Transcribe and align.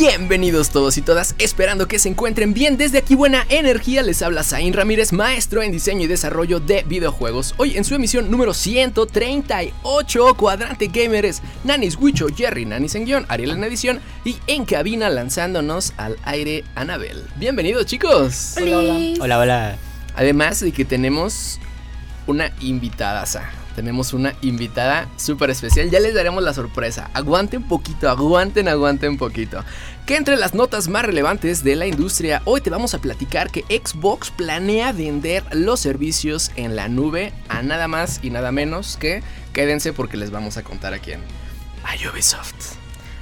Bienvenidos 0.00 0.70
todos 0.70 0.96
y 0.96 1.02
todas, 1.02 1.34
esperando 1.38 1.86
que 1.86 1.98
se 1.98 2.08
encuentren 2.08 2.54
bien. 2.54 2.78
Desde 2.78 2.96
aquí 2.96 3.14
Buena 3.14 3.44
Energía 3.50 4.02
les 4.02 4.22
habla 4.22 4.42
Zain 4.42 4.72
Ramírez, 4.72 5.12
maestro 5.12 5.62
en 5.62 5.72
diseño 5.72 6.04
y 6.04 6.06
desarrollo 6.06 6.58
de 6.58 6.84
videojuegos. 6.84 7.54
Hoy 7.58 7.76
en 7.76 7.84
su 7.84 7.94
emisión 7.94 8.30
número 8.30 8.54
138, 8.54 10.34
Cuadrante 10.38 10.86
Gamers, 10.86 11.42
Nanis 11.64 11.98
Huicho, 11.98 12.28
Jerry, 12.34 12.64
Nanis 12.64 12.94
en 12.94 13.04
guion, 13.04 13.26
Ariel 13.28 13.50
en 13.50 13.62
edición 13.62 14.00
y 14.24 14.38
en 14.46 14.64
cabina 14.64 15.10
lanzándonos 15.10 15.92
al 15.98 16.16
aire 16.22 16.64
Anabel. 16.76 17.22
Bienvenidos 17.36 17.84
chicos. 17.84 18.54
Hola, 18.56 18.78
hola. 18.78 18.98
Hola, 19.20 19.38
hola. 19.38 19.76
Además 20.16 20.60
de 20.60 20.72
que 20.72 20.86
tenemos 20.86 21.58
una 22.26 22.54
invitada 22.60 23.20
tenemos 23.80 24.12
una 24.12 24.34
invitada 24.42 25.08
súper 25.16 25.48
especial. 25.48 25.88
Ya 25.88 26.00
les 26.00 26.12
daremos 26.12 26.42
la 26.42 26.52
sorpresa. 26.52 27.08
Aguanten 27.14 27.62
poquito, 27.62 28.10
aguanten, 28.10 28.68
aguanten 28.68 29.16
poquito. 29.16 29.64
Que 30.04 30.16
entre 30.16 30.36
las 30.36 30.52
notas 30.52 30.88
más 30.88 31.02
relevantes 31.02 31.64
de 31.64 31.76
la 31.76 31.86
industria, 31.86 32.42
hoy 32.44 32.60
te 32.60 32.68
vamos 32.68 32.92
a 32.92 32.98
platicar 32.98 33.50
que 33.50 33.64
Xbox 33.70 34.32
planea 34.32 34.92
vender 34.92 35.44
los 35.52 35.80
servicios 35.80 36.50
en 36.56 36.76
la 36.76 36.88
nube 36.88 37.32
a 37.48 37.62
nada 37.62 37.88
más 37.88 38.20
y 38.22 38.28
nada 38.28 38.52
menos 38.52 38.98
que 38.98 39.22
quédense 39.54 39.94
porque 39.94 40.18
les 40.18 40.30
vamos 40.30 40.58
a 40.58 40.62
contar 40.62 40.92
a 40.92 40.98
quién. 40.98 41.20
A 41.82 41.94
Ubisoft. 42.06 42.74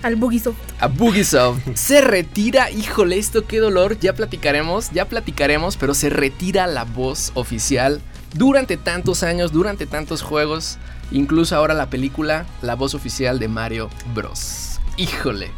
Al 0.03 0.17
Bugisoft. 0.17 0.59
A 0.81 0.89
Bugisoft. 0.89 1.61
se 1.77 2.01
retira, 2.01 2.73
híjole, 2.73 3.17
esto 3.17 3.47
qué 3.47 3.61
dolor. 3.61 4.01
Ya 4.01 4.13
platicaremos, 4.13 4.91
ya 4.91 5.05
platicaremos, 5.05 5.77
pero 5.77 5.95
se 5.95 6.11
retira 6.11 6.67
la 6.67 6.83
voz 6.83 7.31
oficial 7.35 8.01
durante 8.35 8.77
tantos 8.77 9.23
años, 9.23 9.53
durante 9.53 9.87
tantos 9.87 10.23
juegos, 10.23 10.79
incluso 11.11 11.57
ahora 11.57 11.75
la 11.75 11.91
película, 11.91 12.47
la 12.63 12.75
voz 12.75 12.95
oficial 12.95 13.39
de 13.39 13.49
Mario 13.49 13.91
Bros. 14.15 14.81
Híjole. 14.97 15.51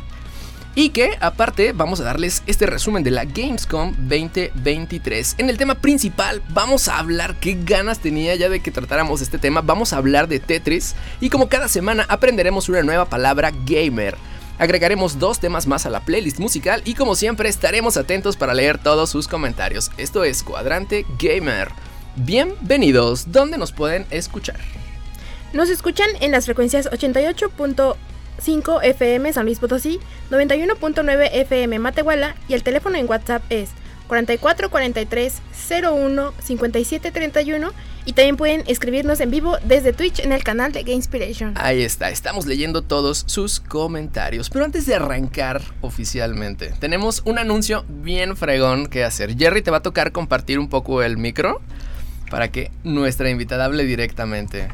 Y 0.76 0.90
que 0.90 1.18
aparte 1.20 1.72
vamos 1.72 1.98
a 1.98 2.04
darles 2.04 2.44
este 2.46 2.64
resumen 2.64 3.02
de 3.02 3.10
la 3.10 3.24
Gamescom 3.24 3.92
2023. 3.98 5.34
En 5.38 5.50
el 5.50 5.58
tema 5.58 5.74
principal 5.74 6.42
vamos 6.50 6.86
a 6.86 6.98
hablar 6.98 7.34
qué 7.40 7.58
ganas 7.64 7.98
tenía 7.98 8.36
ya 8.36 8.48
de 8.48 8.60
que 8.60 8.70
tratáramos 8.70 9.20
este 9.20 9.38
tema. 9.38 9.62
Vamos 9.62 9.92
a 9.92 9.96
hablar 9.96 10.28
de 10.28 10.38
Tetris 10.38 10.94
y 11.20 11.28
como 11.28 11.48
cada 11.48 11.66
semana 11.66 12.06
aprenderemos 12.08 12.68
una 12.68 12.84
nueva 12.84 13.06
palabra 13.06 13.50
gamer. 13.66 14.16
Agregaremos 14.60 15.18
dos 15.18 15.40
temas 15.40 15.66
más 15.66 15.86
a 15.86 15.90
la 15.90 16.00
playlist 16.00 16.38
musical 16.38 16.82
y 16.84 16.94
como 16.94 17.16
siempre 17.16 17.48
estaremos 17.48 17.96
atentos 17.96 18.36
para 18.36 18.54
leer 18.54 18.78
todos 18.78 19.10
sus 19.10 19.26
comentarios. 19.26 19.90
Esto 19.96 20.22
es 20.22 20.44
Cuadrante 20.44 21.04
Gamer. 21.18 21.89
Bienvenidos, 22.16 23.30
¿dónde 23.30 23.56
nos 23.56 23.70
pueden 23.70 24.04
escuchar? 24.10 24.58
Nos 25.52 25.70
escuchan 25.70 26.08
en 26.20 26.32
las 26.32 26.44
frecuencias 26.44 26.90
88.5 26.90 28.80
FM 28.82 29.32
San 29.32 29.44
Luis 29.44 29.60
Potosí, 29.60 30.00
91.9 30.28 31.28
FM 31.32 31.78
Matehuala 31.78 32.34
y 32.48 32.54
el 32.54 32.64
teléfono 32.64 32.96
en 32.96 33.08
WhatsApp 33.08 33.44
es 33.48 33.70
44 34.08 34.70
43 34.70 35.34
01 35.84 36.34
57 36.42 37.12
31 37.12 37.70
y 38.06 38.12
también 38.12 38.36
pueden 38.36 38.64
escribirnos 38.66 39.20
en 39.20 39.30
vivo 39.30 39.58
desde 39.64 39.92
Twitch 39.92 40.18
en 40.18 40.32
el 40.32 40.42
canal 40.42 40.72
de 40.72 40.82
Gamespiration. 40.82 41.52
Ahí 41.56 41.82
está, 41.82 42.10
estamos 42.10 42.44
leyendo 42.44 42.82
todos 42.82 43.22
sus 43.28 43.60
comentarios. 43.60 44.50
Pero 44.50 44.64
antes 44.64 44.84
de 44.86 44.96
arrancar 44.96 45.62
oficialmente, 45.80 46.74
tenemos 46.80 47.22
un 47.24 47.38
anuncio 47.38 47.84
bien 47.88 48.36
fregón 48.36 48.88
que 48.88 49.04
hacer. 49.04 49.36
Jerry 49.36 49.62
te 49.62 49.70
va 49.70 49.76
a 49.76 49.82
tocar 49.82 50.10
compartir 50.10 50.58
un 50.58 50.68
poco 50.68 51.04
el 51.04 51.16
micro 51.16 51.60
para 52.30 52.50
que 52.50 52.70
nuestra 52.84 53.28
invitada 53.28 53.66
hable 53.66 53.84
directamente. 53.84 54.68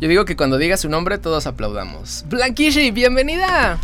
Yo 0.00 0.08
digo 0.08 0.24
que 0.24 0.36
cuando 0.36 0.56
diga 0.56 0.76
su 0.76 0.88
nombre 0.88 1.18
todos 1.18 1.46
aplaudamos. 1.46 2.24
Blanquishi, 2.28 2.90
bienvenida. 2.90 3.78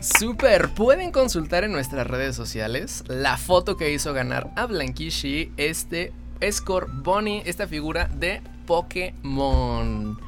Super, 0.00 0.70
pueden 0.70 1.12
consultar 1.12 1.64
en 1.64 1.72
nuestras 1.72 2.06
redes 2.06 2.34
sociales 2.34 3.04
la 3.06 3.36
foto 3.36 3.76
que 3.76 3.92
hizo 3.92 4.14
ganar 4.14 4.50
a 4.56 4.66
Blanquishi 4.66 5.52
este 5.56 6.12
Score 6.50 6.88
Bonnie, 6.90 7.42
esta 7.44 7.66
figura 7.66 8.08
de 8.08 8.40
Pokémon. 8.66 10.18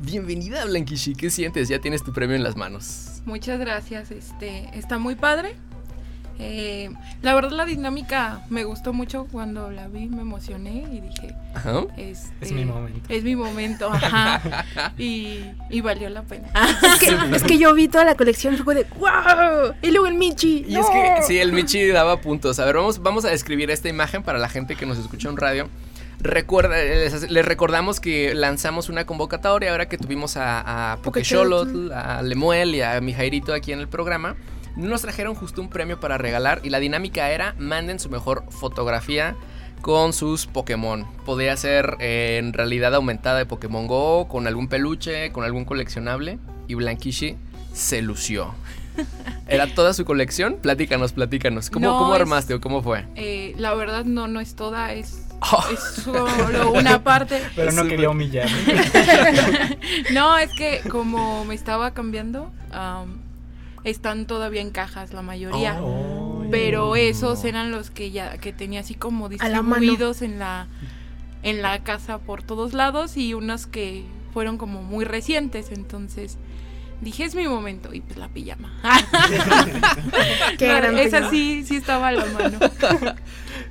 Bienvenida 0.00 0.64
Blanquishi, 0.64 1.14
¿qué 1.14 1.30
sientes? 1.30 1.68
Ya 1.68 1.80
tienes 1.80 2.04
tu 2.04 2.12
premio 2.12 2.36
en 2.36 2.42
las 2.42 2.56
manos. 2.56 3.22
Muchas 3.24 3.58
gracias, 3.58 4.10
este 4.10 4.68
está 4.74 4.98
muy 4.98 5.14
padre. 5.14 5.56
Eh, 6.44 6.90
la 7.22 7.36
verdad 7.36 7.52
la 7.52 7.64
dinámica 7.64 8.44
me 8.50 8.64
gustó 8.64 8.92
mucho 8.92 9.28
cuando 9.30 9.70
la 9.70 9.86
vi, 9.86 10.08
me 10.08 10.22
emocioné 10.22 10.84
y 10.90 11.00
dije, 11.00 11.36
este, 11.96 12.34
es 12.40 12.50
mi 12.50 12.64
momento. 12.64 13.00
Es 13.08 13.22
mi 13.22 13.36
momento, 13.36 13.88
ajá. 13.92 14.64
y, 14.98 15.40
valió 15.82 16.08
la 16.10 16.22
pena. 16.22 16.48
es, 17.32 17.44
que, 17.44 17.58
yo 17.58 17.72
vi 17.74 17.86
toda 17.86 18.04
la 18.04 18.16
colección 18.16 18.54
y 18.54 18.56
fue 18.56 18.74
de 18.74 18.86
¡wow! 18.98 19.72
Y 19.82 19.92
luego 19.92 20.08
el 20.08 20.14
Michi. 20.14 20.64
Y 20.66 20.74
es 20.74 20.86
que 20.86 21.22
sí, 21.22 21.38
el 21.38 21.52
Michi 21.52 21.86
daba 21.88 22.20
puntos. 22.20 22.58
A 22.58 22.64
ver, 22.64 22.74
vamos, 22.74 23.00
vamos 23.00 23.24
a 23.24 23.28
describir 23.28 23.70
esta 23.70 23.88
imagen 23.88 24.24
para 24.24 24.38
la 24.38 24.48
gente 24.48 24.74
que 24.74 24.84
nos 24.84 24.98
escucha 24.98 25.28
en 25.28 25.36
radio. 25.36 25.68
Recuerda, 26.18 26.76
les, 26.76 27.44
recordamos 27.44 28.00
que 28.00 28.34
lanzamos 28.34 28.88
una 28.88 29.06
convocatoria 29.06 29.70
ahora 29.70 29.88
que 29.88 29.96
tuvimos 29.96 30.36
a, 30.36 30.92
a 30.92 30.98
a 31.94 32.22
Lemuel 32.22 32.74
y 32.74 32.80
a 32.80 33.00
Mijairito 33.00 33.54
aquí 33.54 33.72
en 33.72 33.78
el 33.78 33.88
programa 33.88 34.36
nos 34.76 35.02
trajeron 35.02 35.34
justo 35.34 35.60
un 35.60 35.68
premio 35.68 36.00
para 36.00 36.18
regalar 36.18 36.60
y 36.62 36.70
la 36.70 36.80
dinámica 36.80 37.30
era 37.30 37.54
manden 37.58 37.98
su 37.98 38.10
mejor 38.10 38.44
fotografía 38.50 39.36
con 39.82 40.12
sus 40.12 40.46
Pokémon. 40.46 41.06
Podía 41.26 41.56
ser 41.56 41.96
eh, 41.98 42.38
en 42.38 42.52
realidad 42.52 42.94
aumentada 42.94 43.38
de 43.38 43.46
Pokémon 43.46 43.86
Go, 43.86 44.28
con 44.28 44.46
algún 44.46 44.68
peluche, 44.68 45.32
con 45.32 45.44
algún 45.44 45.64
coleccionable. 45.64 46.38
Y 46.68 46.74
Blankishi 46.74 47.36
se 47.74 48.00
lució. 48.00 48.54
¿Era 49.48 49.66
toda 49.66 49.92
su 49.92 50.04
colección? 50.04 50.56
Platícanos, 50.62 51.12
platícanos. 51.12 51.68
¿Cómo, 51.68 51.98
¿cómo 51.98 52.14
armaste 52.14 52.54
o 52.54 52.60
cómo 52.60 52.82
fue? 52.82 53.04
Eh, 53.16 53.54
la 53.58 53.74
verdad 53.74 54.04
no, 54.04 54.28
no 54.28 54.40
es 54.40 54.54
toda, 54.54 54.92
es, 54.92 55.26
oh. 55.40 55.64
solo 55.76 56.72
una 56.72 57.02
parte. 57.02 57.42
Pero 57.56 57.72
no 57.72 57.86
quería 57.86 58.08
humillar. 58.08 58.48
no, 60.12 60.38
es 60.38 60.50
que 60.54 60.80
como 60.88 61.44
me 61.44 61.54
estaba 61.54 61.92
cambiando, 61.92 62.50
están 63.84 64.26
todavía 64.26 64.60
en 64.60 64.70
cajas 64.70 65.12
la 65.12 65.22
mayoría. 65.22 65.78
Oh. 65.82 66.44
pero 66.50 66.96
esos 66.96 67.44
eran 67.44 67.70
los 67.70 67.90
que 67.90 68.10
ya 68.10 68.38
que 68.38 68.52
tenía 68.52 68.80
así 68.80 68.94
como 68.94 69.28
distribuidos 69.28 70.22
en 70.22 70.38
la 70.38 70.68
en 71.42 71.62
la 71.62 71.82
casa 71.82 72.18
por 72.18 72.42
todos 72.42 72.72
lados 72.72 73.16
y 73.16 73.34
unos 73.34 73.66
que 73.66 74.04
fueron 74.32 74.58
como 74.58 74.82
muy 74.82 75.04
recientes, 75.04 75.72
entonces 75.72 76.38
dije 77.00 77.24
es 77.24 77.34
mi 77.34 77.48
momento 77.48 77.92
y 77.92 78.00
pues 78.00 78.16
la 78.16 78.28
pijama. 78.28 78.72
esa 80.58 81.30
sí 81.30 81.64
sí 81.64 81.76
estaba 81.76 82.08
a 82.08 82.12
la 82.12 82.26
mano. 82.26 82.58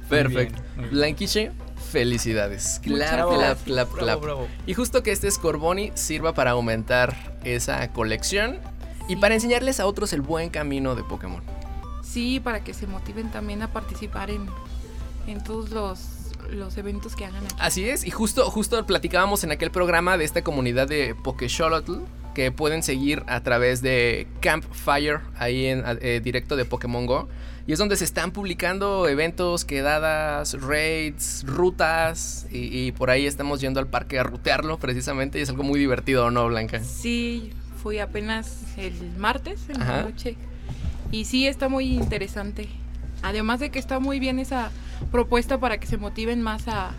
Perfecto. 0.10 0.62
Blanquiche 0.92 1.52
Felicidades. 1.92 2.80
Clap, 2.82 3.30
clap, 3.30 3.64
clap, 3.66 3.92
clap. 3.92 4.24
Y 4.66 4.74
justo 4.74 5.04
que 5.04 5.12
este 5.12 5.30
Scorboni 5.30 5.92
sirva 5.94 6.34
para 6.34 6.52
aumentar 6.52 7.38
esa 7.44 7.92
colección 7.92 8.60
y 9.12 9.18
para 9.18 9.36
enseñarles 9.36 9.82
a 9.82 9.88
otros 9.88 10.14
el 10.14 10.22
buen 10.22 10.50
camino 10.50 10.96
de 10.96 11.04
Pokémon. 11.04 11.42
Sí, 12.02 12.40
para 12.40 12.64
que 12.64 12.74
se 12.74 12.88
motiven 12.88 13.30
también 13.30 13.62
a 13.62 13.68
participar 13.74 14.32
en, 14.32 14.46
en 15.28 15.44
todos 15.44 15.72
los, 15.72 16.00
los 16.50 16.78
eventos 16.78 17.18
que 17.18 17.26
hagan 17.26 17.44
aquí. 17.44 17.56
Así 17.60 17.90
es, 17.90 18.06
y 18.06 18.10
justo, 18.10 18.50
justo 18.50 18.86
platicábamos 18.86 19.44
en 19.44 19.52
aquel 19.52 19.70
programa 19.70 20.18
de 20.18 20.24
esta 20.24 20.44
comunidad 20.44 20.88
de 20.88 21.14
Pokésholotl 21.14 22.00
que 22.34 22.54
pueden 22.54 22.84
seguir 22.84 23.24
a 23.28 23.44
través 23.44 23.82
de 23.82 24.28
Campfire, 24.40 25.20
ahí 25.38 25.66
en 25.66 25.84
eh, 26.00 26.22
directo 26.24 26.56
de 26.56 26.64
Pokémon 26.64 27.06
Go. 27.06 27.28
Y 27.68 27.74
es 27.74 27.80
donde 27.80 27.98
se 27.98 28.06
están 28.06 28.32
publicando 28.32 29.10
eventos, 29.10 29.66
quedadas, 29.66 30.60
raids, 30.62 31.44
rutas. 31.46 32.48
Y, 32.50 32.88
y, 32.88 32.92
por 32.94 33.10
ahí 33.10 33.28
estamos 33.28 33.60
yendo 33.60 33.82
al 33.82 33.88
parque 33.88 34.18
a 34.18 34.24
rutearlo 34.24 34.80
precisamente. 34.80 35.38
Y 35.38 35.42
es 35.42 35.50
algo 35.50 35.64
muy 35.64 35.80
divertido, 35.80 36.32
¿no, 36.32 36.48
Blanca? 36.48 36.82
Sí, 36.84 37.52
fui 37.82 38.00
apenas 38.00 38.64
el 38.78 38.94
martes 39.18 39.62
en 39.70 39.80
la 39.80 40.04
noche. 40.04 40.36
Y 41.12 41.26
sí, 41.26 41.48
está 41.48 41.68
muy 41.68 41.94
interesante. 41.94 42.70
Además 43.22 43.60
de 43.60 43.70
que 43.70 43.80
está 43.80 44.00
muy 44.00 44.20
bien 44.20 44.40
esa 44.40 44.72
propuesta 45.12 45.60
para 45.60 45.80
que 45.80 45.88
se 45.88 45.98
motiven 45.98 46.42
más 46.42 46.64
a, 46.68 46.94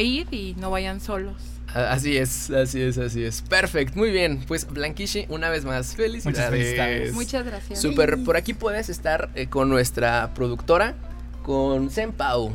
ir 0.00 0.26
y 0.32 0.54
no 0.58 0.70
vayan 0.70 1.00
solos. 1.00 1.36
Así 1.74 2.16
es, 2.16 2.50
así 2.50 2.80
es, 2.80 2.98
así 2.98 3.24
es. 3.24 3.42
Perfecto, 3.42 3.98
muy 3.98 4.10
bien. 4.10 4.44
Pues 4.46 4.66
Blanquishi, 4.66 5.26
una 5.28 5.50
vez 5.50 5.64
más, 5.64 5.94
felicidades. 5.94 7.14
Muchas 7.14 7.44
gracias. 7.44 7.80
Super, 7.80 8.22
por 8.22 8.36
aquí 8.36 8.54
puedes 8.54 8.88
estar 8.88 9.30
eh, 9.34 9.48
con 9.48 9.68
nuestra 9.68 10.32
productora, 10.34 10.94
con 11.42 11.90
Senpau, 11.90 12.52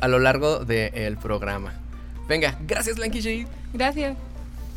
a 0.00 0.08
lo 0.08 0.18
largo 0.18 0.64
del 0.64 1.16
programa. 1.18 1.74
Venga, 2.28 2.58
gracias 2.66 2.96
Blanquishi. 2.96 3.46
Gracias. 3.74 4.16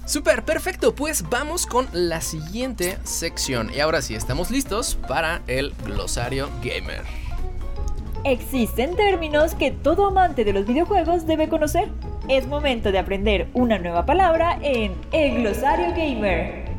Super, 0.07 0.41
perfecto. 0.43 0.95
Pues 0.95 1.29
vamos 1.29 1.65
con 1.65 1.85
la 1.91 2.21
siguiente 2.21 2.97
sección. 3.03 3.69
Y 3.75 3.81
ahora 3.81 4.01
sí, 4.01 4.15
estamos 4.15 4.49
listos 4.49 4.97
para 5.05 5.41
el 5.47 5.73
glosario 5.83 6.49
gamer. 6.63 7.01
Existen 8.23 8.95
términos 8.95 9.53
que 9.53 9.71
todo 9.71 10.07
amante 10.07 10.45
de 10.45 10.53
los 10.53 10.65
videojuegos 10.65 11.27
debe 11.27 11.49
conocer. 11.49 11.89
Es 12.29 12.47
momento 12.47 12.93
de 12.93 12.99
aprender 12.99 13.49
una 13.53 13.79
nueva 13.79 14.05
palabra 14.05 14.57
en 14.61 14.95
el 15.11 15.41
glosario 15.41 15.89
gamer. 15.89 16.69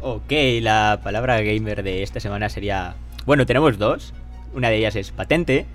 Ok, 0.00 0.30
la 0.60 1.00
palabra 1.02 1.40
gamer 1.40 1.82
de 1.82 2.04
esta 2.04 2.20
semana 2.20 2.48
sería... 2.48 2.94
Bueno, 3.26 3.46
tenemos 3.46 3.78
dos. 3.78 4.14
Una 4.54 4.70
de 4.70 4.76
ellas 4.76 4.94
es 4.94 5.10
patente 5.10 5.66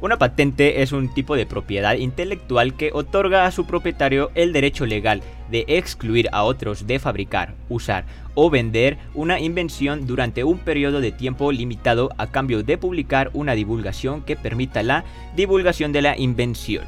una 0.00 0.18
patente 0.18 0.82
es 0.82 0.92
un 0.92 1.12
tipo 1.12 1.36
de 1.36 1.46
propiedad 1.46 1.94
intelectual 1.94 2.74
que 2.74 2.90
otorga 2.92 3.46
a 3.46 3.50
su 3.50 3.66
propietario 3.66 4.30
el 4.34 4.52
derecho 4.52 4.86
legal 4.86 5.22
de 5.50 5.64
excluir 5.68 6.28
a 6.32 6.42
otros 6.42 6.86
de 6.86 6.98
fabricar, 6.98 7.54
usar 7.68 8.04
o 8.34 8.50
vender 8.50 8.98
una 9.14 9.40
invención 9.40 10.06
durante 10.06 10.44
un 10.44 10.58
periodo 10.58 11.00
de 11.00 11.12
tiempo 11.12 11.50
limitado 11.50 12.10
a 12.18 12.26
cambio 12.26 12.62
de 12.62 12.76
publicar 12.76 13.30
una 13.32 13.54
divulgación 13.54 14.22
que 14.22 14.36
permita 14.36 14.82
la 14.82 15.04
divulgación 15.34 15.92
de 15.92 16.02
la 16.02 16.18
invención. 16.18 16.84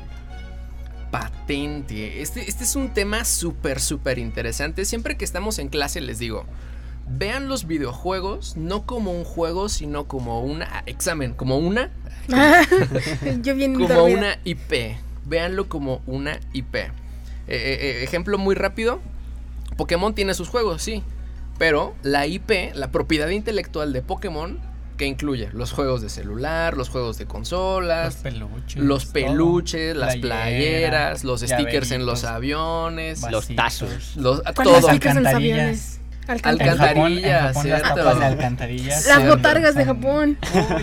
Patente. 1.10 2.20
Este, 2.20 2.49
este 2.49 2.64
es 2.64 2.76
un 2.76 2.90
tema 2.90 3.25
súper, 3.25 3.81
súper 3.81 4.19
interesante. 4.19 4.84
Siempre 4.84 5.16
que 5.16 5.25
estamos 5.25 5.58
en 5.58 5.69
clase 5.69 6.02
les 6.02 6.19
digo, 6.19 6.44
vean 7.10 7.49
los 7.49 7.66
videojuegos 7.66 8.56
no 8.56 8.87
como 8.87 9.12
un 9.12 9.25
juego, 9.25 9.69
sino 9.69 10.06
como 10.06 10.43
un 10.43 10.62
examen, 10.87 11.34
como 11.34 11.58
una 11.58 11.90
Yo 13.43 13.55
bien 13.55 13.75
Como 13.75 14.05
una 14.05 14.38
IP. 14.44 14.96
Véanlo 15.25 15.69
como 15.69 16.00
una 16.06 16.38
IP. 16.52 16.75
Eh, 16.75 16.90
eh, 17.49 17.78
eh, 17.81 18.05
ejemplo 18.05 18.38
muy 18.38 18.55
rápido. 18.55 19.00
Pokémon 19.76 20.14
tiene 20.14 20.34
sus 20.34 20.49
juegos, 20.49 20.82
sí. 20.82 21.02
Pero 21.58 21.94
la 22.02 22.26
IP, 22.26 22.75
la 22.75 22.90
propiedad 22.90 23.28
intelectual 23.28 23.93
de 23.93 24.02
Pokémon, 24.02 24.60
que 24.96 25.06
incluye 25.06 25.49
los 25.52 25.72
juegos 25.72 26.02
de 26.02 26.08
celular, 26.08 26.76
los 26.76 26.88
juegos 26.88 27.19
de 27.19 27.26
consolas, 27.26 28.14
los 28.14 28.22
peluches, 28.22 28.82
los 28.82 29.06
peluches 29.06 29.96
las 29.96 30.16
playeras, 30.16 31.25
los 31.25 31.40
stickers 31.40 31.90
en 31.93 32.06
los 32.06 32.25
aviones, 32.25 33.22
los 33.31 33.49
tazos, 33.49 34.16
los, 34.16 34.43
todo. 36.37 36.55
stickers 36.55 36.61
en 36.61 36.79
los 36.79 36.81
aviones? 36.81 37.25
Alcantarillas, 37.25 38.23
alcantarillas. 38.23 39.07
Las 39.07 39.27
botargas 39.27 39.75
de 39.75 39.85
Japón. 39.85 40.39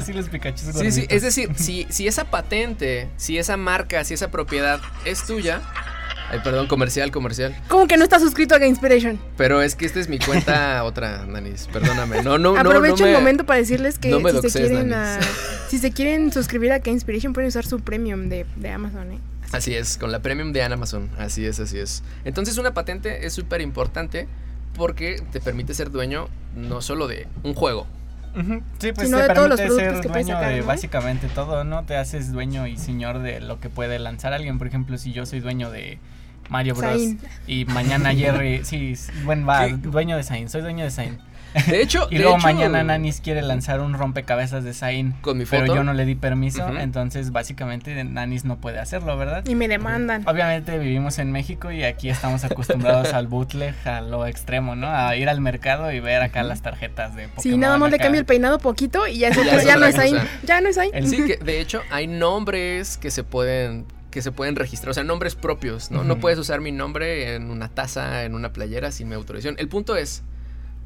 sí, 0.05 0.13
los 0.13 0.25
sí, 0.25 0.91
sí, 0.91 1.05
es 1.09 1.21
decir, 1.21 1.51
si, 1.55 1.85
si 1.89 2.07
esa 2.07 2.25
patente, 2.25 3.09
si 3.17 3.37
esa 3.37 3.57
marca, 3.57 4.03
si 4.03 4.13
esa 4.13 4.31
propiedad 4.31 4.79
es 5.05 5.25
tuya, 5.25 5.61
Ay, 6.29 6.39
perdón, 6.43 6.67
comercial, 6.67 7.11
comercial. 7.11 7.55
¿Cómo 7.67 7.87
que 7.87 7.97
no 7.97 8.03
estás 8.03 8.21
suscrito 8.21 8.55
a 8.55 8.57
Gamespiration? 8.57 9.19
Pero 9.37 9.61
es 9.61 9.75
que 9.75 9.85
esta 9.85 9.99
es 9.99 10.09
mi 10.09 10.17
cuenta 10.17 10.83
otra, 10.83 11.23
Nanis. 11.25 11.67
Perdóname. 11.71 12.23
No, 12.23 12.39
no, 12.39 12.57
Aprovecho 12.57 13.03
no, 13.03 13.11
el 13.11 13.13
momento 13.13 13.45
para 13.45 13.59
decirles 13.59 13.99
que 13.99 14.11
si, 14.41 14.49
se 14.49 14.59
quieren 14.59 14.95
si 15.69 15.77
se 15.77 15.91
quieren 15.91 16.33
suscribir 16.33 16.71
a 16.71 16.79
Gamespiration 16.79 17.33
pueden 17.33 17.49
usar 17.49 17.65
su 17.65 17.79
premium 17.79 18.27
de, 18.29 18.45
de 18.55 18.69
Amazon, 18.69 19.11
¿eh? 19.13 19.19
Así 19.51 19.75
es, 19.75 19.97
con 19.97 20.11
la 20.11 20.21
premium 20.21 20.51
de 20.51 20.63
Amazon. 20.63 21.09
Así 21.17 21.45
es, 21.45 21.59
así 21.59 21.77
es. 21.77 22.01
Entonces 22.25 22.57
una 22.57 22.73
patente 22.73 23.25
es 23.25 23.33
súper 23.33 23.61
importante 23.61 24.27
porque 24.75 25.21
te 25.31 25.39
permite 25.39 25.73
ser 25.73 25.91
dueño 25.91 26.27
no 26.55 26.81
solo 26.81 27.07
de 27.07 27.27
un 27.43 27.53
juego. 27.53 27.87
Sí, 28.79 28.91
pues 28.91 29.09
te 29.09 29.17
permite 29.27 29.69
ser 29.69 30.01
dueño 30.01 30.39
de 30.39 30.61
básicamente 30.61 31.27
todo, 31.27 31.63
¿no? 31.63 31.83
Te 31.85 31.95
haces 31.95 32.33
dueño 32.33 32.67
y 32.67 32.77
señor 32.77 33.19
de 33.19 33.39
lo 33.39 33.59
que 33.59 33.69
puede 33.69 33.97
lanzar 33.97 34.33
alguien. 34.33 34.57
Por 34.57 34.67
ejemplo, 34.67 34.97
si 34.97 35.13
yo 35.13 35.25
soy 35.25 35.39
dueño 35.39 35.71
de 35.71 35.99
Mario 36.49 36.75
Bros. 36.75 37.01
y 37.47 37.65
mañana 37.65 38.13
Jerry, 38.13 38.61
sí, 38.65 38.93
bueno, 39.23 39.45
va, 39.45 39.67
dueño 39.69 40.17
de 40.17 40.23
Zain, 40.23 40.49
soy 40.49 40.61
dueño 40.61 40.83
de 40.83 40.91
Zain. 40.91 41.17
De 41.67 41.81
hecho, 41.81 42.07
y 42.11 42.17
luego 42.17 42.37
mañana 42.37 42.83
Nanis 42.83 43.21
quiere 43.21 43.41
lanzar 43.41 43.79
un 43.79 43.93
rompecabezas 43.93 44.63
de 44.63 44.73
Zain. 44.73 45.13
Con 45.21 45.37
mi 45.37 45.45
foto. 45.45 45.61
Pero 45.61 45.75
yo 45.75 45.83
no 45.83 45.93
le 45.93 46.05
di 46.05 46.15
permiso, 46.15 46.67
entonces 46.77 47.31
básicamente 47.31 48.03
Nanis 48.03 48.45
no 48.45 48.57
puede 48.57 48.79
hacerlo, 48.79 49.17
¿verdad? 49.17 49.45
Y 49.47 49.55
me 49.55 49.67
demandan. 49.67 50.27
Obviamente 50.27 50.77
vivimos 50.77 51.19
en 51.19 51.31
México 51.31 51.71
y 51.71 51.83
aquí 51.83 52.09
estamos 52.09 52.43
acostumbrados 52.43 53.13
al 53.13 53.27
bootleg, 53.27 53.75
a 53.85 54.01
lo 54.01 54.25
extremo, 54.25 54.75
¿no? 54.75 54.87
A 54.89 55.15
ir 55.15 55.29
al 55.29 55.41
mercado 55.41 55.91
y 55.91 55.99
ver 55.99 56.21
acá 56.21 56.43
las 56.43 56.61
tarjetas 56.61 57.15
de 57.15 57.27
Pokémon. 57.29 57.43
Sí, 57.43 57.57
nada 57.57 57.77
más 57.77 57.91
le 57.91 57.97
cambio 57.97 58.19
el 58.19 58.25
peinado 58.25 58.59
poquito 58.59 59.07
y 59.07 59.19
ya, 59.19 59.29
ya, 59.29 59.77
no 59.77 59.85
es 59.85 59.95
Zain. 59.95 60.17
Ya 60.43 60.61
no 60.61 60.69
es 60.69 60.75
Zain. 60.75 60.91
Sí, 61.07 61.25
que 61.25 61.37
de 61.43 61.61
hecho 61.61 61.81
hay 61.89 62.07
nombres 62.07 62.97
que 62.97 63.11
se 63.11 63.23
pueden 63.23 63.85
que 64.11 64.21
se 64.21 64.31
pueden 64.31 64.55
registrar, 64.55 64.91
o 64.91 64.93
sea, 64.93 65.03
nombres 65.03 65.35
propios, 65.35 65.91
¿no? 65.91 66.05
No 66.05 66.19
puedes 66.19 66.39
usar 66.39 66.61
mi 66.61 66.71
nombre 66.71 67.35
en 67.35 67.51
una 67.51 67.67
taza, 67.67 68.23
en 68.23 68.33
una 68.33 68.53
playera 68.53 68.93
sin 68.93 69.09
mi 69.09 69.15
autorización. 69.15 69.55
El 69.59 69.67
punto 69.67 69.97
es, 69.97 70.23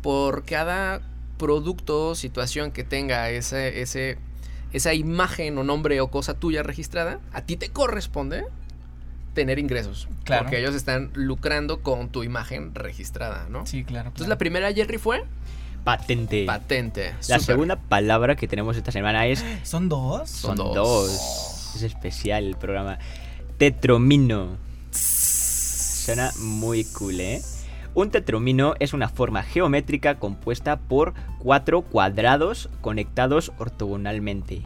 por 0.02 0.46
cada 0.46 1.02
producto 1.38 2.10
o 2.10 2.16
situación 2.16 2.72
que 2.72 2.84
tenga 2.84 3.30
ese, 3.30 3.82
ese, 3.82 4.18
esa 4.74 4.94
imagen 4.94 5.58
o 5.58 5.64
nombre 5.64 6.00
o 6.02 6.10
cosa 6.10 6.34
tuya 6.34 6.64
registrada, 6.64 7.20
a 7.34 7.42
ti 7.42 7.58
te 7.58 7.70
corresponde 7.70 8.46
tener 9.34 9.58
ingresos. 9.60 10.08
Claro. 10.24 10.44
Porque 10.44 10.60
ellos 10.60 10.76
están 10.76 11.12
lucrando 11.14 11.82
con 11.82 12.10
tu 12.10 12.24
imagen 12.24 12.76
registrada, 12.76 13.48
¿no? 13.50 13.66
Sí, 13.66 13.84
claro. 13.84 14.10
Entonces 14.10 14.28
la 14.28 14.38
primera, 14.38 14.72
Jerry, 14.74 14.98
fue... 14.98 15.24
Patente. 15.84 16.46
Patente. 16.46 17.16
La 17.30 17.40
segunda 17.40 17.78
palabra 17.78 18.36
que 18.36 18.48
tenemos 18.48 18.76
esta 18.76 18.92
semana 18.92 19.26
es... 19.28 19.44
¿Son 19.64 19.88
dos? 19.88 20.30
Son, 20.30 20.58
dos. 20.58 21.74
Es 21.76 21.84
especial 21.84 22.44
el 22.46 22.58
programa. 22.58 23.00
Tetromino. 23.58 24.58
Suena 24.92 26.32
muy 26.40 26.84
cool, 26.86 27.20
¿eh? 27.22 27.42
Un 28.00 28.12
tetromino 28.12 28.76
es 28.80 28.94
una 28.94 29.10
forma 29.10 29.44
geométrica 29.44 30.20
compuesta 30.20 30.80
por 30.80 31.14
cuatro 31.38 31.82
cuadrados 31.82 32.70
conectados 32.80 33.52
ortogonalmente. 33.58 34.62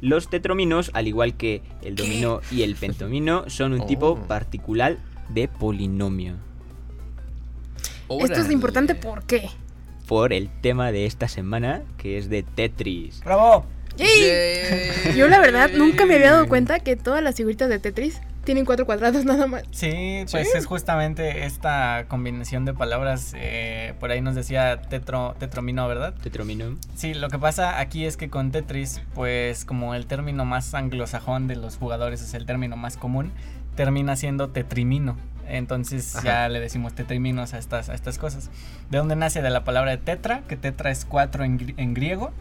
Los 0.00 0.28
tetrominos, 0.28 0.90
al 0.92 1.06
igual 1.06 1.36
que 1.36 1.62
el 1.82 1.94
dominó 1.94 2.40
y 2.50 2.62
el 2.62 2.74
pentomino, 2.74 3.48
son 3.48 3.74
un 3.74 3.86
tipo 3.86 4.08
oh. 4.08 4.26
particular 4.26 4.96
de 5.28 5.46
polinomio. 5.46 6.34
Esto 8.08 8.40
es 8.40 8.50
importante 8.50 8.96
¿por 8.96 9.22
qué? 9.22 9.50
Por 10.08 10.32
el 10.32 10.48
tema 10.60 10.90
de 10.90 11.06
esta 11.06 11.28
semana, 11.28 11.84
que 11.96 12.18
es 12.18 12.28
de 12.28 12.42
Tetris. 12.42 13.20
¡Bravo! 13.24 13.66
Yo 15.16 15.28
la 15.28 15.38
verdad 15.38 15.70
nunca 15.76 16.06
me 16.06 16.16
había 16.16 16.32
dado 16.32 16.48
cuenta 16.48 16.80
que 16.80 16.96
todas 16.96 17.22
las 17.22 17.36
figuritas 17.36 17.68
de 17.68 17.78
Tetris 17.78 18.20
tienen 18.44 18.64
cuatro 18.64 18.86
cuadrados 18.86 19.24
nada 19.26 19.46
más. 19.46 19.64
Sí, 19.70 20.24
pues 20.30 20.54
es 20.54 20.66
justamente 20.66 21.44
esta 21.44 22.06
combinación 22.08 22.64
de 22.64 22.74
palabras. 22.74 23.32
Eh, 23.36 23.94
por 24.00 24.10
ahí 24.10 24.20
nos 24.20 24.34
decía 24.34 24.80
tetro, 24.82 25.34
tetromino, 25.38 25.86
¿verdad? 25.88 26.14
Tetromino. 26.22 26.76
Sí, 26.94 27.14
lo 27.14 27.28
que 27.28 27.38
pasa 27.38 27.80
aquí 27.80 28.04
es 28.04 28.16
que 28.16 28.30
con 28.30 28.52
Tetris, 28.52 29.02
pues 29.14 29.64
como 29.64 29.94
el 29.94 30.06
término 30.06 30.44
más 30.44 30.74
anglosajón 30.74 31.46
de 31.48 31.56
los 31.56 31.76
jugadores 31.76 32.22
es 32.22 32.34
el 32.34 32.46
término 32.46 32.76
más 32.76 32.96
común, 32.96 33.32
termina 33.76 34.16
siendo 34.16 34.50
tetrimino. 34.50 35.16
Entonces 35.46 36.16
ya 36.24 36.48
le 36.48 36.58
decimos 36.58 36.94
tetriminos 36.94 37.52
a 37.52 37.58
estas, 37.58 37.90
a 37.90 37.94
estas 37.94 38.18
cosas. 38.18 38.50
¿De 38.90 38.98
dónde 38.98 39.14
nace? 39.14 39.42
De 39.42 39.50
la 39.50 39.62
palabra 39.62 39.90
de 39.90 39.98
tetra, 39.98 40.40
que 40.48 40.56
tetra 40.56 40.90
es 40.90 41.04
cuatro 41.04 41.44
en, 41.44 41.74
en 41.76 41.92
griego 41.92 42.32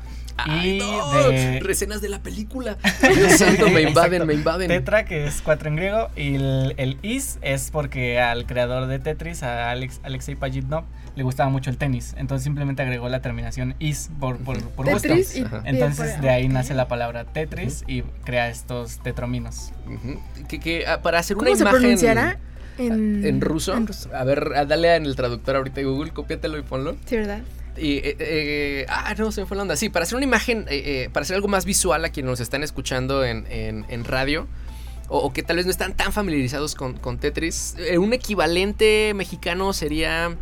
y 0.46 0.80
de 0.80 1.60
recenas 1.62 2.02
de 2.02 2.10
la 2.10 2.22
película. 2.22 2.78
Dios 3.16 3.34
santo, 3.34 3.70
me 3.70 3.82
invaden, 3.82 4.26
me 4.26 4.34
invaden. 4.34 4.68
Tetra, 4.68 5.06
que 5.06 5.26
es 5.26 5.42
cuatro 5.42 5.70
en 5.70 5.76
griego, 5.76 6.10
y 6.16 6.36
el, 6.36 6.98
is 7.02 7.38
es 7.42 7.72
porque 7.72 8.20
al 8.20 8.46
creador 8.46 8.88
de 8.88 9.00
Tetris, 9.00 9.44
a 9.44 9.72
Alex, 9.72 10.00
Alexei 10.04 10.36
Pajitnov, 10.36 10.84
le 11.16 11.24
gustaba 11.24 11.50
mucho 11.50 11.70
el 11.70 11.78
tenis. 11.78 12.16
Entonces 12.18 12.44
simplemente 12.44 12.82
agregó 12.82 13.10
la 13.10 13.22
terminación 13.22 13.76
is 13.80 14.10
por, 14.20 14.38
por, 14.38 14.62
por 14.72 14.90
gusto. 14.90 15.14
Entonces 15.66 16.20
de 16.22 16.30
ahí 16.30 16.48
nace 16.48 16.74
la 16.74 16.88
palabra 16.88 17.26
Tetris 17.26 17.84
y 17.88 18.02
crea 18.24 18.50
estos 18.50 19.00
tetrominos. 19.00 19.72
que, 20.48 20.86
ah, 20.88 21.02
para 21.02 21.20
hacer 21.20 21.38
una 21.38 21.50
imagen. 21.50 21.66
se 21.66 21.72
pronunciará? 21.72 22.40
En, 22.78 23.24
¿En, 23.24 23.40
ruso? 23.40 23.76
A 24.14 24.24
ver, 24.24 24.50
dale 24.68 24.96
en 24.96 25.06
el 25.06 25.16
traductor 25.16 25.56
ahorita 25.56 25.76
de 25.76 25.86
Google, 25.86 26.12
cópiatelo 26.12 26.58
y 26.58 26.64
ponlo. 26.64 26.96
Sí, 27.06 27.18
¿verdad? 27.18 27.42
Y, 27.78 27.98
eh, 27.98 28.16
eh, 28.20 28.86
ah, 28.90 29.14
no, 29.18 29.32
se 29.32 29.42
me 29.42 29.48
fue 29.48 29.58
la 29.58 29.64
onda. 29.64 29.76
Sí, 29.76 29.90
para 29.90 30.04
hacer 30.04 30.16
una 30.16 30.26
imagen, 30.26 30.66
eh, 30.70 31.10
para 31.12 31.24
hacer 31.24 31.36
algo 31.36 31.48
más 31.48 31.66
visual 31.66 32.04
a 32.06 32.10
quienes 32.10 32.30
nos 32.30 32.40
están 32.40 32.64
escuchando 32.64 33.24
en, 33.26 34.04
radio, 34.06 34.48
o, 35.08 35.34
que 35.34 35.44
tal 35.44 35.58
vez 35.58 35.66
no 35.66 35.72
están 35.72 35.96
tan 35.96 36.14
familiarizados 36.14 36.76
con, 36.76 37.18
Tetris, 37.18 37.76
un 37.98 38.14
equivalente 38.14 39.14
mexicano 39.16 39.74
sería 39.74 40.36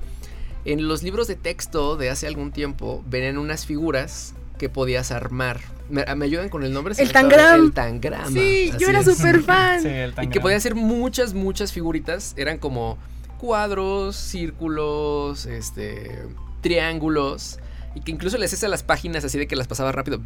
en 0.66 0.88
los 0.88 1.04
libros 1.04 1.28
de 1.28 1.36
texto 1.36 1.98
de 1.98 2.10
hace 2.10 2.28
algún 2.28 2.52
tiempo, 2.52 3.04
ven 3.08 3.38
unas 3.38 3.66
figuras 3.66 4.36
que 4.60 4.70
podías 4.70 5.12
armar. 5.12 5.60
¿Me, 5.90 6.06
me 6.16 6.26
ayudan 6.26 6.50
con 6.50 6.64
el 6.64 6.72
nombre? 6.72 6.94
El 6.98 7.12
tangram. 7.12 7.60
El 7.60 7.74
tangrama. 7.74 8.28
Sí, 8.28 8.70
así 8.70 8.80
yo 8.80 8.90
era 8.90 9.04
súper 9.04 9.42
fan. 9.42 9.82
Sí, 9.82 9.88
el 9.88 10.14
Y 10.22 10.28
que 10.28 10.40
podía 10.40 10.56
hacer 10.56 10.76
muchas, 10.76 11.34
muchas 11.34 11.74
figuritas. 11.74 12.34
Eran 12.38 12.60
como 12.60 12.98
cuadros, 13.40 14.16
círculos, 14.16 15.48
este, 15.48 16.28
triángulos. 16.62 17.60
Y 17.94 18.00
que 18.02 18.12
incluso 18.12 18.38
le 18.38 18.46
hacías 18.46 18.64
a 18.64 18.70
las 18.70 18.84
páginas 18.84 19.26
así 19.26 19.38
de 19.38 19.48
que 19.48 19.56
las 19.58 19.68
pasaba 19.68 19.92
rápido. 19.92 20.22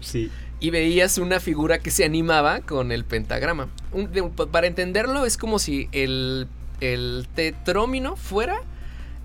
Sí. 0.00 0.30
Y 0.60 0.70
veías 0.70 1.18
una 1.18 1.38
figura 1.38 1.78
que 1.78 1.90
se 1.92 2.04
animaba 2.04 2.60
con 2.60 2.90
el 2.90 3.04
pentagrama. 3.04 3.68
Un- 3.92 4.10
de- 4.10 4.22
para 4.50 4.66
entenderlo 4.66 5.24
es 5.24 5.36
como 5.36 5.60
si 5.60 5.88
el, 5.92 6.48
el 6.80 7.28
tetrómino 7.34 8.16
fuera 8.16 8.60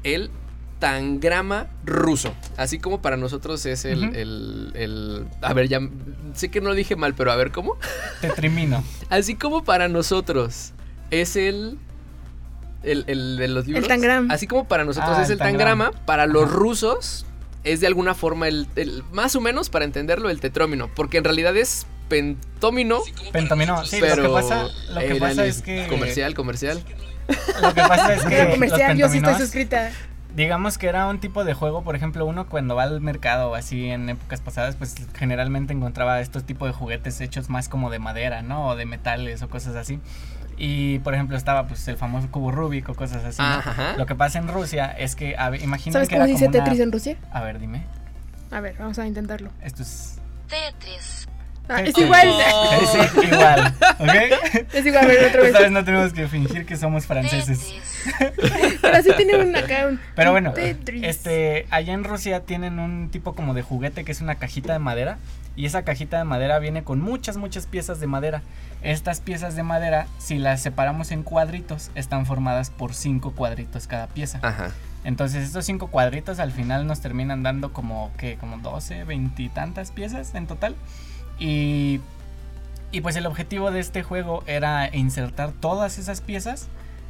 el 0.04 0.30
tangrama 0.78 1.68
ruso. 1.86 2.34
Así 2.58 2.78
como 2.78 3.02
para 3.02 3.18
nosotros 3.18 3.66
es 3.66 3.86
el, 3.86 4.16
el- 4.16 4.72
el- 4.76 5.26
A 5.42 5.54
ver, 5.54 5.70
ya... 5.70 5.80
Sé 6.36 6.50
que 6.52 6.62
no 6.62 6.70
lo 6.70 6.76
dije 6.76 6.96
mal, 6.96 7.16
pero 7.16 7.32
a 7.32 7.36
ver, 7.36 7.52
¿cómo? 7.52 7.78
Tetrimino. 8.22 8.84
Así 9.10 9.36
como 9.36 9.64
para 9.64 9.88
nosotros 9.88 10.74
es 11.10 11.36
el. 11.36 11.78
El, 12.84 13.06
el 13.08 13.38
de 13.38 13.48
los 13.48 13.66
libros. 13.68 13.88
tangram. 13.88 14.30
Así 14.32 14.46
como 14.48 14.66
para 14.68 14.84
nosotros 14.84 15.16
Ah, 15.18 15.22
es 15.22 15.28
el 15.30 15.34
el 15.34 15.40
tangrama, 15.40 15.86
tangram. 15.86 16.06
para 16.06 16.26
los 16.28 16.44
Ajá. 16.46 16.54
rusos 16.54 17.26
es 17.64 17.80
de 17.80 17.88
alguna 17.88 18.14
forma 18.14 18.48
el, 18.50 18.68
el- 18.76 19.04
Más 19.14 19.36
o 19.36 19.42
menos 19.42 19.70
para 19.70 19.86
entenderlo, 19.86 20.30
el 20.30 20.40
tetrómino. 20.42 20.90
Porque 20.94 21.18
en 21.18 21.24
realidad 21.24 21.56
es 21.56 21.86
pentómino. 22.10 23.00
Pentomino. 23.32 23.86
Sí, 23.86 23.98
pero 24.02 24.18
lo 24.18 24.30
que 24.30 24.34
pasa, 24.42 24.68
lo 24.94 25.00
que 25.00 25.06
era 25.08 25.20
pasa 25.20 25.44
el 25.44 25.50
es 25.50 25.62
que. 25.62 25.88
Comercial, 25.88 26.34
comercial. 26.34 26.84
Lo 27.62 27.74
que 27.74 27.82
pasa 27.82 28.14
es 28.14 28.24
que. 28.26 28.50
Comercial, 28.52 28.98
yo 28.98 29.08
sí 29.10 29.18
estoy 29.18 29.36
suscrita. 29.36 29.92
Digamos 30.36 30.80
que 30.80 30.88
era 30.88 31.08
un 31.08 31.20
tipo 31.20 31.44
de 31.46 31.54
juego, 31.54 31.84
por 31.84 31.96
ejemplo, 31.96 32.26
uno 32.26 32.48
cuando 32.50 32.76
va 32.76 32.84
al 32.84 33.00
mercado 33.02 33.52
o 33.52 33.56
así 33.56 33.90
en 33.92 34.10
épocas 34.10 34.42
pasadas, 34.42 34.76
pues 34.76 34.96
generalmente 35.14 35.74
encontraba 35.74 36.20
estos 36.22 36.44
tipos 36.44 36.68
de 36.68 36.74
juguetes 36.74 37.22
hechos 37.22 37.50
más 37.52 37.70
como 37.70 37.92
de 37.92 38.00
madera, 38.00 38.42
¿no? 38.42 38.70
O 38.70 38.76
de 38.76 38.88
metales 38.88 39.44
o 39.44 39.50
cosas 39.50 39.76
así. 39.76 40.00
Y 40.58 41.00
por 41.00 41.14
ejemplo 41.14 41.36
estaba 41.38 41.68
pues 41.68 41.88
el 41.88 41.98
famoso 41.98 42.30
cubo 42.32 42.52
Rubik 42.52 42.88
o 42.90 42.94
cosas 42.96 43.24
así. 43.26 43.42
¿no? 43.42 43.48
Ajá. 43.48 43.96
Lo 43.98 44.06
que 44.06 44.16
pasa 44.16 44.40
en 44.40 44.48
Rusia 44.48 44.92
es 44.98 45.16
que, 45.16 45.36
a 45.38 45.50
ver, 45.50 45.62
imaginen 45.62 45.94
¿Sabes 45.94 46.10
que 46.10 46.16
cómo 46.16 46.26
era 46.26 46.32
dice 46.34 46.46
como 46.46 46.56
una- 46.58 46.64
Tetris 46.66 46.80
en 46.82 46.92
Rusia? 46.92 47.18
A 47.32 47.42
ver, 47.42 47.60
dime. 47.60 47.84
A 48.52 48.60
ver, 48.60 48.76
vamos 48.78 49.00
a 49.00 49.08
intentarlo. 49.08 49.50
Esto 49.62 49.82
es... 49.84 50.20
Tetris. 50.48 51.28
Ah, 51.70 51.82
es 51.82 51.98
igual. 51.98 52.28
Sí, 52.92 52.98
sí, 53.22 53.28
igual, 53.32 53.74
¿ok? 54.00 54.64
Es 54.74 54.86
igual, 54.86 55.06
a 55.06 55.08
ver, 55.08 55.18
otra 55.26 55.42
Esta 55.42 55.42
vez 55.42 55.54
vez. 55.62 55.72
no 55.72 55.84
tenemos 55.86 56.12
que 56.14 56.28
fingir 56.28 56.66
que 56.66 56.76
somos 56.76 57.06
franceses. 57.06 57.74
Pero 58.82 59.02
sí 59.02 59.12
tiene 59.16 59.38
un 59.38 59.56
acá 59.56 59.88
un. 59.88 60.00
Pero 60.16 60.32
bueno, 60.32 60.52
Tetris. 60.52 61.04
este, 61.06 61.66
allá 61.70 61.94
en 61.94 62.04
Rusia 62.04 62.42
tienen 62.42 62.80
un 62.80 63.10
tipo 63.10 63.34
como 63.34 63.54
de 63.54 63.62
juguete 63.62 64.04
que 64.04 64.12
es 64.12 64.20
una 64.22 64.36
cajita 64.36 64.74
de 64.74 64.80
madera 64.80 65.18
y 65.56 65.66
esa 65.66 65.84
cajita 65.84 66.18
de 66.18 66.24
madera 66.24 66.60
viene 66.60 66.84
con 66.84 67.02
muchas 67.02 67.38
muchas 67.38 67.68
piezas 67.68 68.00
de 68.00 68.08
madera. 68.08 68.42
Estas 68.82 69.22
piezas 69.22 69.56
de 69.56 69.64
madera, 69.64 70.08
si 70.18 70.38
las 70.38 70.62
separamos 70.62 71.12
en 71.12 71.24
cuadritos, 71.24 71.92
están 71.96 72.26
formadas 72.26 72.70
por 72.70 72.94
cinco 72.94 73.32
cuadritos 73.32 73.88
cada 73.88 74.08
pieza. 74.08 74.40
Ajá. 74.42 74.72
Entonces 75.04 75.44
estos 75.44 75.66
cinco 75.66 75.88
cuadritos 75.88 76.40
al 76.40 76.52
final 76.52 76.88
nos 76.88 77.02
terminan 77.02 77.44
dando 77.44 77.74
como 77.74 78.12
que 78.18 78.38
como 78.38 78.58
12, 78.58 79.04
20 79.04 79.42
y 79.42 79.50
tantas 79.50 79.92
piezas 79.92 80.34
en 80.36 80.48
total. 80.48 80.76
Y 81.40 82.02
y 82.94 83.02
pues 83.02 83.16
el 83.16 83.26
objetivo 83.26 83.72
de 83.72 83.80
este 83.80 84.04
juego 84.04 84.44
era 84.46 84.96
insertar 84.96 85.52
todas 85.52 85.98
esas 85.98 86.22
piezas 86.22 86.68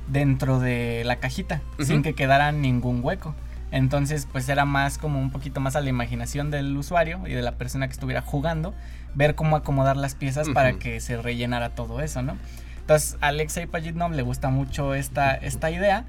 dentro 0.08 0.60
de 0.60 1.04
la 1.06 1.18
cajita, 1.18 1.62
sin 1.78 2.04
que 2.04 2.16
quedara 2.16 2.54
ningún 2.54 3.02
hueco. 3.04 3.36
Entonces, 3.74 4.28
pues 4.32 4.48
era 4.50 4.66
más 4.66 5.00
como 5.00 5.20
un 5.20 5.32
poquito 5.32 5.60
más 5.60 5.76
a 5.76 5.82
la 5.82 5.90
imaginación 5.90 6.52
del 6.52 6.78
usuario 6.78 7.22
y 7.26 7.34
de 7.34 7.42
la 7.42 7.54
persona 7.54 7.88
que 7.88 7.94
estuviera 7.94 8.22
jugando, 8.22 8.76
ver 9.16 9.34
cómo 9.34 9.56
acomodar 9.56 9.98
las 9.98 10.14
piezas 10.14 10.48
para 10.50 10.74
que 10.74 11.02
se 11.02 11.20
rellenara 11.20 11.70
todo 11.70 12.00
eso, 12.00 12.22
¿no? 12.22 12.38
Entonces, 12.82 13.18
a 13.20 13.30
Alexei 13.30 13.66
Pajitnov 13.66 14.12
le 14.12 14.22
gusta 14.22 14.50
mucho 14.50 14.94
esta, 14.94 15.34
esta 15.34 15.72
idea 15.72 16.06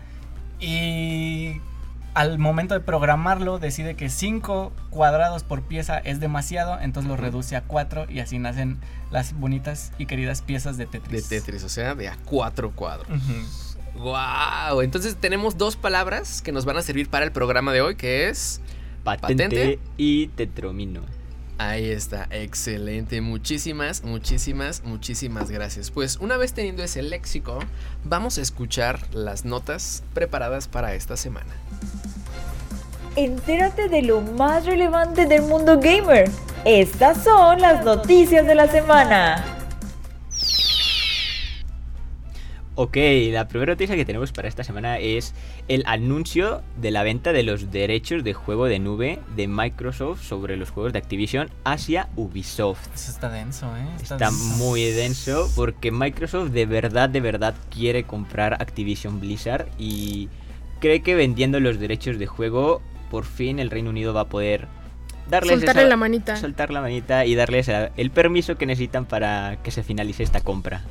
y 0.60 1.58
al 2.12 2.38
momento 2.38 2.74
de 2.74 2.80
programarlo 2.80 3.58
decide 3.58 3.94
que 3.94 4.10
5 4.10 4.70
cuadrados 4.90 5.42
por 5.42 5.62
pieza 5.62 5.96
es 5.96 6.20
demasiado, 6.20 6.78
entonces 6.78 7.08
lo 7.08 7.16
reduce 7.16 7.56
a 7.56 7.62
4 7.62 8.10
y 8.10 8.20
así 8.20 8.38
nacen 8.38 8.78
las 9.10 9.32
bonitas 9.32 9.90
y 9.96 10.04
queridas 10.04 10.42
piezas 10.42 10.76
de 10.76 10.84
De 10.84 11.00
Tetris. 11.00 11.28
Tetris, 11.28 11.64
o 11.64 11.70
sea, 11.70 11.94
de 11.94 12.08
a 12.08 12.18
cuatro 12.26 12.72
cuadros. 12.72 13.08
Ujú. 13.08 13.73
¡Wow! 13.96 14.80
Entonces 14.82 15.16
tenemos 15.16 15.56
dos 15.56 15.76
palabras 15.76 16.42
que 16.42 16.52
nos 16.52 16.64
van 16.64 16.76
a 16.76 16.82
servir 16.82 17.08
para 17.08 17.24
el 17.24 17.32
programa 17.32 17.72
de 17.72 17.80
hoy, 17.80 17.96
que 17.96 18.28
es... 18.28 18.60
Patente, 19.04 19.44
Patente. 19.44 19.78
y 19.98 20.28
tetromino. 20.28 21.02
Ahí 21.58 21.90
está, 21.90 22.26
excelente. 22.30 23.20
Muchísimas, 23.20 24.02
muchísimas, 24.02 24.82
muchísimas 24.82 25.50
gracias. 25.50 25.90
Pues 25.90 26.16
una 26.16 26.36
vez 26.36 26.52
teniendo 26.52 26.82
ese 26.82 27.02
léxico, 27.02 27.60
vamos 28.02 28.38
a 28.38 28.40
escuchar 28.40 29.00
las 29.14 29.44
notas 29.44 30.02
preparadas 30.14 30.66
para 30.66 30.94
esta 30.94 31.16
semana. 31.16 31.52
Entérate 33.14 33.88
de 33.88 34.02
lo 34.02 34.20
más 34.20 34.66
relevante 34.66 35.26
del 35.26 35.42
mundo 35.42 35.78
gamer. 35.78 36.28
Estas 36.64 37.22
son 37.22 37.60
las 37.60 37.84
noticias 37.84 38.44
de 38.46 38.54
la 38.56 38.66
semana. 38.66 39.53
Ok, 42.76 42.96
la 43.30 43.46
primera 43.46 43.72
noticia 43.74 43.94
que 43.94 44.04
tenemos 44.04 44.32
para 44.32 44.48
esta 44.48 44.64
semana 44.64 44.98
es 44.98 45.32
el 45.68 45.84
anuncio 45.86 46.60
de 46.80 46.90
la 46.90 47.04
venta 47.04 47.32
de 47.32 47.44
los 47.44 47.70
derechos 47.70 48.24
de 48.24 48.32
juego 48.34 48.66
de 48.66 48.80
nube 48.80 49.20
de 49.36 49.46
Microsoft 49.46 50.24
sobre 50.24 50.56
los 50.56 50.70
juegos 50.70 50.92
de 50.92 50.98
Activision 50.98 51.50
hacia 51.62 52.08
Ubisoft. 52.16 52.88
Eso 52.92 53.12
está 53.12 53.30
denso, 53.30 53.66
¿eh? 53.76 53.86
Está 54.02 54.32
muy 54.32 54.82
denso 54.90 55.48
porque 55.54 55.92
Microsoft 55.92 56.50
de 56.50 56.66
verdad, 56.66 57.08
de 57.08 57.20
verdad 57.20 57.54
quiere 57.70 58.02
comprar 58.04 58.54
Activision 58.54 59.20
Blizzard 59.20 59.68
y 59.78 60.28
cree 60.80 61.00
que 61.00 61.14
vendiendo 61.14 61.60
los 61.60 61.78
derechos 61.78 62.18
de 62.18 62.26
juego, 62.26 62.82
por 63.08 63.24
fin 63.24 63.60
el 63.60 63.70
Reino 63.70 63.90
Unido 63.90 64.12
va 64.12 64.22
a 64.22 64.28
poder 64.28 64.66
darles 65.30 65.58
Soltarle 65.60 65.82
esa- 65.82 65.88
la 65.90 65.96
manita. 65.96 66.36
soltar 66.36 66.72
la 66.72 66.80
manita 66.80 67.24
y 67.24 67.36
darles 67.36 67.68
el 67.68 68.10
permiso 68.10 68.56
que 68.56 68.66
necesitan 68.66 69.04
para 69.04 69.58
que 69.62 69.70
se 69.70 69.84
finalice 69.84 70.24
esta 70.24 70.40
compra. 70.40 70.82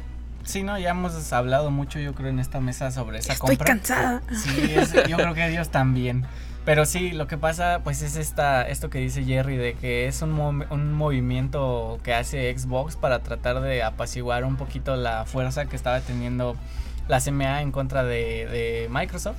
Sí, 0.43 0.63
no, 0.63 0.77
ya 0.77 0.91
hemos 0.91 1.31
hablado 1.33 1.71
mucho, 1.71 1.99
yo 1.99 2.13
creo, 2.13 2.29
en 2.29 2.39
esta 2.39 2.59
mesa 2.59 2.91
sobre 2.91 3.19
esa 3.19 3.33
Estoy 3.33 3.55
compra. 3.55 3.65
cansada. 3.65 4.21
Sí, 4.33 4.73
es- 4.75 4.93
yo 5.07 5.17
creo 5.17 5.33
que 5.33 5.47
ellos 5.47 5.69
también. 5.69 6.25
Pero 6.65 6.85
sí, 6.85 7.11
lo 7.11 7.27
que 7.27 7.37
pasa, 7.37 7.81
pues 7.83 8.01
es 8.01 8.15
esta, 8.15 8.61
esto 8.67 8.89
que 8.89 8.99
dice 8.99 9.23
Jerry, 9.25 9.57
de 9.57 9.73
que 9.73 10.07
es 10.07 10.21
un, 10.21 10.37
mom- 10.37 10.65
un 10.69 10.93
movimiento 10.93 11.99
que 12.03 12.13
hace 12.13 12.57
Xbox 12.57 12.95
para 12.95 13.19
tratar 13.19 13.59
de 13.61 13.83
apaciguar 13.83 14.45
un 14.45 14.55
poquito 14.55 14.95
la 14.95 15.25
fuerza 15.25 15.65
que 15.65 15.75
estaba 15.75 15.99
teniendo 15.99 16.55
la 17.09 17.19
CMA 17.19 17.61
en 17.61 17.71
contra 17.73 18.03
de, 18.03 18.45
de 18.47 18.87
Microsoft. 18.89 19.37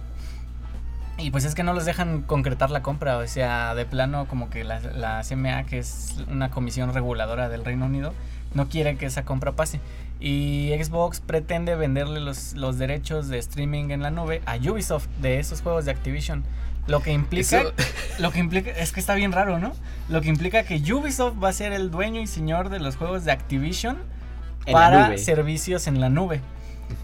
Y 1.17 1.31
pues 1.31 1.45
es 1.45 1.55
que 1.55 1.63
no 1.63 1.73
los 1.75 1.85
dejan 1.85 2.23
concretar 2.23 2.71
la 2.71 2.83
compra, 2.83 3.17
o 3.19 3.27
sea, 3.27 3.75
de 3.75 3.87
plano 3.87 4.27
como 4.27 4.51
que 4.51 4.65
la, 4.65 4.81
la 4.81 5.23
CMA, 5.23 5.65
que 5.65 5.79
es 5.79 6.17
una 6.29 6.51
comisión 6.51 6.93
reguladora 6.93 7.49
del 7.49 7.65
Reino 7.65 7.87
Unido, 7.87 8.13
no 8.53 8.69
quiere 8.69 8.97
que 8.97 9.07
esa 9.07 9.25
compra 9.25 9.53
pase. 9.53 9.81
Y 10.21 10.71
Xbox 10.83 11.21
pretende 11.21 11.75
venderle 11.75 12.21
los, 12.21 12.55
los 12.55 12.79
derechos 12.79 13.29
de 13.29 13.39
streaming 13.39 13.91
en 13.91 14.03
la 14.03 14.11
nube 14.11 14.41
a 14.47 14.57
Ubisoft 14.57 15.09
de 15.21 15.39
esos 15.39 15.61
juegos 15.61 15.85
de 15.85 15.91
Activision. 15.91 16.45
Lo 16.87 17.01
que 17.01 17.13
implica, 17.13 17.61
Eso- 17.61 17.73
lo 18.19 18.31
que 18.31 18.39
implica, 18.39 18.71
es 18.71 18.93
que 18.93 19.01
está 19.01 19.15
bien 19.15 19.33
raro, 19.33 19.59
¿no? 19.59 19.73
Lo 20.09 20.21
que 20.21 20.29
implica 20.29 20.63
que 20.65 20.77
Ubisoft 20.93 21.43
va 21.43 21.49
a 21.49 21.53
ser 21.53 21.73
el 21.73 21.91
dueño 21.91 22.21
y 22.21 22.27
señor 22.27 22.69
de 22.69 22.79
los 22.79 22.97
juegos 22.97 23.25
de 23.25 23.33
Activision 23.33 23.99
En 24.67 24.73
para 24.75 25.17
servicios 25.19 25.87
en 25.87 26.01
la 26.01 26.09
nube. 26.11 26.41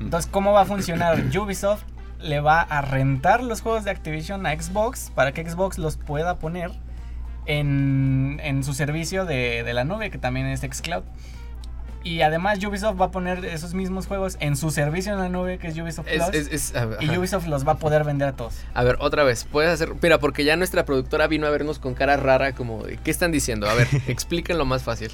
Entonces, 0.00 0.30
¿cómo 0.30 0.52
va 0.52 0.62
a 0.62 0.66
funcionar? 0.66 1.22
Ubisoft 1.38 1.82
le 2.20 2.40
va 2.40 2.60
a 2.60 2.82
rentar 2.82 3.42
los 3.42 3.60
juegos 3.62 3.84
de 3.84 3.90
Activision 3.90 4.44
a 4.46 4.52
Xbox 4.54 5.10
para 5.14 5.32
que 5.32 5.48
Xbox 5.48 5.78
los 5.78 5.96
pueda 5.96 6.38
poner 6.38 6.70
en, 7.46 8.40
en 8.42 8.62
su 8.64 8.74
servicio 8.74 9.24
de, 9.24 9.62
de 9.64 9.72
la 9.74 9.84
nube, 9.84 10.10
que 10.10 10.18
también 10.18 10.46
es 10.46 10.60
Xcloud. 10.60 11.02
Y 12.02 12.22
además 12.22 12.64
Ubisoft 12.64 12.98
va 13.00 13.06
a 13.06 13.10
poner 13.10 13.44
esos 13.44 13.74
mismos 13.74 14.06
juegos 14.06 14.36
en 14.40 14.56
su 14.56 14.70
servicio 14.70 15.12
en 15.12 15.18
la 15.18 15.28
nube, 15.28 15.58
que 15.58 15.68
es 15.68 15.76
Ubisoft 15.78 16.08
Es, 16.08 16.22
Plus. 16.24 16.34
es- 16.34 16.48
es- 16.70 16.76
a, 16.76 16.86
ver, 16.86 17.02
y 17.02 17.10
ajá. 17.10 17.18
Ubisoft 17.18 17.46
los 17.46 17.66
va 17.68 17.72
a 17.72 17.76
poder 17.76 18.04
vender 18.04 18.28
a 18.28 18.32
todos. 18.32 18.54
A 18.72 18.82
ver, 18.84 18.96
otra 19.00 19.22
vez, 19.22 19.44
puedes 19.44 19.70
hacer. 19.70 19.92
Mira, 20.00 20.18
porque 20.18 20.44
ya 20.44 20.56
nuestra 20.56 20.84
productora 20.86 21.26
vino 21.26 21.46
a 21.46 21.50
vernos 21.50 21.78
con 21.78 21.92
cara 21.94 22.16
rara, 22.16 22.54
como 22.54 22.82
de, 22.84 22.96
¿qué 22.96 23.10
están 23.10 23.32
diciendo? 23.32 23.68
A 23.68 23.74
ver, 23.74 23.86
explíquenlo 24.08 24.64
más 24.64 24.82
fácil. 24.82 25.10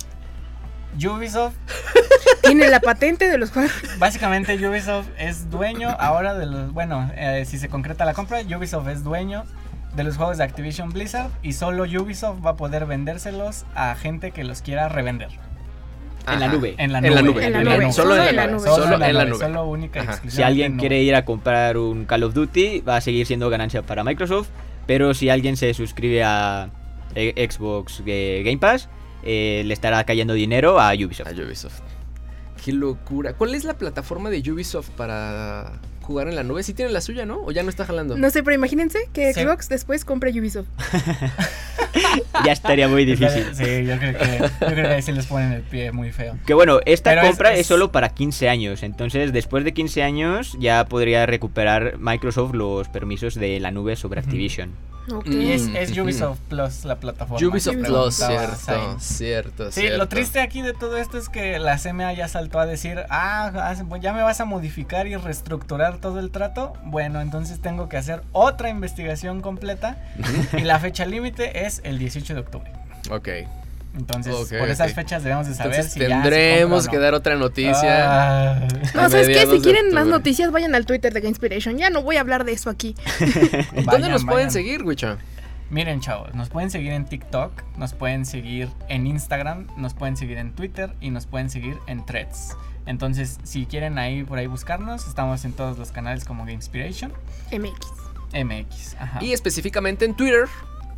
Ubisoft, 0.96 1.54
Tiene 2.42 2.68
la 2.68 2.80
patente 2.80 3.28
de 3.28 3.36
los 3.36 3.50
juegos. 3.50 3.72
básicamente 3.98 4.54
Ubisoft 4.66 5.08
es 5.18 5.50
dueño 5.50 5.90
ahora 5.98 6.34
de 6.34 6.46
los... 6.46 6.72
Bueno, 6.72 7.10
eh, 7.16 7.44
si 7.46 7.58
se 7.58 7.68
concreta 7.68 8.04
la 8.04 8.14
compra, 8.14 8.38
Ubisoft 8.40 8.88
es 8.88 9.02
dueño 9.04 9.44
de 9.94 10.04
los 10.04 10.16
juegos 10.16 10.38
de 10.38 10.44
Activision 10.44 10.90
Blizzard 10.90 11.30
y 11.42 11.52
solo 11.54 11.82
Ubisoft 11.82 12.44
va 12.44 12.50
a 12.50 12.56
poder 12.56 12.86
vendérselos 12.86 13.66
a 13.74 13.94
gente 13.96 14.30
que 14.30 14.44
los 14.44 14.62
quiera 14.62 14.88
revender. 14.88 15.30
En 16.26 16.40
la 16.40 16.48
nube. 16.48 16.74
En 16.78 16.92
la 16.92 17.00
nube. 17.00 17.14
la 17.14 17.22
nube. 17.22 17.46
En 17.46 17.52
la 17.52 17.64
nube. 17.64 17.92
Solo 17.92 18.16
en 18.16 18.36
la 18.36 18.46
nube. 18.46 18.60
Solo, 18.60 19.04
en 19.04 19.14
la 19.14 19.24
nube. 19.24 19.38
Solo 19.38 19.64
única 19.66 20.20
Si 20.26 20.42
alguien 20.42 20.72
en 20.72 20.78
quiere 20.78 21.02
ir 21.02 21.14
a 21.14 21.24
comprar 21.24 21.76
un 21.76 22.04
Call 22.04 22.24
of 22.24 22.34
Duty, 22.34 22.80
va 22.80 22.96
a 22.96 23.00
seguir 23.00 23.26
siendo 23.26 23.48
ganancia 23.50 23.82
para 23.82 24.04
Microsoft. 24.04 24.48
Pero 24.86 25.14
si 25.14 25.28
alguien 25.28 25.56
se 25.56 25.74
suscribe 25.74 26.22
a 26.24 26.70
eh, 27.14 27.48
Xbox 27.50 28.02
eh, 28.06 28.42
Game 28.44 28.58
Pass, 28.58 28.88
eh, 29.22 29.62
le 29.64 29.74
estará 29.74 30.04
cayendo 30.04 30.34
dinero 30.34 30.80
a 30.80 30.92
Ubisoft. 30.94 31.28
A 31.28 31.32
Ubisoft. 31.32 31.82
Qué 32.66 32.72
locura. 32.72 33.34
¿Cuál 33.34 33.54
es 33.54 33.62
la 33.62 33.74
plataforma 33.74 34.28
de 34.28 34.42
Ubisoft 34.50 34.90
para 34.90 35.74
jugar 36.02 36.26
en 36.26 36.34
la 36.34 36.42
nube? 36.42 36.64
¿Sí 36.64 36.74
tiene 36.74 36.90
la 36.90 37.00
suya, 37.00 37.24
no? 37.24 37.40
¿O 37.44 37.52
ya 37.52 37.62
no 37.62 37.70
está 37.70 37.84
jalando? 37.86 38.18
No 38.18 38.28
sé, 38.30 38.42
pero 38.42 38.56
imagínense 38.56 38.98
que 39.12 39.32
Sí. 39.32 39.42
Xbox 39.42 39.68
después 39.68 40.04
compre 40.04 40.32
Ubisoft. 40.32 40.66
ya 42.44 42.52
estaría 42.52 42.88
muy 42.88 43.04
difícil. 43.12 43.44
Sí, 43.54 43.84
yo 43.86 43.96
creo 43.98 44.18
que, 44.18 44.38
yo 44.60 44.66
creo 44.66 44.74
que 44.74 44.94
ahí 44.94 45.02
se 45.02 45.12
les 45.12 45.26
ponen 45.26 45.52
el 45.52 45.62
pie 45.62 45.92
muy 45.92 46.10
feo. 46.10 46.36
Que 46.44 46.54
bueno, 46.54 46.80
esta 46.86 47.10
Pero 47.10 47.22
compra 47.22 47.52
es, 47.54 47.60
es- 47.60 47.66
solo 47.68 47.92
para 47.92 48.08
15 48.08 48.48
años, 48.48 48.82
entonces 48.82 49.32
después 49.32 49.62
de 49.64 49.72
15 49.72 50.02
años 50.02 50.56
ya 50.58 50.84
podría 50.86 51.24
recuperar 51.26 51.98
Microsoft 51.98 52.52
los 52.54 52.88
permisos 52.88 53.36
de 53.36 53.60
la 53.60 53.70
nube 53.70 53.94
sobre. 53.96 54.20
Activision. 54.20 54.70
Y 55.24 55.52
es, 55.52 55.62
Mm, 55.68 55.76
es. 55.76 55.98
Ubisoft 55.98 56.38
Plus 56.48 56.84
la 56.84 56.96
plataforma. 56.96 57.46
Ubisoft 57.48 57.76
Plus, 57.76 58.14
cierto, 58.16 58.96
cierto, 58.98 59.72
Sí, 59.72 59.80
cierto. 59.82 59.98
lo 59.98 60.08
triste 60.08 60.40
aquí 60.40 60.62
de 60.62 60.72
todo 60.72 60.96
esto 60.96 61.16
es 61.18 61.28
que 61.28 61.58
la 61.58 61.78
CMA 61.78 62.12
ya 62.12 62.28
saltó 62.28 62.58
a 62.58 62.66
decir, 62.66 63.04
ah, 63.10 63.74
pues 63.88 64.02
ya 64.02 64.12
me 64.12 64.22
vas 64.22 64.40
a 64.40 64.44
modificar 64.44 65.06
y 65.06 65.16
reestructurar 65.16 65.98
todo 65.98 66.18
el 66.18 66.30
trato. 66.30 66.72
Bueno, 66.84 67.20
entonces 67.20 67.60
tengo 67.60 67.88
que 67.88 67.96
hacer 67.96 68.22
otra 68.32 68.68
investigación 68.68 69.40
completa 69.40 69.96
y 70.52 70.62
la 70.62 70.78
fecha 70.80 71.06
límite 71.06 71.66
es 71.66 71.80
el 71.84 71.98
18 71.98 72.34
de 72.34 72.40
octubre. 72.40 72.72
Ok. 73.10 73.28
Entonces, 73.96 74.34
por 74.34 74.68
esas 74.68 74.92
fechas 74.92 75.22
debemos 75.24 75.46
de 75.46 75.54
saber 75.54 75.72
Entonces 75.72 75.92
si 75.92 76.00
ya 76.00 76.06
se 76.06 76.12
tendremos 76.12 76.84
compra 76.84 76.88
o 76.88 76.90
que 76.90 76.96
no. 76.96 77.02
dar 77.02 77.14
otra 77.14 77.36
noticia. 77.36 78.52
Ah. 78.54 78.68
No, 78.94 79.08
¿sabes 79.10 79.28
qué? 79.28 79.46
Si 79.46 79.60
quieren 79.60 79.92
más 79.94 80.06
noticias, 80.06 80.50
vayan 80.52 80.74
al 80.74 80.86
Twitter 80.86 81.12
de 81.12 81.20
Gamespiration. 81.20 81.78
Ya 81.78 81.90
no 81.90 82.02
voy 82.02 82.16
a 82.16 82.20
hablar 82.20 82.44
de 82.44 82.52
eso 82.52 82.68
aquí. 82.70 82.94
¿Dónde 83.20 83.82
Vayan, 83.84 84.10
nos 84.10 84.24
pueden 84.24 84.48
vayan. 84.48 84.50
seguir, 84.50 84.82
Wicho? 84.84 85.16
Miren, 85.68 86.00
chavos, 86.00 86.32
nos 86.34 86.48
pueden 86.48 86.70
seguir 86.70 86.92
en 86.92 87.06
TikTok, 87.06 87.50
nos 87.76 87.92
pueden 87.92 88.24
seguir 88.24 88.68
en 88.88 89.06
Instagram, 89.08 89.66
nos 89.76 89.94
pueden 89.94 90.16
seguir 90.16 90.38
en 90.38 90.52
Twitter 90.52 90.92
y 91.00 91.10
nos 91.10 91.26
pueden 91.26 91.50
seguir 91.50 91.76
en 91.88 92.06
Threads. 92.06 92.56
Entonces, 92.86 93.38
si 93.42 93.66
quieren 93.66 93.98
ahí 93.98 94.22
por 94.22 94.38
ahí 94.38 94.46
buscarnos, 94.46 95.08
estamos 95.08 95.44
en 95.44 95.52
todos 95.52 95.76
los 95.76 95.90
canales 95.90 96.24
como 96.24 96.44
Gamespiration 96.46 97.12
MX. 97.50 98.44
MX. 98.44 98.94
Ajá. 99.00 99.24
Y 99.24 99.32
específicamente 99.32 100.04
en 100.04 100.14
Twitter, 100.14 100.46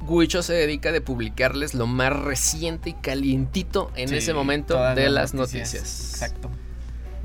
Wicho 0.06 0.42
se 0.42 0.54
dedica 0.54 0.92
de 0.92 1.00
publicarles 1.00 1.74
lo 1.74 1.86
más 1.86 2.12
reciente 2.12 2.90
y 2.90 2.92
calientito 2.94 3.90
en 3.96 4.08
Sí, 4.08 4.16
ese 4.16 4.34
momento 4.34 4.78
de 4.94 5.10
las 5.10 5.34
noticias. 5.34 6.10
Exacto. 6.12 6.50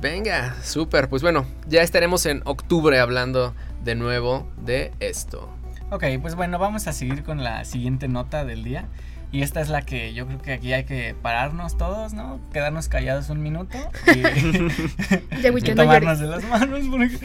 Venga, 0.01 0.55
súper. 0.63 1.07
Pues 1.07 1.21
bueno, 1.21 1.45
ya 1.67 1.81
estaremos 1.81 2.25
en 2.25 2.41
octubre 2.45 2.99
hablando 2.99 3.53
de 3.83 3.95
nuevo 3.95 4.47
de 4.57 4.91
esto. 4.99 5.49
Ok, 5.91 6.03
pues 6.21 6.35
bueno, 6.35 6.59
vamos 6.59 6.87
a 6.87 6.93
seguir 6.93 7.23
con 7.23 7.43
la 7.43 7.63
siguiente 7.65 8.07
nota 8.07 8.43
del 8.43 8.63
día. 8.63 8.87
Y 9.31 9.41
esta 9.41 9.61
es 9.61 9.69
la 9.69 9.81
que 9.81 10.13
yo 10.13 10.27
creo 10.27 10.39
que 10.39 10.53
aquí 10.53 10.73
hay 10.73 10.83
que 10.83 11.15
pararnos 11.19 11.75
todos, 11.77 12.13
¿no? 12.13 12.39
Quedarnos 12.51 12.87
callados 12.87 13.29
un 13.29 13.41
minuto 13.41 13.77
y, 14.05 14.19
no 15.69 15.75
tomarnos 15.75 16.19
de 16.19 16.27
las 16.27 16.43
manos. 16.43 16.81
Porque... 16.89 17.17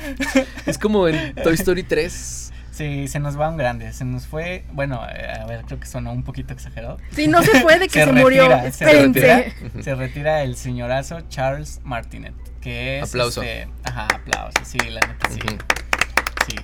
Es 0.64 0.78
como 0.78 1.06
en 1.08 1.34
Toy 1.34 1.54
Story 1.54 1.82
3. 1.82 2.52
Sí, 2.78 3.08
se 3.08 3.18
nos 3.18 3.38
va 3.38 3.48
un 3.48 3.56
grande. 3.56 3.92
Se 3.92 4.04
nos 4.04 4.28
fue, 4.28 4.64
bueno, 4.72 5.04
eh, 5.12 5.32
a 5.42 5.44
ver, 5.46 5.64
creo 5.64 5.80
que 5.80 5.86
sonó 5.86 6.12
un 6.12 6.22
poquito 6.22 6.52
exagerado. 6.54 6.98
Sí, 7.10 7.26
no 7.26 7.42
se 7.42 7.60
puede 7.60 7.88
que 7.88 7.98
se, 8.04 8.04
Se 8.04 8.12
murió. 8.12 8.42
retira, 8.48 8.62
se 8.62 8.68
Espérense. 8.84 9.44
retira. 9.60 9.82
Se 9.82 9.94
retira 9.96 10.42
el 10.44 10.56
señorazo 10.56 11.20
Charles 11.28 11.80
Martinet, 11.82 12.34
que 12.60 13.00
es... 13.00 13.08
Aplauso. 13.10 13.42
este, 13.42 13.68
ajá, 13.82 14.06
aplauso, 14.14 14.58
sí, 14.64 14.78
la 14.78 15.00
neta, 15.00 15.28
sí. 15.28 15.40
Sí. 16.46 16.54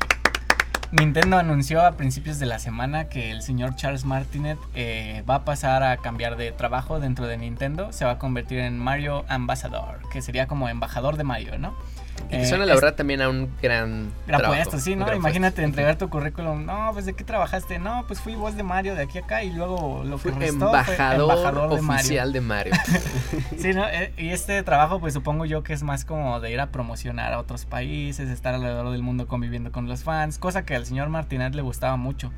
Nintendo 0.92 1.36
anunció 1.38 1.84
a 1.84 1.96
principios 1.96 2.38
de 2.38 2.46
la 2.46 2.60
semana 2.60 3.08
que 3.08 3.32
el 3.32 3.42
señor 3.42 3.74
Charles 3.74 4.04
Martinet 4.04 4.58
eh, 4.76 5.24
va 5.28 5.34
a 5.36 5.44
pasar 5.44 5.82
a 5.82 5.96
cambiar 5.96 6.36
de 6.36 6.52
trabajo 6.52 7.00
dentro 7.00 7.26
de 7.26 7.36
Nintendo. 7.36 7.92
Se 7.92 8.04
va 8.04 8.12
a 8.12 8.18
convertir 8.20 8.60
en 8.60 8.78
Mario 8.78 9.24
Ambassador, 9.28 9.98
que 10.12 10.22
sería 10.22 10.46
como 10.46 10.68
embajador 10.68 11.16
de 11.16 11.24
Mario, 11.24 11.58
¿no? 11.58 11.74
Y 12.26 12.28
que 12.28 12.42
Eh, 12.42 12.46
suena 12.46 12.64
la 12.64 12.74
es- 12.74 12.80
verdad 12.80 12.96
también 12.96 13.20
a 13.22 13.28
un 13.28 13.50
gran 13.62 14.10
Gran 14.26 14.40
trabajo, 14.40 14.54
puesto, 14.62 14.78
sí, 14.80 14.96
¿no? 14.96 15.04
gran 15.04 15.18
Imagínate 15.18 15.56
puesto. 15.56 15.68
entregar 15.68 15.96
tu 15.98 16.08
currículum. 16.08 16.64
No, 16.64 16.90
pues 16.92 17.04
¿de 17.06 17.12
qué 17.14 17.22
trabajaste? 17.24 17.78
No, 17.78 18.04
pues 18.06 18.20
fui 18.20 18.34
voz 18.34 18.56
de 18.56 18.62
Mario 18.62 18.94
de 18.94 19.02
aquí 19.02 19.18
a 19.18 19.22
acá 19.22 19.42
y 19.44 19.52
luego 19.52 20.02
lo 20.04 20.16
que 20.16 20.30
Fue 20.30 20.32
restó 20.32 20.58
fue 20.58 20.66
embajador, 20.80 21.30
embajador 21.38 21.74
de 21.76 21.82
Mario. 21.82 22.00
oficial 22.00 22.32
de 22.32 22.40
Mario. 22.40 22.72
Sí, 23.58 23.72
¿no? 23.74 23.86
Eh, 23.88 24.12
Y 24.16 24.30
este 24.30 24.62
trabajo, 24.62 25.00
pues 25.00 25.14
supongo 25.14 25.44
yo 25.44 25.62
que 25.62 25.72
es 25.72 25.82
más 25.82 26.04
como 26.04 26.40
de 26.40 26.50
ir 26.52 26.60
a 26.60 26.66
promocionar 26.70 27.32
a 27.32 27.38
otros 27.38 27.66
países, 27.66 28.28
estar 28.30 28.54
alrededor 28.54 28.90
del 28.90 29.02
mundo 29.02 29.26
conviviendo 29.26 29.70
con 29.72 29.88
los 29.88 30.02
fans, 30.04 30.38
cosa 30.38 30.64
que 30.64 30.74
al 30.74 30.86
señor 30.86 31.08
Martinet 31.08 31.54
le 31.54 31.62
gustaba 31.62 31.96
mucho 31.96 32.30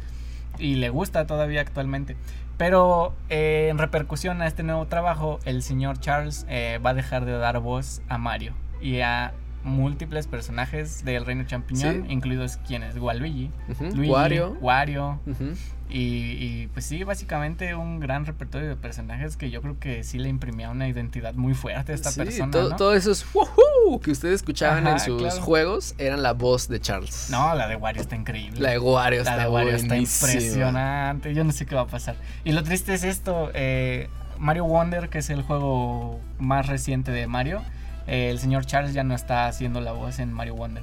y 0.59 0.77
le 0.77 0.89
gusta 0.89 1.27
todavía 1.27 1.61
actualmente. 1.61 2.17
Pero 2.57 3.15
eh, 3.29 3.69
en 3.71 3.77
repercusión 3.79 4.41
a 4.41 4.47
este 4.47 4.63
nuevo 4.63 4.87
trabajo, 4.87 5.39
el 5.45 5.63
señor 5.63 6.01
Charles 6.01 6.47
eh, 6.49 6.81
va 6.85 6.91
a 6.91 6.95
dejar 6.95 7.25
de 7.27 7.33
dar 7.39 7.59
voz 7.61 8.01
a 8.09 8.17
Mario 8.19 8.55
y 8.81 9.01
a 9.01 9.33
múltiples 9.67 10.27
personajes 10.27 11.05
del 11.05 11.27
Reino 11.27 11.45
Champiñón, 11.45 12.05
Sí. 12.07 12.13
incluidos 12.13 12.57
quienes, 12.67 12.97
Waluigi, 12.97 13.51
Ujú, 13.69 13.85
Luigi, 13.97 14.11
Wario. 14.13 14.57
Wario, 14.61 15.21
y, 15.89 15.99
y, 15.99 16.69
pues 16.73 16.85
sí, 16.85 17.05
básicamente 17.05 17.75
un 17.77 18.01
gran 18.01 18.27
repertorio 18.27 18.69
de 18.69 18.75
personajes 18.77 19.37
que 19.37 19.51
yo 19.51 19.63
creo 19.63 19.79
que 19.79 20.03
sí 20.03 20.19
le 20.19 20.29
imprimía 20.29 20.69
una 20.71 20.89
identidad 20.89 21.35
muy 21.35 21.55
fuerte 21.55 21.93
a 21.93 21.95
esta 21.95 22.11
Sí, 22.11 22.19
persona, 22.21 22.51
todo, 22.51 22.71
¿no? 22.71 22.77
todo 22.77 22.95
esos 22.95 23.25
woohoo 23.35 24.01
que 24.01 24.11
ustedes 24.11 24.37
escuchaban 24.37 24.85
Ajá, 24.87 24.97
en 24.97 25.01
sus 25.01 25.23
claro. 25.23 25.43
juegos 25.43 25.95
eran 25.99 26.23
la 26.25 26.33
voz 26.33 26.67
de 26.69 26.81
Charles. 26.81 27.29
No, 27.31 27.55
la 27.55 27.69
de 27.69 27.77
Wario 27.77 28.03
está 28.03 28.17
increíble. 28.17 28.61
La 28.61 28.71
de 28.71 28.79
Wario 28.81 29.23
La 29.23 29.31
está 29.31 29.43
de 29.45 29.49
Wario 29.49 29.75
está 29.77 29.97
impresionante. 29.97 31.35
Yo 31.35 31.45
no 31.45 31.53
sé 31.53 31.67
qué 31.67 31.75
va 31.77 31.83
a 31.83 31.87
pasar. 31.87 32.17
Y 32.45 32.53
lo 32.53 32.63
triste 32.65 32.93
es 32.95 33.05
esto: 33.05 33.51
eh, 33.55 34.09
Mario 34.39 34.65
Wonder, 34.65 35.09
que 35.09 35.19
es 35.19 35.31
el 35.31 35.43
juego 35.43 36.21
más 36.41 36.67
reciente 36.67 37.13
de 37.13 37.27
Mario, 37.29 37.63
eh, 38.07 38.31
el 38.31 38.39
señor 38.39 38.67
Charles 38.67 38.95
ya 38.95 39.05
no 39.05 39.15
está 39.15 39.47
haciendo 39.47 39.81
la 39.81 39.93
voz 39.93 40.19
en 40.19 40.33
Mario 40.33 40.55
Wonder. 40.55 40.83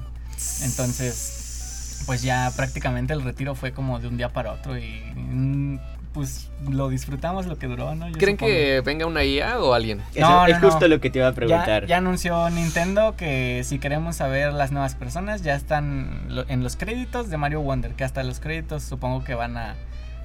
Entonces, 0.64 2.04
pues 2.06 2.22
ya 2.22 2.52
prácticamente 2.56 3.14
el 3.14 3.22
retiro 3.22 3.56
fue 3.56 3.72
como 3.72 4.00
de 4.00 4.08
un 4.08 4.18
día 4.18 4.30
para 4.30 4.52
otro 4.52 4.78
y 4.78 5.02
mm, 5.16 5.80
pues 6.14 6.50
lo 6.70 6.90
disfrutamos 6.90 7.46
lo 7.48 7.58
que 7.58 7.68
duró, 7.68 7.96
¿no? 7.96 8.08
Yo 8.08 8.14
¿Creen 8.18 8.38
supongo. 8.38 8.52
que 8.54 8.82
venga 8.86 9.06
una 9.06 9.24
IA 9.24 9.60
o 9.60 9.74
alguien? 9.74 10.02
Eso 10.14 10.30
No, 10.30 10.46
es 10.46 10.60
no, 10.62 10.68
justo 10.70 10.82
no. 10.88 10.96
lo 10.96 11.02
que 11.02 11.10
te 11.10 11.20
iba 11.20 11.28
a 11.28 11.32
Ya, 11.32 11.36
preguntar. 11.36 11.86
ya 11.88 11.98
anunció 11.98 12.50
Nintendo 12.50 13.16
que 13.16 13.62
si 13.64 13.80
queremos 13.80 14.18
saber 14.18 14.54
las 14.54 14.72
nuevas 14.72 14.96
personas 14.96 15.42
ya 15.44 15.56
están 15.56 16.26
lo- 16.28 16.48
en 16.50 16.64
los 16.64 16.76
créditos 16.76 17.30
de 17.30 17.38
Mario 17.38 17.62
Wonder, 17.62 17.94
que 17.94 18.04
hasta 18.04 18.22
los 18.24 18.40
créditos 18.40 18.84
supongo 18.84 19.24
que 19.24 19.34
van 19.34 19.58
a 19.58 19.76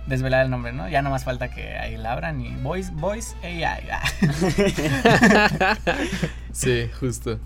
desvelar 0.09 0.45
el 0.45 0.51
nombre, 0.51 0.73
¿no? 0.73 0.89
Ya 0.89 1.03
no 1.03 1.11
más 1.11 1.25
falta 1.25 1.51
que 1.51 1.77
ahí 1.77 1.97
la 1.97 2.13
abran 2.13 2.41
y 2.41 2.57
Voice, 2.57 2.91
Voice 2.95 3.37
AI. 3.43 3.89
sí, 6.53 6.91
justo. 6.99 7.39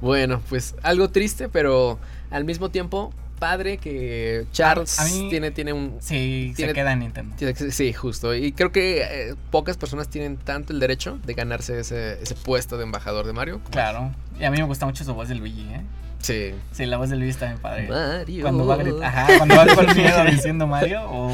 Bueno, 0.00 0.40
pues 0.48 0.74
algo 0.82 1.10
triste, 1.10 1.48
pero 1.48 1.98
al 2.30 2.44
mismo 2.44 2.70
tiempo 2.70 3.12
padre 3.40 3.78
que 3.78 4.46
Charles 4.52 5.00
A- 5.00 5.02
a 5.02 5.06
mí- 5.06 5.28
tiene, 5.30 5.50
tiene 5.50 5.72
un... 5.72 5.96
Sí, 6.00 6.52
Tiene- 6.54 6.70
se 6.70 6.74
queda 6.74 6.92
en 6.92 7.00
Nintendo. 7.00 7.34
tiene 7.36 7.54
Sí, 7.56 7.92
justo. 7.92 8.32
Y 8.36 8.52
creo 8.52 8.70
que 8.70 9.02
eh, 9.02 9.34
pocas 9.50 9.76
personas 9.76 10.08
tienen 10.08 10.36
tanto 10.36 10.72
el 10.72 10.78
derecho 10.78 11.18
de 11.24 11.34
ganarse 11.34 11.80
ese, 11.80 12.22
ese 12.22 12.34
puesto 12.36 12.76
de 12.78 12.84
embajador 12.84 13.26
de 13.26 13.32
Mario. 13.32 13.60
Claro. 13.70 14.14
Y 14.38 14.44
a 14.44 14.50
mí 14.52 14.58
me 14.58 14.64
gusta 14.64 14.86
mucho 14.86 15.02
su 15.02 15.12
voz 15.14 15.28
de 15.28 15.34
Luigi, 15.34 15.62
¿eh? 15.72 15.80
Sí. 16.20 16.52
Sí, 16.72 16.84
la 16.84 16.98
voz 16.98 17.08
de 17.08 17.16
Luigi 17.16 17.30
está 17.30 17.46
bien 17.46 17.58
padre. 17.58 17.88
Mario. 17.88 18.42
Cuando 18.42 18.66
va, 18.66 18.74
a 18.74 18.76
gritar, 18.76 19.04
ajá, 19.04 19.26
cuando 19.38 19.56
va 19.56 19.66
con 19.74 19.96
miedo 19.96 20.24
diciendo 20.26 20.66
Mario, 20.66 21.00
o 21.10 21.30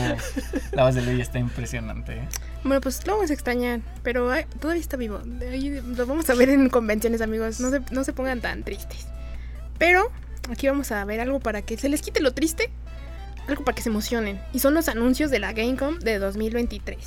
la 0.72 0.84
voz 0.84 0.94
de 0.94 1.02
Luigi 1.02 1.20
está 1.22 1.40
impresionante. 1.40 2.12
¿eh? 2.14 2.28
Bueno, 2.62 2.80
pues 2.80 3.04
lo 3.04 3.14
vamos 3.14 3.30
a 3.30 3.32
extrañar, 3.34 3.80
pero 4.04 4.30
todavía 4.60 4.80
está 4.80 4.96
vivo. 4.96 5.18
De 5.24 5.48
ahí 5.48 5.80
lo 5.84 6.06
vamos 6.06 6.30
a 6.30 6.34
ver 6.34 6.50
en 6.50 6.68
convenciones, 6.68 7.20
amigos. 7.20 7.58
No 7.60 7.70
se, 7.70 7.80
no 7.90 8.04
se 8.04 8.12
pongan 8.12 8.40
tan 8.40 8.62
tristes. 8.62 9.06
Pero 9.78 10.10
aquí 10.50 10.68
vamos 10.68 10.90
a 10.92 11.04
ver 11.04 11.20
algo 11.20 11.40
para 11.40 11.62
que 11.62 11.76
se 11.76 11.88
les 11.88 12.02
quite 12.02 12.20
lo 12.20 12.32
triste, 12.32 12.70
algo 13.48 13.64
para 13.64 13.74
que 13.74 13.82
se 13.82 13.88
emocionen. 13.88 14.40
Y 14.52 14.58
son 14.60 14.74
los 14.74 14.88
anuncios 14.88 15.30
de 15.30 15.38
la 15.38 15.52
Gamecom 15.52 15.98
de 15.98 16.18
2023. 16.18 16.98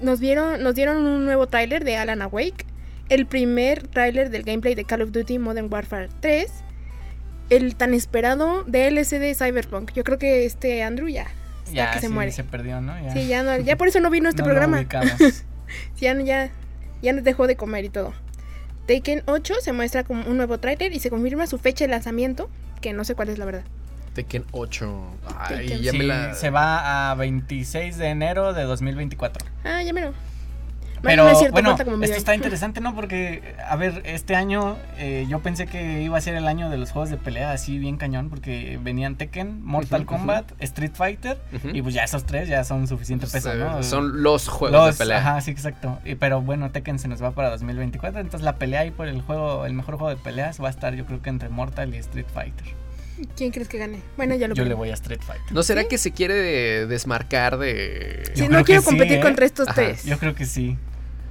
Nos, 0.00 0.20
vieron, 0.20 0.62
nos 0.62 0.74
dieron 0.74 0.96
un 1.04 1.24
nuevo 1.26 1.46
tráiler 1.46 1.84
de 1.84 1.96
Alan 1.96 2.22
Awake, 2.22 2.64
el 3.10 3.26
primer 3.26 3.86
tráiler 3.88 4.30
del 4.30 4.42
gameplay 4.44 4.74
de 4.74 4.84
Call 4.84 5.02
of 5.02 5.10
Duty 5.12 5.38
Modern 5.38 5.68
Warfare 5.70 6.08
3, 6.20 6.50
el 7.50 7.76
tan 7.76 7.92
esperado 7.92 8.64
DLC 8.64 9.18
de 9.18 9.34
Cyberpunk. 9.34 9.92
Yo 9.92 10.02
creo 10.04 10.18
que 10.18 10.46
este 10.46 10.82
Andrew 10.82 11.08
ya 11.08 11.26
está 11.64 11.72
Ya, 11.74 11.90
que 11.90 12.00
se 12.00 12.06
sí, 12.06 12.12
muere. 12.12 12.32
se 12.32 12.44
perdió, 12.44 12.80
¿no? 12.80 12.98
Ya, 13.02 13.12
Sí, 13.12 13.26
ya, 13.26 13.42
no, 13.42 13.56
ya 13.58 13.76
por 13.76 13.88
eso 13.88 14.00
no 14.00 14.08
vino 14.08 14.28
este 14.30 14.42
no 14.42 14.48
lo 14.48 14.54
programa. 14.54 14.86
Ya, 16.00 16.18
ya, 16.20 16.50
ya 17.02 17.12
nos 17.12 17.22
dejó 17.22 17.46
de 17.46 17.56
comer 17.56 17.84
y 17.84 17.90
todo. 17.90 18.12
Taken 18.90 19.22
8 19.26 19.54
se 19.62 19.72
muestra 19.72 20.02
como 20.02 20.24
un 20.28 20.36
nuevo 20.36 20.58
tráiler 20.58 20.92
y 20.92 20.98
se 20.98 21.10
confirma 21.10 21.46
su 21.46 21.58
fecha 21.58 21.84
de 21.84 21.92
lanzamiento, 21.92 22.50
que 22.80 22.92
no 22.92 23.04
sé 23.04 23.14
cuál 23.14 23.28
es 23.28 23.38
la 23.38 23.44
verdad. 23.44 23.62
Tekken 24.14 24.44
8. 24.50 25.00
Ay, 25.38 25.68
Tekken. 25.68 25.82
ya 25.82 25.92
Sí, 25.92 25.98
me 25.98 26.04
la... 26.06 26.34
se 26.34 26.50
va 26.50 27.12
a 27.12 27.14
26 27.14 27.98
de 27.98 28.08
enero 28.08 28.52
de 28.52 28.64
2024. 28.64 29.46
Ah, 29.62 29.80
ya 29.84 29.92
me 29.92 30.00
lo. 30.00 30.12
Bueno, 31.02 31.24
no 31.24 31.30
es 31.30 31.38
cierto, 31.38 31.52
bueno, 31.52 31.76
como 31.76 32.02
esto 32.04 32.16
está 32.16 32.34
interesante, 32.34 32.80
¿no? 32.80 32.94
Porque, 32.94 33.54
a 33.66 33.76
ver, 33.76 34.02
este 34.04 34.34
año 34.36 34.76
eh, 34.98 35.26
yo 35.28 35.40
pensé 35.40 35.66
que 35.66 36.02
iba 36.02 36.18
a 36.18 36.20
ser 36.20 36.34
el 36.34 36.46
año 36.46 36.68
de 36.68 36.76
los 36.78 36.90
juegos 36.90 37.08
de 37.10 37.16
pelea 37.16 37.52
así 37.52 37.78
bien 37.78 37.96
cañón, 37.96 38.28
porque 38.28 38.78
venían 38.82 39.16
Tekken, 39.16 39.62
Mortal. 39.64 40.04
Kombat, 40.04 40.52
Street 40.60 40.92
Fighter, 40.94 41.38
y 41.72 41.80
pues 41.82 41.94
ya 41.94 42.04
esos 42.04 42.24
tres 42.24 42.48
ya 42.48 42.64
son 42.64 42.86
suficiente 42.86 43.26
peso, 43.26 43.54
¿no? 43.54 43.82
Son 43.82 44.22
los 44.22 44.48
juegos 44.48 44.78
Los- 44.86 44.98
de 44.98 45.04
pelea. 45.04 45.18
Ajá, 45.18 45.40
sí, 45.40 45.50
exacto. 45.50 45.98
Y, 46.04 46.16
pero 46.16 46.42
bueno, 46.42 46.70
Tekken 46.70 46.98
se 46.98 47.08
nos 47.08 47.22
va 47.22 47.30
para 47.32 47.50
2024, 47.50 48.20
entonces 48.20 48.44
la 48.44 48.56
pelea 48.56 48.80
ahí 48.80 48.90
por 48.90 49.08
el 49.08 49.22
juego, 49.22 49.64
el 49.66 49.72
mejor 49.72 49.96
juego 49.96 50.10
de 50.10 50.16
peleas 50.22 50.60
va 50.62 50.68
a 50.68 50.70
estar 50.70 50.94
yo 50.94 51.06
creo 51.06 51.22
que 51.22 51.30
entre 51.30 51.48
Mortal 51.48 51.94
y 51.94 51.98
Street 51.98 52.26
Fighter. 52.32 52.66
¿Quién 53.36 53.50
crees 53.50 53.68
que 53.68 53.76
gane? 53.76 54.00
Bueno, 54.16 54.34
ya 54.34 54.48
lo 54.48 54.54
Yo 54.54 54.64
le 54.64 54.72
voy 54.74 54.88
a 54.90 54.94
Street 54.94 55.20
Fighter. 55.20 55.52
¿No 55.52 55.62
será 55.62 55.82
¿Sí? 55.82 55.88
que 55.88 55.98
se 55.98 56.10
quiere 56.12 56.32
de- 56.34 56.86
desmarcar 56.86 57.58
de... 57.58 58.22
Sí, 58.34 58.48
no 58.48 58.64
quiero 58.64 58.64
que 58.64 58.78
sí, 58.80 58.84
competir 58.86 59.18
¿eh? 59.18 59.20
contra 59.20 59.44
estos 59.44 59.68
Ajá, 59.68 59.74
tres. 59.74 60.04
Yo 60.04 60.18
creo 60.18 60.34
que 60.34 60.46
sí. 60.46 60.78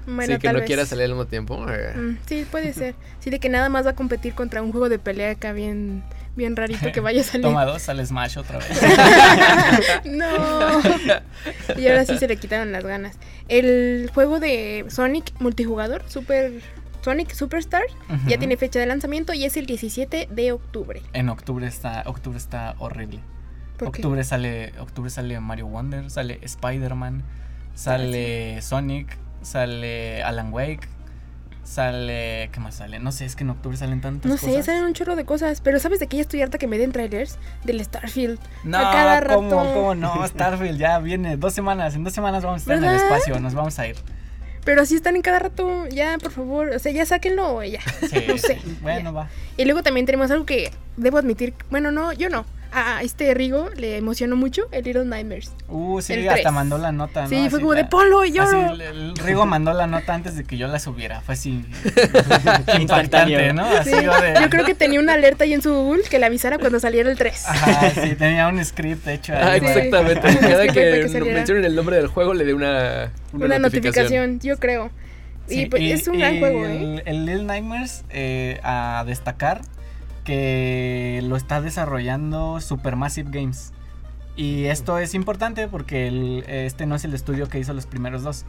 Bueno, 0.05 0.33
sí, 0.33 0.39
que 0.39 0.47
tal 0.47 0.53
no 0.55 0.59
vez. 0.62 0.67
quiera 0.67 0.85
salir 0.85 1.03
al 1.05 1.09
mismo 1.12 1.25
tiempo. 1.25 1.65
eh. 1.69 1.93
Mm, 1.95 2.17
sí, 2.25 2.45
puede 2.49 2.73
ser. 2.73 2.95
Sí, 3.19 3.29
de 3.29 3.39
que 3.39 3.49
nada 3.49 3.69
más 3.69 3.85
va 3.85 3.91
a 3.91 3.95
competir 3.95 4.33
contra 4.33 4.62
un 4.62 4.71
juego 4.71 4.89
de 4.89 4.97
pelea 4.99 5.31
acá 5.31 5.51
bien, 5.53 6.03
bien 6.35 6.55
rarito 6.55 6.91
que 6.91 6.99
vaya 6.99 7.21
a 7.21 7.23
salir. 7.23 7.45
Toma 7.45 7.65
dos, 7.65 7.81
sale 7.81 8.05
Smash 8.05 8.38
otra 8.38 8.59
vez. 8.59 8.69
no. 10.05 10.81
Y 11.77 11.88
ahora 11.88 12.05
sí 12.05 12.17
se 12.17 12.27
le 12.27 12.38
quitaron 12.38 12.71
las 12.71 12.83
ganas. 12.83 13.17
El 13.47 14.09
juego 14.13 14.39
de 14.39 14.85
Sonic 14.89 15.31
multijugador, 15.39 16.03
Super 16.07 16.53
Sonic 17.01 17.31
Superstar, 17.33 17.83
ya 18.27 18.38
tiene 18.38 18.57
fecha 18.57 18.79
de 18.79 18.85
lanzamiento 18.85 19.33
y 19.33 19.45
es 19.45 19.55
el 19.57 19.65
17 19.65 20.27
de 20.31 20.51
octubre. 20.51 21.01
En 21.13 21.29
octubre 21.29 21.65
está, 21.65 22.03
octubre 22.07 22.38
está 22.38 22.75
horrible. 22.79 23.19
¿Por 23.77 23.91
qué? 23.93 24.01
Octubre 24.01 24.23
sale, 24.25 24.73
octubre 24.79 25.09
sale 25.09 25.39
Mario 25.39 25.67
Wonder, 25.67 26.09
sale 26.12 26.39
Spider-Man, 26.41 27.23
sale 27.73 28.62
Sonic, 28.62 29.17
sale 29.41 30.23
Alan 30.23 30.52
Wake, 30.54 30.88
sale, 31.63 32.49
¿qué 32.52 32.60
más 32.60 32.75
sale? 32.75 32.99
No 32.99 33.12
sé, 33.12 33.25
es 33.25 33.36
que 33.36 33.43
en 33.43 33.52
octubre 33.52 33.78
salen 33.78 34.02
tantas 34.02 34.30
No 34.30 34.38
sé, 34.38 34.62
salen 34.63 34.84
un 34.86 34.93
chorro 34.93 35.15
de 35.15 35.25
cosas, 35.25 35.62
pero 35.62 35.80
¿sabes 35.80 35.99
de 35.99 36.08
qué 36.08 36.17
ya 36.17 36.21
estoy 36.21 36.41
harta 36.41 36.58
que 36.58 36.67
me 36.67 36.78
den 36.78 36.91
trailers? 36.91 37.38
Del 37.63 37.84
Starfield. 37.84 38.39
No, 38.63 38.78
a 38.80 38.91
cada 38.91 39.36
¿cómo, 39.36 39.49
rato. 39.52 39.73
cómo 39.73 39.95
no? 39.95 40.28
Starfield 40.28 40.80
ya 40.80 40.99
viene 40.99 41.38
dos 41.38 41.54
semanas, 41.54 41.95
en 41.95 42.04
dos 42.04 42.13
semanas 42.13 42.43
vamos 42.43 42.62
a 42.62 42.63
estar 42.63 42.78
en 42.78 42.84
el 42.84 42.89
¿Verdad? 42.91 43.06
espacio, 43.06 43.39
nos 43.39 43.54
vamos 43.54 43.78
a 43.80 43.88
ir. 43.88 43.95
Pero 44.65 44.82
así 44.82 44.95
están 44.95 45.15
en 45.15 45.21
cada 45.21 45.39
rato, 45.39 45.88
ya, 45.88 46.17
por 46.17 46.32
favor, 46.32 46.69
o 46.69 46.80
sea, 46.80 46.91
ya 46.91 47.06
sáquenlo 47.06 47.63
ya. 47.63 47.82
Sí, 48.10 48.25
No 48.28 48.38
sé, 48.38 48.60
Bueno, 48.82 49.13
va. 49.13 49.30
Y 49.58 49.65
luego 49.65 49.84
también 49.84 50.06
tenemos 50.06 50.32
algo 50.32 50.45
que 50.45 50.71
debo 50.97 51.17
admitir, 51.17 51.54
bueno, 51.69 51.91
no, 51.91 52.13
yo 52.13 52.30
no. 52.30 52.45
A 52.71 53.01
este 53.01 53.34
Rigo 53.34 53.69
le 53.75 53.97
emocionó 53.97 54.36
mucho 54.36 54.63
el 54.71 54.84
Little 54.84 55.05
Nightmares. 55.05 55.51
Uh, 55.69 56.01
sí, 56.01 56.13
El 56.13 56.29
hasta 56.29 56.51
mandó 56.51 56.77
la 56.77 56.91
nota, 56.91 57.23
¿no? 57.23 57.27
Sí, 57.29 57.36
fue 57.36 57.47
Así 57.47 57.58
como 57.62 57.73
de 57.73 57.82
la- 57.82 57.89
Polo 57.89 58.25
y 58.25 58.32
yo. 58.32 58.43
Así, 58.43 58.55
no". 58.55 58.71
el, 58.73 58.82
el 58.82 59.17
Rigo 59.17 59.45
mandó 59.47 59.73
la 59.73 59.88
nota 59.88 60.13
antes 60.13 60.36
de 60.36 60.43
que 60.43 60.55
yo 60.58 60.67
la 60.67 60.77
subiera. 60.79 61.21
Fue 61.21 61.34
así. 61.34 61.65
Impactante, 62.79 63.53
¿no? 63.53 63.65
Así 63.65 63.89
Sí, 63.91 63.95
yo 64.03 64.12
de- 64.21 64.36
yo 64.41 64.49
creo 64.49 64.65
que 64.65 64.75
tenía 64.75 64.99
una 64.99 65.13
alerta 65.13 65.43
ahí 65.45 65.53
en 65.53 65.62
su 65.62 65.73
Google 65.73 66.03
que 66.10 66.19
le 66.19 66.25
avisara 66.25 66.58
cuando 66.60 66.79
saliera 66.79 67.10
el 67.10 67.17
3. 67.17 67.45
Ajá, 67.47 67.89
sí, 67.91 68.15
tenía 68.15 68.47
un 68.47 68.63
script 68.63 69.08
hecho 69.08 69.34
ahí. 69.34 69.39
Ah, 69.41 69.55
exactamente. 69.55 70.32
Sí. 70.32 70.38
Cada 70.39 70.67
que 70.67 71.08
mencionen 71.34 71.65
el 71.65 71.75
nombre 71.75 71.95
del 71.97 72.08
juego 72.08 72.34
le 72.34 72.45
dé 72.45 72.53
una, 72.53 73.12
una, 73.34 73.45
Una, 73.45 73.60
notificación. 73.60 74.38
notificación. 74.38 74.39
yo 74.41 74.58
creo. 74.58 74.91
Sí, 75.47 75.62
y 75.62 75.65
pues 75.65 75.82
es 75.82 76.08
un 76.08 76.19
gran 76.19 76.38
juego, 76.39 76.63
¿eh? 76.67 76.77
el, 76.77 77.03
el 77.08 77.25
Little 77.25 77.43
Nightmares, 77.45 78.03
eh, 78.12 78.60
a 78.62 79.03
destacar 79.08 79.62
que 80.29 81.21
lo 81.23 81.35
está 81.35 81.59
desarrollando 81.59 82.61
Supermassive 82.61 83.29
Games. 83.31 83.73
Y 84.35 84.65
esto 84.65 84.99
es 84.99 85.15
importante 85.15 85.67
porque 85.67 86.07
el- 86.07 86.43
este 86.47 86.85
no 86.85 86.93
es 86.95 87.03
el 87.03 87.15
estudio 87.15 87.49
que 87.49 87.57
hizo 87.57 87.73
los 87.73 87.87
primeros 87.87 88.21
dos. 88.21 88.45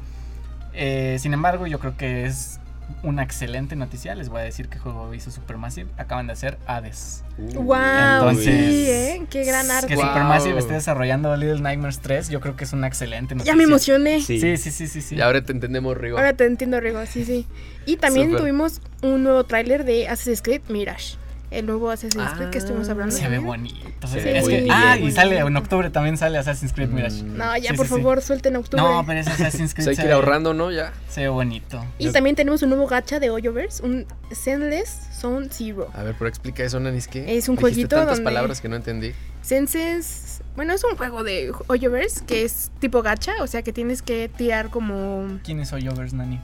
Eh, 0.75 1.17
sin 1.21 1.33
embargo, 1.33 1.67
yo 1.67 1.79
creo 1.79 1.97
que 1.97 2.27
es 2.27 2.61
una 3.03 3.23
excelente 3.23 3.77
noticia. 3.77 4.15
Les 4.15 4.29
voy 4.29 4.43
a 4.43 4.45
decir 4.45 4.69
qué 4.69 4.79
juego 4.79 5.15
hizo 5.15 5.31
Supermassive. 5.31 5.89
Acaban 5.97 6.27
de 6.27 6.35
hacer 6.35 6.59
Hades. 6.67 7.25
Wow, 7.39 7.75
Entonces, 7.77 8.45
sí, 8.45 8.87
¿eh? 8.91 9.23
Qué 9.31 9.45
gran 9.45 9.71
arte. 9.71 9.87
Que 9.89 9.95
Wow. 9.97 10.05
Supermassive 10.07 10.59
esté 10.59 10.75
desarrollando 10.75 11.35
Little 11.37 11.61
Nightmares 11.61 12.01
3, 12.01 12.29
yo 12.29 12.41
creo 12.41 12.57
que 12.57 12.65
es 12.65 12.73
una 12.75 12.89
excelente 12.89 13.35
noticia. 13.35 13.53
Ya 13.53 13.57
me 13.57 13.65
emocioné. 13.65 14.21
Sí. 14.21 14.39
Sí, 14.39 14.59
sí, 14.59 14.71
sí, 14.71 14.87
sí. 14.87 15.01
sí. 15.01 15.15
Y 15.17 15.23
ahora 15.23 15.43
te 15.43 15.53
entendemos, 15.53 15.97
Rigo. 15.97 16.19
Ahora 16.19 16.35
te 16.35 16.45
entiendo, 16.45 16.79
Rigo, 16.79 17.05
sí, 17.07 17.25
sí. 17.25 17.47
Y 17.87 17.97
también 17.97 18.37
tuvimos 18.37 18.83
un 19.03 19.23
nuevo 19.25 19.45
tráiler 19.45 19.85
de 19.85 20.07
Assassin's 20.09 20.43
Creed 20.43 20.63
Mirage. 20.69 21.17
El 21.51 21.67
nuevo 21.67 21.91
Assassin's 21.91 22.31
Creed 22.37 22.51
que 22.51 22.59
estuvimos 22.59 22.89
Ah. 22.89 22.93
hablando. 22.93 23.15
Se 23.17 23.29
ve 23.29 23.39
bonito. 23.41 24.07
Se 24.07 24.39
Es 24.39 24.47
que- 24.49 24.69
ah, 24.71 24.97
y 24.97 25.11
sale 25.11 25.39
en 25.39 25.57
octubre 25.57 25.91
también 25.91 26.17
sale 26.17 26.39
Assassin's 26.39 26.73
Creed 26.73 26.91
Mirage. 26.91 27.25
Mm. 27.25 27.37
No, 27.37 27.57
ya 27.57 27.71
Sí, 27.73 27.77
por 27.77 27.87
sí, 27.89 27.95
sí. 27.95 27.99
favor, 28.01 28.23
suelten 28.23 28.55
octubre. 28.57 28.81
No, 28.83 29.05
pero 29.05 29.19
ese 29.19 29.31
Assassin's 29.31 29.75
Creed 29.75 29.85
sea, 29.87 29.91
hay 29.91 29.97
se, 29.97 30.03
que 30.03 30.09
ir 30.09 30.15
ahorrando, 30.15 30.55
¿no? 30.55 30.71
Ya. 30.71 30.93
se 31.09 31.23
ve 31.23 31.29
bonito. 31.29 31.85
Y 31.99 32.11
también 32.13 32.37
tenemos 32.37 32.63
un 32.63 32.69
nuevo 32.71 32.87
gacha 32.87 33.19
de 33.19 33.31
Hoyoverse, 33.31 33.83
un 33.85 34.07
Zenless 34.33 35.09
Zone 35.21 35.49
Zero. 35.51 35.89
A 35.95 36.05
ver, 36.05 36.15
pero 36.17 36.29
explica 36.29 36.63
eso, 36.63 36.79
Nanis, 36.79 37.09
¿qué? 37.09 37.21
Es 37.37 37.49
un 37.49 37.57
Dijiste 37.57 37.61
jueguito 37.61 37.97
tantas 37.97 38.17
donde- 38.19 38.25
palabras 38.25 38.61
que 38.61 38.69
no 38.69 38.77
entendí. 38.77 39.13
Senses, 39.43 40.43
bueno, 40.55 40.73
es 40.73 40.85
un 40.85 40.97
juego 40.97 41.25
de 41.25 41.53
Hoyoverse 41.67 42.25
que 42.27 42.45
es 42.45 42.71
tipo 42.79 43.03
gacha, 43.03 43.33
o 43.41 43.47
sea 43.49 43.63
que 43.63 43.73
tienes 43.73 44.03
que 44.03 44.29
tirar 44.29 44.71
como 44.71 45.41
¿Quién 45.43 45.59
es 45.61 45.73
Hoyovers, 45.73 46.13
Nani? 46.13 46.41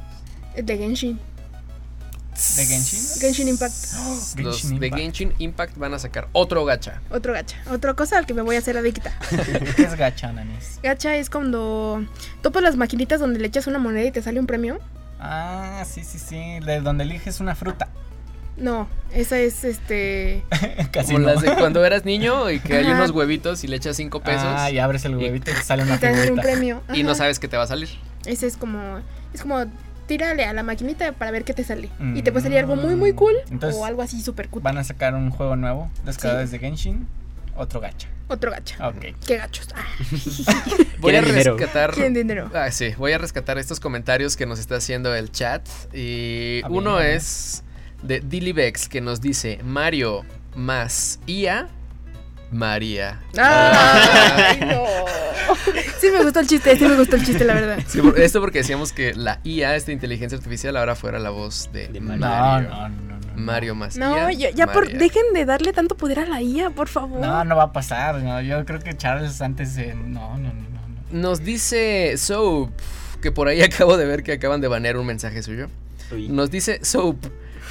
de 0.61 0.77
Genshin. 0.79 1.21
¿De 2.57 2.67
Genshin? 2.67 3.01
Genshin 3.21 3.49
Impact. 3.49 3.75
Los 4.39 4.55
Genshin 4.63 4.79
de 4.79 4.87
Impact. 4.89 5.03
Genshin 5.03 5.35
Impact 5.39 5.77
van 5.79 5.95
a 5.95 5.99
sacar 5.99 6.29
otro 6.33 6.65
gacha. 6.65 7.01
Otro 7.11 7.33
gacha. 7.33 7.57
Otra 7.71 7.95
cosa 7.95 8.19
al 8.19 8.27
que 8.27 8.35
me 8.35 8.43
voy 8.43 8.57
a 8.57 8.59
hacer 8.59 8.77
adicta. 8.77 9.13
¿Qué 9.77 9.83
es 9.83 9.95
gacha, 9.97 10.33
Nanis? 10.33 10.79
Gacha 10.83 11.17
es 11.17 11.31
cuando 11.31 12.05
topas 12.43 12.63
las 12.63 12.77
maquinitas 12.77 13.21
donde 13.21 13.39
le 13.41 13.47
echas 13.49 13.67
una 13.67 13.79
moneda 13.79 14.07
y 14.07 14.13
te 14.13 14.23
sale 14.23 14.39
un 14.41 14.47
premio. 14.47 14.79
Ah, 15.19 15.85
sí, 15.91 16.05
sí, 16.05 16.19
sí. 16.19 16.37
De 16.65 16.81
donde 16.81 17.05
eliges 17.05 17.41
una 17.41 17.55
fruta. 17.55 17.89
No, 18.59 18.89
esa 19.13 19.39
es 19.39 19.65
este. 19.65 20.43
Casi 20.93 21.13
Como 21.15 21.27
no. 21.27 21.35
las 21.35 21.43
de 21.43 21.55
cuando 21.57 21.85
eras 21.85 22.05
niño 22.07 22.51
y 22.51 22.59
que 22.61 22.77
hay 22.77 22.87
unos 22.87 23.11
huevitos 23.11 23.63
y 23.65 23.69
le 23.69 23.77
echas 23.77 23.97
cinco 23.97 24.21
pesos 24.21 24.45
Ah, 24.47 24.71
y 24.71 24.79
abres 24.79 25.05
el 25.05 25.15
huevito 25.17 25.51
y 25.51 25.55
te 25.55 25.63
sale 25.63 25.83
y 25.83 25.87
una 25.87 25.99
te 25.99 26.11
sale 26.15 26.33
un 26.33 26.39
premio. 26.41 26.83
y 26.95 27.03
no 27.03 27.15
sabes 27.15 27.39
qué 27.39 27.49
te 27.49 27.57
va 27.59 27.65
a 27.65 27.67
salir. 27.67 27.89
Ese 28.25 28.47
es 28.47 28.57
como. 28.57 29.01
Es 29.35 29.43
como. 29.43 29.65
Tírale 30.07 30.45
a 30.45 30.53
la 30.53 30.63
maquinita 30.63 31.13
para 31.13 31.31
ver 31.31 31.45
qué 31.45 31.53
te 31.55 31.65
sale. 31.65 31.91
Y 32.15 32.23
te 32.23 32.31
puede 32.33 32.45
salir 32.45 32.59
algo 32.59 32.77
muy, 32.77 32.95
Mm. 32.95 32.99
muy 32.99 33.13
cool. 33.15 33.35
Entonces, 33.51 33.79
o 33.81 33.85
algo 33.85 34.03
así 34.03 34.21
súper 34.23 34.49
cool. 34.49 34.63
Van 34.63 34.79
a 34.79 34.85
sacar 34.85 35.15
un 35.15 35.31
juego 35.31 35.57
nuevo. 35.57 35.91
Los 36.05 36.17
Sí. 36.17 36.29
de 36.29 36.59
Genshin. 36.59 37.07
Otro 37.57 37.81
gacha. 37.81 38.09
Otro 38.29 38.51
gacha. 38.51 38.89
Ok. 38.89 39.15
Qué 39.27 39.37
gachos. 39.39 39.69
Ah, 39.75 39.85
Voy 40.99 41.15
a 41.17 41.21
rescatar. 41.23 41.95
dinero. 42.13 42.51
Ah, 42.55 42.71
sí, 42.71 42.93
voy 42.99 43.13
a 43.13 43.19
rescatar 43.19 43.57
estos 43.59 43.81
comentarios 43.81 44.37
que 44.37 44.47
nos 44.47 44.59
está 44.59 44.77
haciendo 44.77 45.15
el 45.15 45.31
chat. 45.33 45.67
Y 45.95 46.61
A 46.65 46.69
uno 46.69 47.01
es 47.01 47.63
de 48.03 48.21
Dilibex 48.21 48.89
que 48.89 49.01
nos 49.01 49.21
dice 49.21 49.59
Mario 49.65 50.25
más 50.55 51.19
IA 51.27 51.69
María. 52.51 53.21
¡Ay, 53.39 54.61
no! 54.61 54.85
Sí 56.01 56.09
me 56.11 56.23
gustó 56.23 56.41
el 56.41 56.47
chiste, 56.47 56.77
sí 56.77 56.85
me 56.85 56.95
gustó 56.97 57.17
el 57.17 57.25
chiste, 57.25 57.45
la 57.45 57.55
verdad. 57.55 57.79
Sí, 57.87 58.01
por- 58.01 58.19
esto 58.21 58.41
porque 58.41 58.59
decíamos 58.59 58.93
que 58.93 59.15
la 59.15 59.41
IA, 59.45 59.75
esta 59.77 59.93
inteligencia 59.93 60.37
artificial, 60.37 60.77
ahora 60.77 60.95
fuera 60.95 61.19
la 61.19 61.31
voz 61.31 61.71
de, 61.73 61.89
De 61.89 62.01
Mario. 62.01 62.21
Mario. 62.27 62.69
No, 62.69 62.89
no, 62.89 62.89
no, 62.89 63.19
no. 63.19 63.33
Mario 63.37 63.75
más 63.75 63.97
No, 63.97 64.31
IA. 64.31 64.33
ya, 64.33 64.51
ya 64.51 64.67
por, 64.67 64.89
dejen 64.93 65.23
de 65.35 65.45
darle 65.47 65.73
tanto 65.73 65.97
poder 65.97 66.21
a 66.21 66.27
la 66.27 66.43
IA, 66.43 66.71
por 66.71 66.89
favor. 66.89 67.21
No, 67.21 67.45
no 67.45 67.57
va 67.57 67.65
a 67.65 67.73
pasar. 67.73 68.17
No, 68.17 68.41
yo 68.43 68.65
creo 68.67 68.81
que 68.81 68.97
Charles 68.97 69.41
antes 69.41 69.75
de. 69.77 69.95
No, 69.95 70.37
no, 70.37 70.39
no, 70.39 70.53
no. 70.53 70.53
no. 71.13 71.21
Nos 71.29 71.43
dice 71.43 72.15
Soap, 72.19 72.71
que 73.23 73.33
por 73.33 73.49
ahí 73.49 73.63
acabo 73.63 73.97
de 73.97 74.05
ver 74.05 74.23
que 74.23 74.33
acaban 74.33 74.61
de 74.61 74.69
banear 74.69 74.97
un 74.99 75.07
mensaje 75.07 75.43
suyo. 75.43 75.69
Uy. 76.13 76.29
Nos 76.29 76.51
dice 76.51 76.85
Soap. 76.85 77.17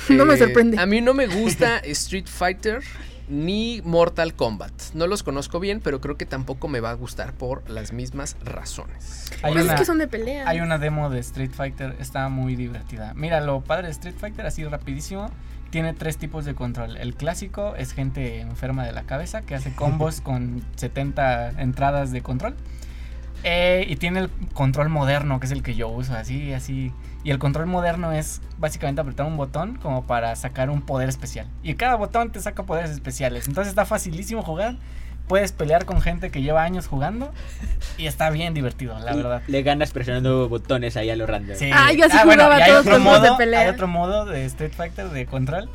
No 0.10 0.26
me 0.26 0.34
eh, 0.34 0.38
sorprende. 0.38 0.80
A 0.80 0.86
mí 0.86 1.00
no 1.02 1.14
me 1.14 1.28
gusta 1.28 1.78
Street 1.80 2.28
Fighter 2.28 2.82
ni 3.28 3.82
Mortal 3.84 4.34
Kombat. 4.36 4.72
No 4.94 5.08
los 5.08 5.24
conozco 5.24 5.60
bien, 5.60 5.82
pero 5.82 6.02
creo 6.02 6.18
que 6.18 6.26
tampoco 6.26 6.68
me 6.68 6.80
va 6.80 6.92
a 6.92 6.94
gustar 6.94 7.34
por 7.34 7.68
las 7.70 7.92
mismas 7.94 8.38
razones. 8.44 9.32
Hay 9.42 9.54
Pues 9.54 9.64
una, 9.66 9.74
es 9.74 9.80
que 9.80 9.86
son 9.86 9.98
de 9.98 10.08
pelea. 10.08 10.48
hay 10.48 10.60
una 10.62 10.78
demo 10.78 11.10
de 11.10 11.20
Street 11.20 11.52
Fighter. 11.52 11.96
Está 12.00 12.30
muy 12.30 12.56
divertida. 12.56 13.14
Mira, 13.16 13.42
lo 13.42 13.62
padre 13.62 13.88
de 13.88 13.92
Street 13.92 14.16
Fighter, 14.18 14.46
así 14.46 14.64
rapidísimo. 14.64 15.30
Tiene 15.72 15.94
tres 15.94 16.18
tipos 16.18 16.46
de 16.46 16.56
control. 16.56 16.96
El 16.98 17.16
clásico 17.16 17.76
es 17.76 17.92
gente 17.94 18.40
enferma 18.40 18.86
de 18.86 18.92
la 18.92 19.04
cabeza 19.04 19.42
que 19.42 19.56
hace 19.56 19.74
combos 19.74 20.22
con 20.24 20.64
70 20.76 21.62
entradas 21.62 22.12
de 22.12 22.22
control. 22.22 22.56
Eh, 23.44 23.86
y 23.88 23.96
tiene 23.98 24.20
el 24.22 24.30
control 24.54 24.90
moderno, 24.90 25.40
que 25.40 25.46
es 25.46 25.52
el 25.52 25.62
que 25.64 25.76
yo 25.76 25.88
uso, 25.90 26.16
así, 26.16 26.54
así. 26.54 26.92
Y 27.26 27.32
el 27.32 27.40
control 27.40 27.66
moderno 27.66 28.12
es 28.14 28.40
básicamente 28.60 29.02
apretar 29.02 29.26
un 29.26 29.36
botón 29.36 29.76
como 29.82 30.06
para 30.06 30.34
sacar 30.38 30.70
un 30.70 30.82
poder 30.82 31.10
especial. 31.10 31.48
Y 31.64 31.74
cada 31.74 31.96
botón 31.96 32.32
te 32.32 32.40
saca 32.40 32.64
poderes 32.64 32.92
especiales. 32.92 33.48
Entonces 33.48 33.70
está 33.72 33.84
facilísimo 33.84 34.44
jugar. 34.44 34.76
Puedes 35.28 35.52
pelear 35.52 35.86
con 35.86 36.02
gente 36.02 36.30
que 36.30 36.44
lleva 36.44 36.62
años 36.64 36.86
jugando. 36.88 37.34
Y 37.98 38.06
está 38.06 38.30
bien 38.30 38.54
divertido, 38.54 38.98
la 39.00 39.14
Y 39.14 39.18
verdad. 39.18 39.42
Le 39.48 39.64
ganas 39.64 39.92
presionando 39.92 40.48
botones 40.48 40.98
ahí 40.98 41.10
a 41.10 41.16
lo 41.16 41.26
random. 41.26 41.58
Sí. 41.58 41.72
Ah, 41.74 41.92
yo 41.94 42.06
así 42.06 42.16
bueno, 42.26 42.44
jugaba 42.44 42.60
y 42.60 42.62
hay 42.62 42.70
todos 42.70 42.86
los 42.86 43.02
juegos 43.02 43.22
de 43.24 43.28
modo- 43.30 43.38
pelea. 43.38 43.60
Hay 43.62 43.68
otro 43.70 43.88
modo 43.88 44.26
de 44.26 44.46
Street 44.46 44.74
Fighter 44.78 45.10
de 45.10 45.26
control. 45.26 45.68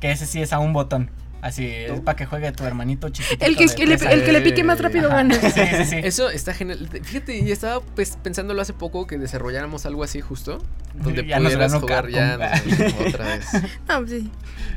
Que 0.00 0.10
ese 0.12 0.26
sí 0.26 0.42
es 0.42 0.52
a 0.52 0.58
un 0.58 0.74
botón. 0.74 1.10
Así, 1.40 1.66
es 1.66 2.00
para 2.00 2.16
que 2.16 2.26
juegue 2.26 2.50
tu 2.52 2.64
hermanito 2.64 3.08
chiquito. 3.10 3.44
El 3.44 3.56
que, 3.56 3.64
el 3.64 3.74
que 3.74 3.86
le, 3.86 3.94
el 3.94 4.24
que 4.24 4.32
le 4.32 4.40
pique 4.40 4.64
más 4.64 4.80
rápido 4.80 5.08
gana. 5.08 5.34
Sí, 5.34 5.50
sí, 5.50 5.84
sí. 5.84 5.96
Eso 6.02 6.30
está 6.30 6.52
genial. 6.52 6.88
Fíjate, 7.02 7.38
y 7.38 7.52
estaba 7.52 7.80
pues, 7.80 8.18
pensándolo 8.22 8.60
hace 8.60 8.72
poco 8.72 9.06
que 9.06 9.18
desarrolláramos 9.18 9.86
algo 9.86 10.02
así 10.02 10.20
justo. 10.20 10.58
Donde 10.94 11.24
Ya 11.24 11.38
pudieras 11.38 11.74
jugar 11.74 12.08
ya 12.08 12.36
nos 12.36 13.06
otra 13.06 13.24
vez. 13.26 13.46
Ah, 13.88 13.98
pues 13.98 14.10
sí. 14.10 14.30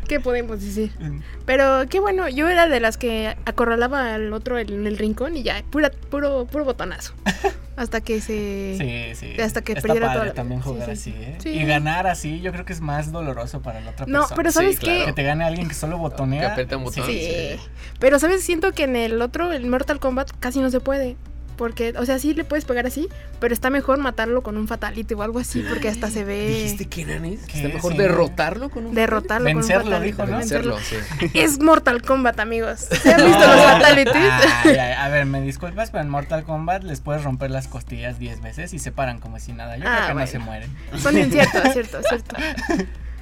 ¿Qué 0.08 0.20
podemos 0.20 0.62
decir? 0.62 0.92
Mm. 1.00 1.20
Pero 1.46 1.86
qué 1.90 2.00
bueno, 2.00 2.30
yo 2.30 2.48
era 2.48 2.68
de 2.68 2.80
las 2.80 2.98
que 2.98 3.36
acorralaba 3.46 4.14
al 4.14 4.32
otro 4.34 4.60
en 4.60 4.86
el 4.86 4.98
rincón 4.98 5.38
y 5.38 5.44
ya, 5.44 5.64
pura, 5.70 5.90
puro, 5.90 6.46
puro 6.46 6.66
botonazo. 6.66 7.14
Hasta 7.82 8.00
que 8.02 8.22
se... 8.22 8.76
Sí, 8.78 9.16
sí. 9.16 9.42
Hasta 9.42 9.62
que 9.62 9.72
Está 9.74 9.82
perdiera 9.88 10.08
padre 10.08 10.20
toda 10.20 10.26
la- 10.28 10.34
también 10.34 10.62
jugar 10.62 10.86
sí. 10.86 10.92
así, 10.92 11.10
¿eh? 11.18 11.36
Sí. 11.40 11.50
Y 11.50 11.66
ganar 11.66 12.06
así, 12.06 12.40
yo 12.42 12.52
creo 12.52 12.64
que 12.64 12.74
es 12.74 12.82
más 12.82 13.12
doloroso 13.12 13.62
para 13.62 13.82
la 13.82 13.90
otra 13.92 14.06
No, 14.06 14.20
persona. 14.20 14.36
pero 14.36 14.52
¿sabes 14.52 14.80
qué? 14.80 14.86
claro. 14.86 15.06
Que 15.08 15.14
te 15.14 15.24
gane 15.24 15.44
alguien 15.44 15.68
que 15.68 15.74
solo 15.74 15.98
botonea. 15.98 16.40
Que 16.42 16.46
aprieta 16.48 16.78
un 16.78 16.84
botón. 16.84 17.06
Sí. 17.08 17.20
Sí. 17.20 17.60
Pero, 18.00 18.20
¿sabes? 18.20 18.44
Siento 18.44 18.72
que 18.74 18.84
en 18.84 18.96
el 18.96 19.22
otro, 19.22 19.52
el 19.52 19.66
Mortal 19.66 20.00
Kombat, 20.00 20.30
casi 20.40 20.60
no 20.60 20.70
se 20.70 20.80
puede. 20.80 21.16
Porque, 21.62 21.94
o 21.96 22.08
sea, 22.08 22.18
sí 22.18 22.34
le 22.34 22.44
puedes 22.44 22.66
pegar 22.66 22.88
así, 22.88 23.08
pero 23.40 23.54
está 23.54 23.70
mejor 23.70 24.00
matarlo 24.00 24.42
con 24.42 24.58
un 24.58 24.68
fatality 24.68 25.14
o 25.14 25.22
algo 25.22 25.38
así, 25.38 25.64
porque 25.70 25.90
hasta 25.90 26.10
se 26.10 26.24
ve... 26.24 26.48
¿Dijiste 26.48 26.88
que 26.88 27.06
Nanis? 27.06 27.42
¿Qué? 27.46 27.58
Está 27.58 27.68
mejor 27.76 27.92
Sí. 27.92 27.98
derrotarlo 28.00 28.70
con 28.70 28.88
un 28.88 28.96
Derrotarlo 28.96 29.46
Vencerlo, 29.46 29.84
con 29.84 29.94
un 29.94 30.00
fatality. 30.00 30.12
dijo, 30.18 30.26
¿no? 30.32 30.38
Vencerlo, 30.40 30.78
sí. 30.80 30.96
Es 31.36 31.60
Mortal 31.60 32.02
Kombat, 32.02 32.40
amigos. 32.40 32.80
¿Se 33.04 33.14
han 33.14 33.24
visto 33.28 33.46
los 33.46 33.62
fatalities? 33.62 34.16
Ay, 34.64 34.76
ay, 34.76 34.94
a 34.94 35.08
ver, 35.10 35.28
me 35.28 35.40
disculpas, 35.42 35.92
pero 35.92 36.04
en 36.04 36.10
Mortal 36.10 36.44
Kombat 36.46 36.82
les 36.84 37.00
puedes 37.00 37.24
romper 37.24 37.52
las 37.52 37.68
costillas 37.68 38.18
10 38.18 38.42
veces 38.42 38.74
y 38.74 38.80
se 38.80 38.92
paran 38.92 39.20
como 39.20 39.38
si 39.40 39.54
nada. 39.54 39.78
Yo 39.78 39.84
Ah, 39.86 39.94
creo 39.98 40.08
que 40.08 40.14
bueno. 40.14 40.26
no 40.26 40.32
se 40.32 40.40
mueren. 40.40 40.72
Son 40.98 41.16
inciertos, 41.20 41.62
cierto, 41.74 42.02
cierto. 42.10 42.36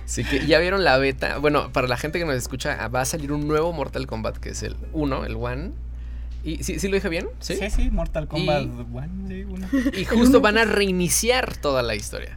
Sí, 0.05 0.23
que 0.23 0.45
ya 0.47 0.59
vieron 0.59 0.85
la 0.85 0.97
beta. 0.97 1.39
Bueno, 1.39 1.73
para 1.73 1.89
la 1.89 1.97
gente 1.97 2.19
que 2.19 2.25
nos 2.25 2.35
escucha, 2.35 2.87
va 2.87 3.01
a 3.01 3.05
salir 3.05 3.33
un 3.33 3.49
nuevo 3.49 3.73
Mortal 3.73 4.07
Kombat 4.07 4.37
que 4.37 4.51
es 4.51 4.63
el 4.63 4.77
1, 4.93 5.25
el 5.25 5.35
1. 5.35 5.88
¿Y 6.43 6.63
sí, 6.63 6.79
sí 6.79 6.87
lo 6.87 6.95
dije 6.95 7.09
bien? 7.09 7.27
Sí. 7.39 7.55
Sí, 7.57 7.69
sí, 7.69 7.89
Mortal 7.91 8.27
Kombat 8.27 8.63
Y- 8.63 8.65
1, 8.67 9.27
sí, 9.27 9.43
uno. 9.43 9.67
Y 9.97 10.05
justo 10.05 10.39
van 10.41 10.57
a 10.57 10.65
reiniciar 10.65 11.57
toda 11.57 11.81
la 11.83 11.95
historia. 11.95 12.35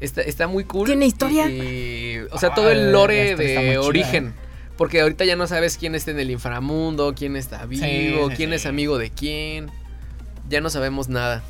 Está, 0.00 0.20
está 0.22 0.46
muy 0.48 0.64
cool. 0.64 0.86
¿Tiene 0.86 1.06
historia? 1.06 1.48
Y, 1.48 2.18
o 2.30 2.38
sea, 2.38 2.50
Ah, 2.50 2.54
todo 2.54 2.70
el 2.70 2.86
la 2.86 2.90
lore 2.92 3.36
de 3.36 3.56
chida, 3.72 3.80
origen. 3.80 4.34
Porque 4.76 5.00
ahorita 5.00 5.24
ya 5.24 5.36
no 5.36 5.46
sabes 5.46 5.76
quién 5.76 5.94
está 5.94 6.10
en 6.10 6.18
el 6.18 6.30
inframundo, 6.30 7.14
quién 7.16 7.36
está 7.36 7.66
vivo, 7.66 8.30
sí, 8.30 8.36
quién 8.36 8.50
sí. 8.50 8.56
es 8.56 8.66
amigo 8.66 8.98
de 8.98 9.10
quién. 9.10 9.70
Ya 10.48 10.60
no 10.60 10.70
sabemos 10.70 11.08
nada. 11.08 11.42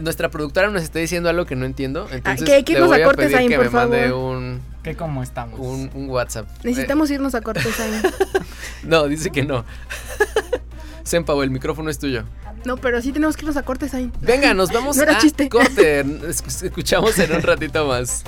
Nuestra 0.00 0.28
productora 0.30 0.70
nos 0.70 0.82
está 0.82 0.98
diciendo 0.98 1.28
algo 1.28 1.46
que 1.46 1.54
no 1.56 1.66
entiendo. 1.66 2.08
Entonces 2.10 2.48
que- 2.48 2.64
que 2.64 2.72
irnos 2.74 2.88
voy 2.88 3.00
a 3.00 3.04
cortes 3.04 3.26
pedir 3.26 3.36
ahí, 3.38 3.48
que 3.48 3.56
por 3.56 3.64
me 3.66 3.70
mande 3.70 4.12
un, 4.12 4.60
¿Qué 4.82 4.94
cómo 4.96 5.22
estamos? 5.22 5.58
un, 5.58 5.90
un 5.94 6.08
WhatsApp. 6.10 6.48
Necesitamos 6.62 7.10
irnos 7.10 7.34
a 7.34 7.40
cortes 7.40 7.78
ahí. 7.80 7.92
Eh, 8.04 8.10
no, 8.84 9.06
dice 9.08 9.30
que 9.30 9.44
no. 9.44 9.64
Senpau, 11.04 11.42
el 11.42 11.50
micrófono 11.50 11.90
es 11.90 11.98
tuyo. 11.98 12.24
No, 12.64 12.76
pero 12.78 13.00
sí 13.02 13.12
tenemos 13.12 13.36
que 13.36 13.42
irnos 13.42 13.56
a 13.58 13.62
cortes 13.62 13.92
ahí. 13.94 14.10
Venga, 14.22 14.54
nos 14.54 14.72
vamos 14.72 14.96
No 14.98 15.02
a 15.12 15.18
chiste. 15.18 15.48
corte. 15.48 16.00
Es- 16.28 16.62
Escuchamos 16.62 17.18
en 17.18 17.32
un 17.34 17.42
ratito 17.42 17.86
más. 17.86 18.24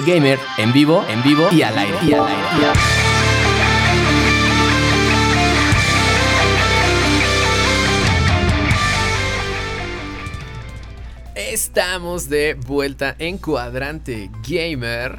Gamer 0.00 0.38
en 0.58 0.72
vivo, 0.72 1.04
en 1.08 1.22
vivo 1.22 1.48
y 1.52 1.62
al 1.62 1.76
aire. 1.76 1.98
Y 2.02 2.12
al 2.12 2.26
aire. 2.26 2.42
y 2.60 2.64
al 2.64 2.70
aire. 2.70 2.80
Estamos 11.34 12.28
de 12.28 12.54
vuelta 12.54 13.14
en 13.18 13.38
Cuadrante 13.38 14.30
Gamer. 14.46 15.18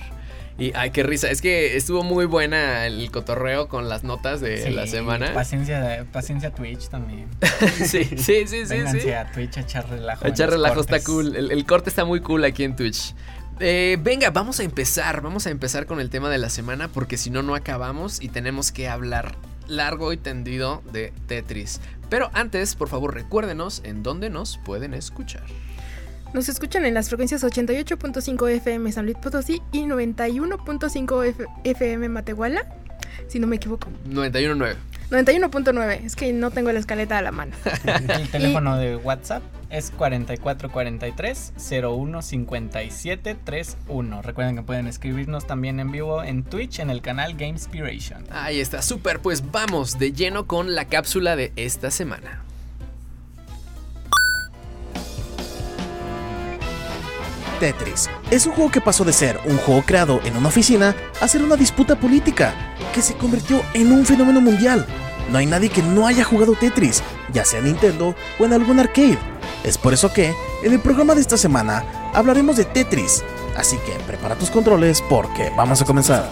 Y 0.57 0.71
ay, 0.75 0.91
qué 0.91 1.01
risa. 1.01 1.29
Es 1.31 1.41
que 1.41 1.75
estuvo 1.75 2.03
muy 2.03 2.25
buena 2.25 2.85
el 2.85 3.09
cotorreo 3.09 3.67
con 3.67 3.89
las 3.89 4.03
notas 4.03 4.39
de 4.39 4.63
Sí, 4.63 4.69
la 4.69 4.85
semana. 4.85 5.33
Paciencia, 5.33 6.05
paciencia 6.11 6.51
Twitch 6.51 6.89
también. 6.89 7.27
sí, 7.75 8.03
sí, 8.03 8.47
sí, 8.47 8.65
sí, 8.65 8.99
sí. 9.01 9.11
a 9.11 9.31
Twitch 9.31 9.57
a 9.57 9.61
echar 9.61 9.89
relajo. 9.89 10.25
A 10.25 10.27
echar 10.29 10.51
relajo 10.51 10.81
está 10.81 11.03
cool. 11.03 11.35
El, 11.35 11.51
el 11.51 11.65
corte 11.65 11.89
está 11.89 12.05
muy 12.05 12.21
cool 12.21 12.43
aquí 12.45 12.63
en 12.63 12.75
Twitch. 12.75 13.15
Eh, 13.59 13.97
venga, 14.01 14.31
vamos 14.31 14.59
a 14.59 14.63
empezar. 14.63 15.21
Vamos 15.21 15.47
a 15.47 15.49
empezar 15.51 15.85
con 15.85 15.99
el 15.99 16.09
tema 16.09 16.29
de 16.29 16.37
la 16.37 16.49
semana 16.49 16.87
porque 16.87 17.17
si 17.17 17.29
no, 17.29 17.43
no 17.43 17.55
acabamos 17.55 18.21
y 18.21 18.29
tenemos 18.29 18.71
que 18.71 18.87
hablar 18.87 19.35
largo 19.67 20.11
y 20.11 20.17
tendido 20.17 20.81
de 20.91 21.13
Tetris. 21.27 21.79
Pero 22.09 22.29
antes, 22.33 22.75
por 22.75 22.89
favor, 22.89 23.13
recuérdenos 23.13 23.81
en 23.85 24.03
dónde 24.03 24.29
nos 24.29 24.57
pueden 24.59 24.93
escuchar. 24.93 25.43
Nos 26.33 26.49
escuchan 26.49 26.83
en 26.85 26.95
las 26.95 27.09
frecuencias 27.09 27.43
88.5 27.43 28.49
FM 28.49 28.91
San 28.91 29.05
Luis 29.05 29.17
Potosí 29.17 29.61
y 29.71 29.83
91.5 29.83 31.25
F- 31.27 31.45
FM 31.63 32.09
Matehuala, 32.09 32.65
si 33.27 33.39
no 33.39 33.45
me 33.47 33.55
equivoco. 33.57 33.87
91.9. 34.09 34.75
91.9, 35.13 36.05
es 36.05 36.15
que 36.15 36.33
no 36.33 36.49
tengo 36.49 36.71
la 36.71 36.79
escaleta 36.79 37.19
a 37.19 37.21
la 37.21 37.31
mano. 37.31 37.55
El 37.85 38.29
teléfono 38.29 38.77
de 38.77 38.95
WhatsApp 38.95 39.43
es 39.69 39.91
4443 39.91 41.53
0157 41.55 43.35
31. 43.43 44.21
Recuerden 44.23 44.55
que 44.55 44.63
pueden 44.63 44.87
escribirnos 44.87 45.45
también 45.45 45.79
en 45.79 45.91
vivo 45.91 46.23
en 46.23 46.43
Twitch 46.43 46.79
en 46.79 46.89
el 46.89 47.01
canal 47.01 47.35
Gamespiration. 47.35 48.23
Ahí 48.31 48.59
está, 48.59 48.81
súper. 48.81 49.19
Pues 49.19 49.51
vamos 49.51 49.99
de 49.99 50.13
lleno 50.13 50.47
con 50.47 50.73
la 50.73 50.85
cápsula 50.85 51.35
de 51.35 51.51
esta 51.55 51.91
semana. 51.91 52.43
Tetris 57.63 58.09
es 58.29 58.45
un 58.45 58.51
juego 58.51 58.69
que 58.69 58.81
pasó 58.81 59.05
de 59.05 59.13
ser 59.13 59.39
un 59.45 59.55
juego 59.55 59.83
creado 59.83 60.19
en 60.25 60.35
una 60.35 60.49
oficina 60.49 60.93
a 61.21 61.27
ser 61.29 61.41
una 61.43 61.55
disputa 61.55 61.95
política 61.95 62.53
que 62.93 63.01
se 63.01 63.13
convirtió 63.15 63.61
en 63.73 63.89
un 63.93 64.05
fenómeno 64.05 64.41
mundial. 64.41 64.85
No 65.31 65.37
hay 65.37 65.45
nadie 65.45 65.69
que 65.69 65.81
no 65.81 66.05
haya 66.05 66.25
jugado 66.25 66.55
Tetris, 66.59 67.01
ya 67.31 67.45
sea 67.45 67.59
en 67.59 67.65
Nintendo 67.67 68.15
o 68.37 68.43
en 68.43 68.51
algún 68.51 68.81
arcade. 68.81 69.17
Es 69.63 69.77
por 69.77 69.93
eso 69.93 70.11
que, 70.11 70.33
en 70.61 70.73
el 70.73 70.81
programa 70.81 71.15
de 71.15 71.21
esta 71.21 71.37
semana, 71.37 71.85
hablaremos 72.13 72.57
de 72.57 72.65
Tetris. 72.65 73.23
Así 73.55 73.77
que 73.85 73.93
prepara 74.05 74.35
tus 74.35 74.49
controles 74.49 75.01
porque 75.09 75.49
vamos 75.55 75.81
a 75.81 75.85
comenzar. 75.85 76.29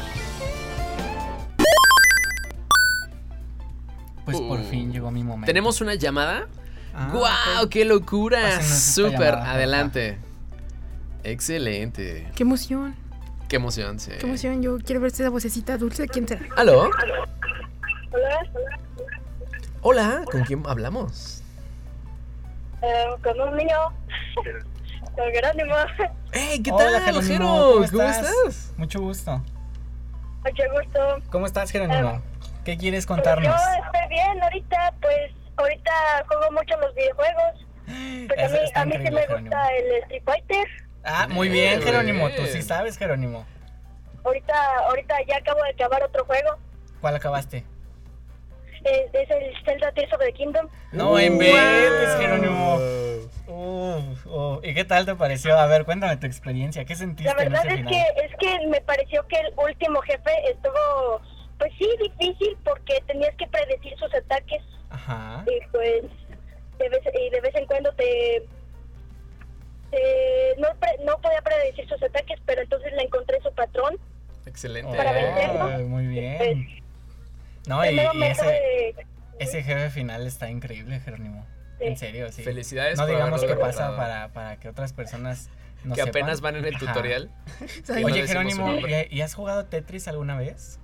Pues 4.26 4.36
por 4.38 4.60
Uh. 4.60 4.64
fin 4.70 4.92
llegó 4.92 5.12
mi 5.12 5.24
momento. 5.24 5.46
¿Tenemos 5.46 5.80
una 5.80 5.96
llamada? 5.96 6.50
Ah, 6.94 7.10
¡Guau! 7.14 7.64
ok. 7.64 7.70
¡Qué 7.70 7.86
locura! 7.86 8.62
Súper, 8.62 9.34
adelante. 9.36 10.18
Excelente. 11.24 12.28
¡Qué 12.36 12.44
emoción! 12.44 12.96
Qué 13.48 13.58
emoción, 13.58 14.00
sí. 14.00 14.12
¡Qué 14.20 14.26
emoción! 14.26 14.62
Yo 14.64 14.78
quiero 14.80 15.02
ver 15.02 15.12
esa 15.12 15.30
vocecita 15.30 15.78
dulce. 15.78 16.08
¿Quién 16.08 16.28
será? 16.28 16.42
¿Aló? 16.56 16.90
Hola, 18.12 18.46
Hola, 19.82 20.22
¿con 20.32 20.44
quién 20.44 20.64
hablamos? 20.68 21.44
eh, 22.82 23.06
con 23.24 23.40
un 23.40 23.56
niño, 23.58 23.78
con 25.16 25.32
Jerónimo, 25.32 25.76
¡Hey! 26.32 26.62
¿Qué 26.64 26.72
Hola, 26.72 27.00
tal, 27.04 27.04
Jerónimo? 27.24 27.48
¿cómo 27.48 27.72
¿Cómo 27.74 27.84
estás? 27.84 28.18
estás? 28.30 28.74
Mucho 28.78 29.00
gusto. 29.02 29.44
mucho 30.44 30.64
gusto. 30.74 31.00
¿Cómo 31.32 31.46
estás, 31.46 31.72
Jerónimo? 31.72 32.22
¿Qué 32.66 32.78
quieres 32.78 33.06
Pues 33.06 33.18
contarnos? 33.18 33.48
yo 33.56 33.86
estoy 33.86 34.10
bien 34.10 34.42
ahorita, 34.44 34.94
pues 35.02 35.32
ahorita 35.58 35.92
juego 36.28 36.52
mucho 36.52 36.78
los 36.80 36.96
videojuegos. 36.96 37.66
Pues 38.28 38.40
a 38.40 38.48
mí, 38.50 38.60
a 38.76 38.86
mí 38.86 38.92
sí 38.94 39.12
me 39.12 39.22
Jerónimo. 39.22 39.40
gusta 39.50 39.68
el 39.76 39.92
Street 40.04 40.24
Fighter. 40.26 40.68
Ah, 41.04 41.28
muy 41.30 41.50
bien, 41.50 41.82
Jerónimo. 41.82 42.30
Tú 42.32 42.46
sí 42.46 42.62
sabes, 42.62 42.98
Jerónimo. 42.98 43.46
Ahorita, 44.24 44.54
ahorita 44.88 45.16
ya 45.28 45.38
acabo 45.38 45.62
de 45.64 45.72
acabar 45.72 46.04
otro 46.04 46.26
juego. 46.26 46.58
¿Cuál 47.00 47.16
acabaste? 47.16 47.64
Es, 48.84 49.14
es 49.14 49.30
el 49.30 49.54
Zelda 49.66 49.92
Tears 49.92 50.14
of 50.14 50.20
the 50.20 50.34
Kingdom. 50.34 50.68
No 50.92 51.20
inventes, 51.20 52.16
Jerónimo. 52.20 52.76
Uf, 53.48 54.26
uf. 54.28 54.64
¿Y 54.66 54.74
qué 54.74 54.86
tal 54.86 55.06
te 55.06 55.16
pareció? 55.16 55.58
A 55.58 55.66
ver, 55.68 55.86
cuéntame 55.86 56.18
tu 56.18 56.28
experiencia. 56.28 56.86
¿Qué 56.86 56.96
sentiste 56.96 57.32
La 57.32 57.36
verdad 57.36 57.66
en 57.66 57.72
ese 57.72 57.82
es 57.82 57.88
final? 57.88 57.94
que, 57.94 58.26
es 58.26 58.32
que 58.40 58.68
me 58.68 58.82
pareció 58.82 59.28
que 59.28 59.38
el 59.38 59.54
último 59.58 60.02
jefe 60.02 60.32
estuvo, 60.50 61.22
pues 61.58 61.72
sí, 61.78 61.90
difícil 62.00 62.58
porque 62.64 63.04
tenías 63.08 63.36
que 63.36 63.48
predecir 63.48 63.98
sus 63.98 64.14
ataques. 64.14 64.62
Ajá. 64.90 65.46
y 65.48 65.66
pues 65.72 66.04
de 66.78 66.90
vez, 66.90 67.02
y 67.14 67.30
de 67.30 67.40
vez 67.42 67.56
en 67.56 67.66
cuando 67.66 67.94
te, 67.94 68.46
te- 69.92 70.56
no, 70.60 70.68
pre- 70.80 71.04
no 71.06 71.18
podía 71.20 71.42
predecir 71.42 71.88
sus 71.88 72.02
ataques 72.02 72.40
pero 72.46 72.62
entonces 72.62 72.92
le 72.94 73.04
encontré 73.04 73.40
su 73.42 73.54
patrón 73.54 73.96
Excelente. 74.46 74.98
Para 74.98 75.12
vencerlo. 75.12 75.88
Muy 75.88 76.08
bien. 76.08 76.68
No, 77.68 77.86
y, 77.86 78.00
ese, 78.24 78.46
de- 78.46 79.06
ese 79.38 79.62
jefe 79.62 79.92
final 79.92 80.26
está 80.26 80.50
increíble, 80.50 81.00
Jerónimo. 81.00 81.46
En 81.80 81.96
serio, 81.96 82.32
sí. 82.32 82.42
Felicidades 82.44 82.98
No 82.98 83.04
por 83.06 83.12
digamos 83.14 83.40
qué 83.42 83.46
haberlo 83.48 83.64
pasa 83.66 83.96
para, 83.96 84.30
para 84.30 84.58
que 84.58 84.68
otras 84.70 84.94
personas 84.94 85.50
no 85.84 85.94
que 85.94 86.02
sepan. 86.02 86.10
apenas 86.24 86.42
van 86.42 86.56
en 86.56 86.66
el 86.66 86.76
Ajá. 86.76 86.88
tutorial. 86.88 87.30
No 87.88 87.96
Oye, 88.08 88.28
Jerónimo. 88.28 88.74
¿y, 88.88 89.08
y 89.16 89.22
has 89.22 89.36
jugado 89.36 89.66
Tetris 89.66 90.08
alguna 90.08 90.38
vez? 90.38 90.80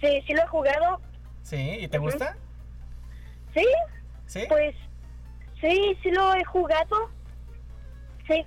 Sí, 0.00 0.22
sí 0.26 0.32
lo 0.34 0.42
he 0.42 0.46
jugado. 0.46 1.00
¿Sí? 1.42 1.56
¿Y 1.80 1.88
te 1.88 1.98
gusta? 1.98 2.36
Sí, 3.54 3.66
¿Sí? 4.26 4.44
pues 4.48 4.74
sí, 5.60 5.96
sí 6.02 6.10
lo 6.12 6.32
he 6.34 6.44
jugado. 6.44 7.10
Sí, 8.26 8.44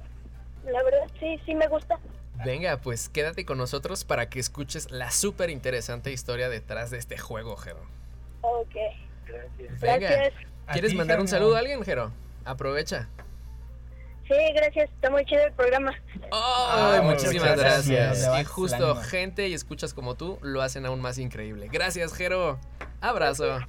la 0.66 0.84
verdad 0.84 1.08
sí, 1.20 1.40
sí 1.46 1.56
me 1.56 1.68
gusta. 1.68 2.00
Venga, 2.46 2.78
pues 2.78 3.10
quédate 3.10 3.46
con 3.46 3.58
nosotros 3.58 4.04
para 4.04 4.30
que 4.30 4.40
escuches 4.40 4.92
la 4.92 5.10
súper 5.12 5.50
interesante 5.50 6.12
historia 6.12 6.50
detrás 6.50 6.92
de 6.92 6.98
este 6.98 7.18
juego, 7.18 7.56
Jero. 7.58 7.82
Ok, 8.42 8.76
Venga. 9.82 9.98
gracias. 10.10 10.34
¿A 10.68 10.74
¿Quieres 10.74 10.92
ti, 10.92 10.98
mandar 10.98 11.20
un 11.20 11.28
saludo 11.28 11.56
a 11.56 11.60
alguien, 11.60 11.84
Jero? 11.84 12.12
Aprovecha. 12.46 13.08
Sí, 14.28 14.36
gracias, 14.56 14.90
está 14.92 15.10
muy 15.10 15.24
chido 15.26 15.42
el 15.46 15.54
programa. 15.54 15.92
Ay, 16.14 16.30
Ah, 16.32 17.00
muchísimas 17.02 17.56
muchas 17.56 17.88
gracias. 17.88 18.30
Y 18.40 18.44
justo 18.44 18.96
gente 18.98 19.48
y 19.48 19.54
escuchas 19.54 19.94
como 19.94 20.16
tú 20.16 20.38
lo 20.42 20.62
hacen 20.62 20.86
aún 20.86 21.00
más 21.02 21.18
increíble. 21.18 21.70
Gracias, 21.72 22.14
Jero. 22.14 22.60
Abrazo. 23.00 23.60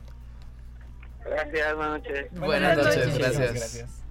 Gracias, 1.25 1.77
buenas 1.77 2.03
noches. 2.03 2.27
Buenas 2.33 2.77
noches, 2.77 3.07
noches. 3.09 3.19
gracias. 3.39 4.05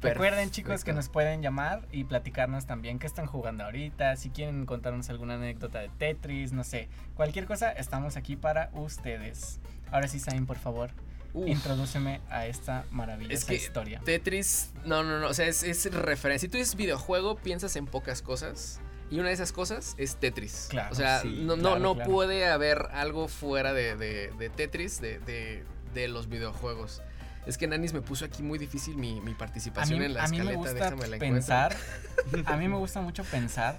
Recuerden 0.00 0.50
chicos 0.50 0.82
que 0.84 0.92
nos 0.92 1.08
pueden 1.08 1.42
llamar 1.42 1.86
y 1.92 2.04
platicarnos 2.04 2.66
también 2.66 2.98
qué 2.98 3.06
están 3.06 3.26
jugando 3.26 3.64
ahorita, 3.64 4.16
si 4.16 4.30
quieren 4.30 4.64
contarnos 4.66 5.10
alguna 5.10 5.34
anécdota 5.34 5.80
de 5.80 5.88
Tetris, 5.90 6.52
no 6.52 6.64
sé, 6.64 6.88
cualquier 7.14 7.46
cosa, 7.46 7.70
estamos 7.72 8.16
aquí 8.16 8.36
para 8.36 8.70
ustedes. 8.72 9.60
Ahora 9.90 10.08
sí, 10.08 10.18
Sain, 10.18 10.46
por 10.46 10.56
favor, 10.58 10.90
Uf. 11.34 11.46
introdúceme 11.48 12.20
a 12.30 12.46
esta 12.46 12.84
maravillosa 12.90 13.34
Es 13.34 13.44
que 13.44 13.54
historia. 13.56 14.00
Tetris, 14.04 14.72
no, 14.84 15.02
no, 15.02 15.18
no, 15.20 15.28
o 15.28 15.34
sea, 15.34 15.46
es, 15.46 15.62
es 15.62 15.92
referencia. 15.92 16.46
Si 16.46 16.50
tú 16.50 16.58
dices 16.58 16.76
videojuego, 16.76 17.36
piensas 17.36 17.76
en 17.76 17.86
pocas 17.86 18.22
cosas. 18.22 18.80
Y 19.10 19.18
una 19.18 19.26
de 19.28 19.34
esas 19.34 19.50
cosas 19.52 19.96
es 19.98 20.14
Tetris. 20.16 20.68
Claro, 20.70 20.92
o 20.92 20.94
sea, 20.94 21.20
sí, 21.20 21.40
no, 21.42 21.56
no, 21.56 21.62
claro, 21.62 21.78
no 21.80 21.94
claro. 21.96 22.10
puede 22.12 22.46
haber 22.48 22.86
algo 22.92 23.26
fuera 23.26 23.72
de, 23.72 23.96
de- 23.96 24.30
de 24.38 24.50
Tetris, 24.50 25.00
de- 25.00 25.64
de 25.92 26.06
los 26.08 26.28
videojuegos. 26.28 27.02
Es 27.50 27.58
que 27.58 27.66
Nanis 27.66 27.92
me 27.92 28.00
puso 28.00 28.24
aquí 28.24 28.44
muy 28.44 28.60
difícil 28.60 28.96
mi, 28.96 29.20
participación 29.34 29.98
mí, 29.98 30.04
en 30.04 30.14
la 30.14 30.22
a 30.22 30.28
mí 30.28 30.36
me 30.38 30.52
escaleta. 30.52 30.58
gusta 30.58 30.74
Déjame 30.74 31.08
la 31.08 31.16
encuentro. 31.16 31.34
pensar, 31.34 31.76
a 32.46 32.56
mí 32.56 32.68
me 32.68 32.76
gusta 32.76 33.00
mucho 33.00 33.24
pensar 33.24 33.76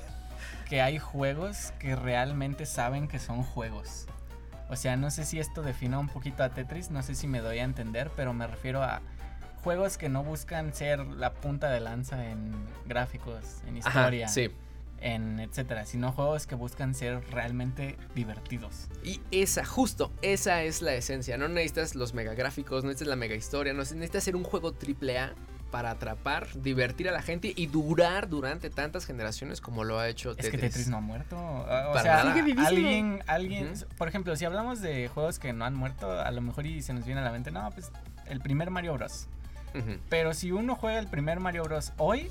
que 0.67 0.81
hay 0.81 0.99
juegos 0.99 1.71
que 1.79 1.95
realmente 1.95 2.65
saben 2.65 3.07
que 3.07 3.17
son 3.17 3.43
juegos. 3.43 4.07
O 4.69 4.75
sea, 4.75 4.97
no 4.97 5.09
sé 5.09 5.23
si 5.23 5.39
esto 5.39 5.61
defina 5.61 5.99
un 5.99 6.09
poquito 6.09 6.43
a 6.43 6.49
Tetris, 6.49 6.91
no 6.91 7.01
sé 7.01 7.15
si 7.15 7.27
me 7.27 7.39
doy 7.39 7.59
a 7.59 7.63
entender, 7.63 8.11
pero 8.13 8.33
me 8.33 8.45
refiero 8.45 8.83
a 8.83 9.01
juegos 9.63 9.97
que 9.97 10.09
no 10.09 10.21
buscan 10.21 10.73
ser 10.73 10.99
la 11.05 11.31
punta 11.31 11.69
de 11.69 11.79
lanza 11.79 12.29
en 12.29 12.51
gráficos, 12.85 13.61
en 13.67 13.77
Ajá, 13.77 13.89
historia, 13.89 14.27
sí. 14.27 14.49
En 15.01 15.39
etcétera, 15.39 15.85
sino 15.85 16.11
juegos 16.11 16.45
que 16.47 16.55
buscan 16.55 16.93
ser 16.95 17.21
realmente 17.31 17.97
divertidos. 18.15 18.87
Y 19.03 19.19
esa, 19.31 19.65
justo, 19.65 20.11
esa 20.21 20.61
es 20.63 20.81
la 20.81 20.93
esencia. 20.93 21.37
No 21.37 21.47
necesitas 21.47 21.95
los 21.95 22.13
megagráficos, 22.13 22.83
no 22.83 22.89
necesitas 22.89 23.09
la 23.09 23.15
mega 23.15 23.35
historia, 23.35 23.73
no 23.73 23.79
necesitas 23.79 24.17
hacer 24.23 24.35
un 24.35 24.43
juego 24.43 24.73
triple 24.73 25.17
A 25.19 25.33
para 25.71 25.89
atrapar, 25.91 26.47
divertir 26.61 27.07
a 27.07 27.13
la 27.13 27.21
gente 27.21 27.53
y 27.55 27.67
durar 27.67 28.27
durante 28.27 28.69
tantas 28.69 29.05
generaciones 29.05 29.61
como 29.61 29.85
lo 29.85 29.99
ha 29.99 30.09
hecho 30.09 30.31
Es 30.31 30.35
Tetris. 30.37 30.51
que 30.51 30.57
Tetris 30.67 30.87
no 30.89 30.97
ha 30.97 31.01
muerto. 31.01 31.37
Ah, 31.37 31.87
O 31.89 31.93
Para 31.93 32.01
sea, 32.03 32.13
nada. 32.17 32.31
Sigue 32.33 32.41
vivísimo. 32.45 32.67
alguien, 32.67 33.23
alguien, 33.25 33.73
por 33.97 34.07
ejemplo, 34.09 34.35
si 34.35 34.43
hablamos 34.45 34.81
de 34.81 35.07
juegos 35.07 35.39
que 35.39 35.53
no 35.53 35.63
han 35.65 35.73
muerto, 35.75 36.11
a 36.11 36.29
lo 36.31 36.41
mejor 36.41 36.65
y 36.65 36.81
se 36.81 36.93
nos 36.93 37.05
viene 37.05 37.21
a 37.21 37.23
la 37.23 37.31
mente, 37.31 37.51
no, 37.51 37.71
pues 37.71 37.89
el 38.27 38.41
primer 38.41 38.69
Mario 38.69 38.93
Bros. 38.95 39.27
Ujú. 39.73 39.97
Pero 40.09 40.33
si 40.33 40.51
uno 40.51 40.75
juega 40.75 40.99
el 40.99 41.07
primer 41.07 41.39
Mario 41.39 41.63
Bros. 41.63 41.93
hoy, 41.97 42.29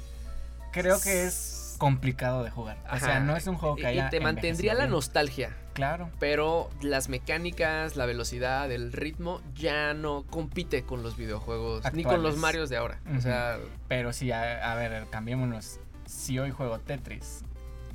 creo 0.71 1.01
que 1.01 1.25
es 1.25 1.70
complicado 1.81 2.45
de 2.45 2.51
jugar. 2.51 2.77
O 2.93 2.99
sea, 2.99 3.21
no 3.21 3.35
es 3.37 3.47
un 3.47 3.57
juego 3.57 3.75
que 3.75 3.87
haya 3.87 4.07
Y 4.07 4.11
te 4.11 4.21
mantendría 4.21 4.75
la 4.75 4.81
bien. 4.81 4.91
nostalgia. 4.91 5.57
Claro. 5.73 6.11
Pero 6.21 6.69
las 6.83 7.09
mecánicas, 7.09 7.97
la 7.97 8.05
velocidad, 8.05 8.71
el 8.71 8.93
ritmo 8.93 9.41
ya 9.55 9.95
no 9.95 10.25
compite 10.29 10.83
con 10.83 11.03
los 11.03 11.17
videojuegos 11.17 11.83
ni 11.95 12.05
con 12.05 12.23
los. 12.23 12.37
Marios 12.37 12.69
de 12.69 12.77
ahora. 12.77 13.01
O 13.17 13.21
sea, 13.21 13.59
Pero 13.89 14.13
si, 14.13 14.31
a, 14.31 14.71
a 14.71 14.75
ver, 14.77 15.07
cambiémonos. 15.11 15.81
Si 16.07 16.39
hoy 16.39 16.51
juego 16.51 16.79
Tetris 16.81 17.45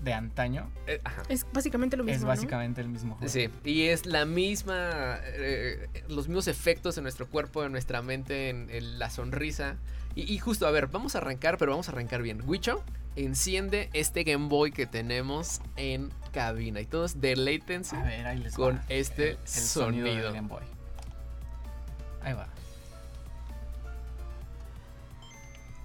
de 0.02 0.14
antaño, 0.14 0.70
eh, 0.88 1.00
ajá. 1.04 1.22
Es 1.30 1.46
básicamente 1.54 1.96
lo 1.96 2.04
mismo. 2.04 2.16
es 2.16 2.22
¿no? 2.22 2.28
básicamente 2.28 2.82
el 2.82 2.90
mismo 2.90 3.16
juego. 3.16 3.32
Sí, 3.32 3.50
y 3.64 3.84
es 3.84 4.06
la 4.08 4.26
misma, 4.26 5.20
eh, 5.24 5.90
los 6.10 6.28
mismos 6.28 6.48
efectos 6.48 6.98
en 6.98 7.04
nuestro 7.04 7.28
cuerpo, 7.28 7.64
en 7.64 7.72
nuestra 7.72 8.02
mente, 8.02 8.50
en, 8.50 8.70
en 8.72 8.98
la 9.00 9.10
sonrisa. 9.12 9.76
Y, 10.16 10.32
y 10.34 10.40
justo, 10.40 10.66
a 10.66 10.72
ver, 10.72 10.88
vamos 10.88 11.16
a 11.16 11.20
arrancar, 11.20 11.58
pero 11.58 11.72
vamos 11.72 11.88
a 11.90 11.92
arrancar 11.92 12.22
bien. 12.22 12.42
Wicho, 12.46 12.84
enciende 13.16 13.90
este 13.94 14.24
Game 14.24 14.48
Boy 14.50 14.72
que 14.72 14.86
tenemos 14.86 15.62
en 15.78 16.12
cabina 16.32 16.82
y 16.82 16.86
todos 16.86 17.22
deleítense 17.22 17.96
con 18.56 18.78
va. 18.78 18.84
este 18.90 19.32
El- 19.32 19.38
el 19.38 19.48
sonido. 19.48 20.06
del 20.08 20.34
Game 20.34 20.48
Boy. 20.48 20.64
Ahí 22.22 22.34
va. 22.34 22.48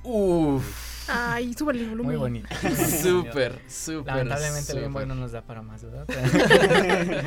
Uf, 0.03 0.90
Ay, 1.13 1.55
súbele 1.55 1.81
el 1.83 1.89
volumen. 1.91 2.07
Muy 2.13 2.17
bonito. 2.17 2.49
súper, 3.03 3.59
súper. 3.69 4.07
Lamentablemente 4.07 4.73
el 4.73 4.81
Game 4.83 4.93
Boy 4.95 5.07
no 5.07 5.15
nos 5.15 5.33
da 5.33 5.43
para 5.43 5.63
más, 5.63 5.83
¿verdad? 5.85 6.07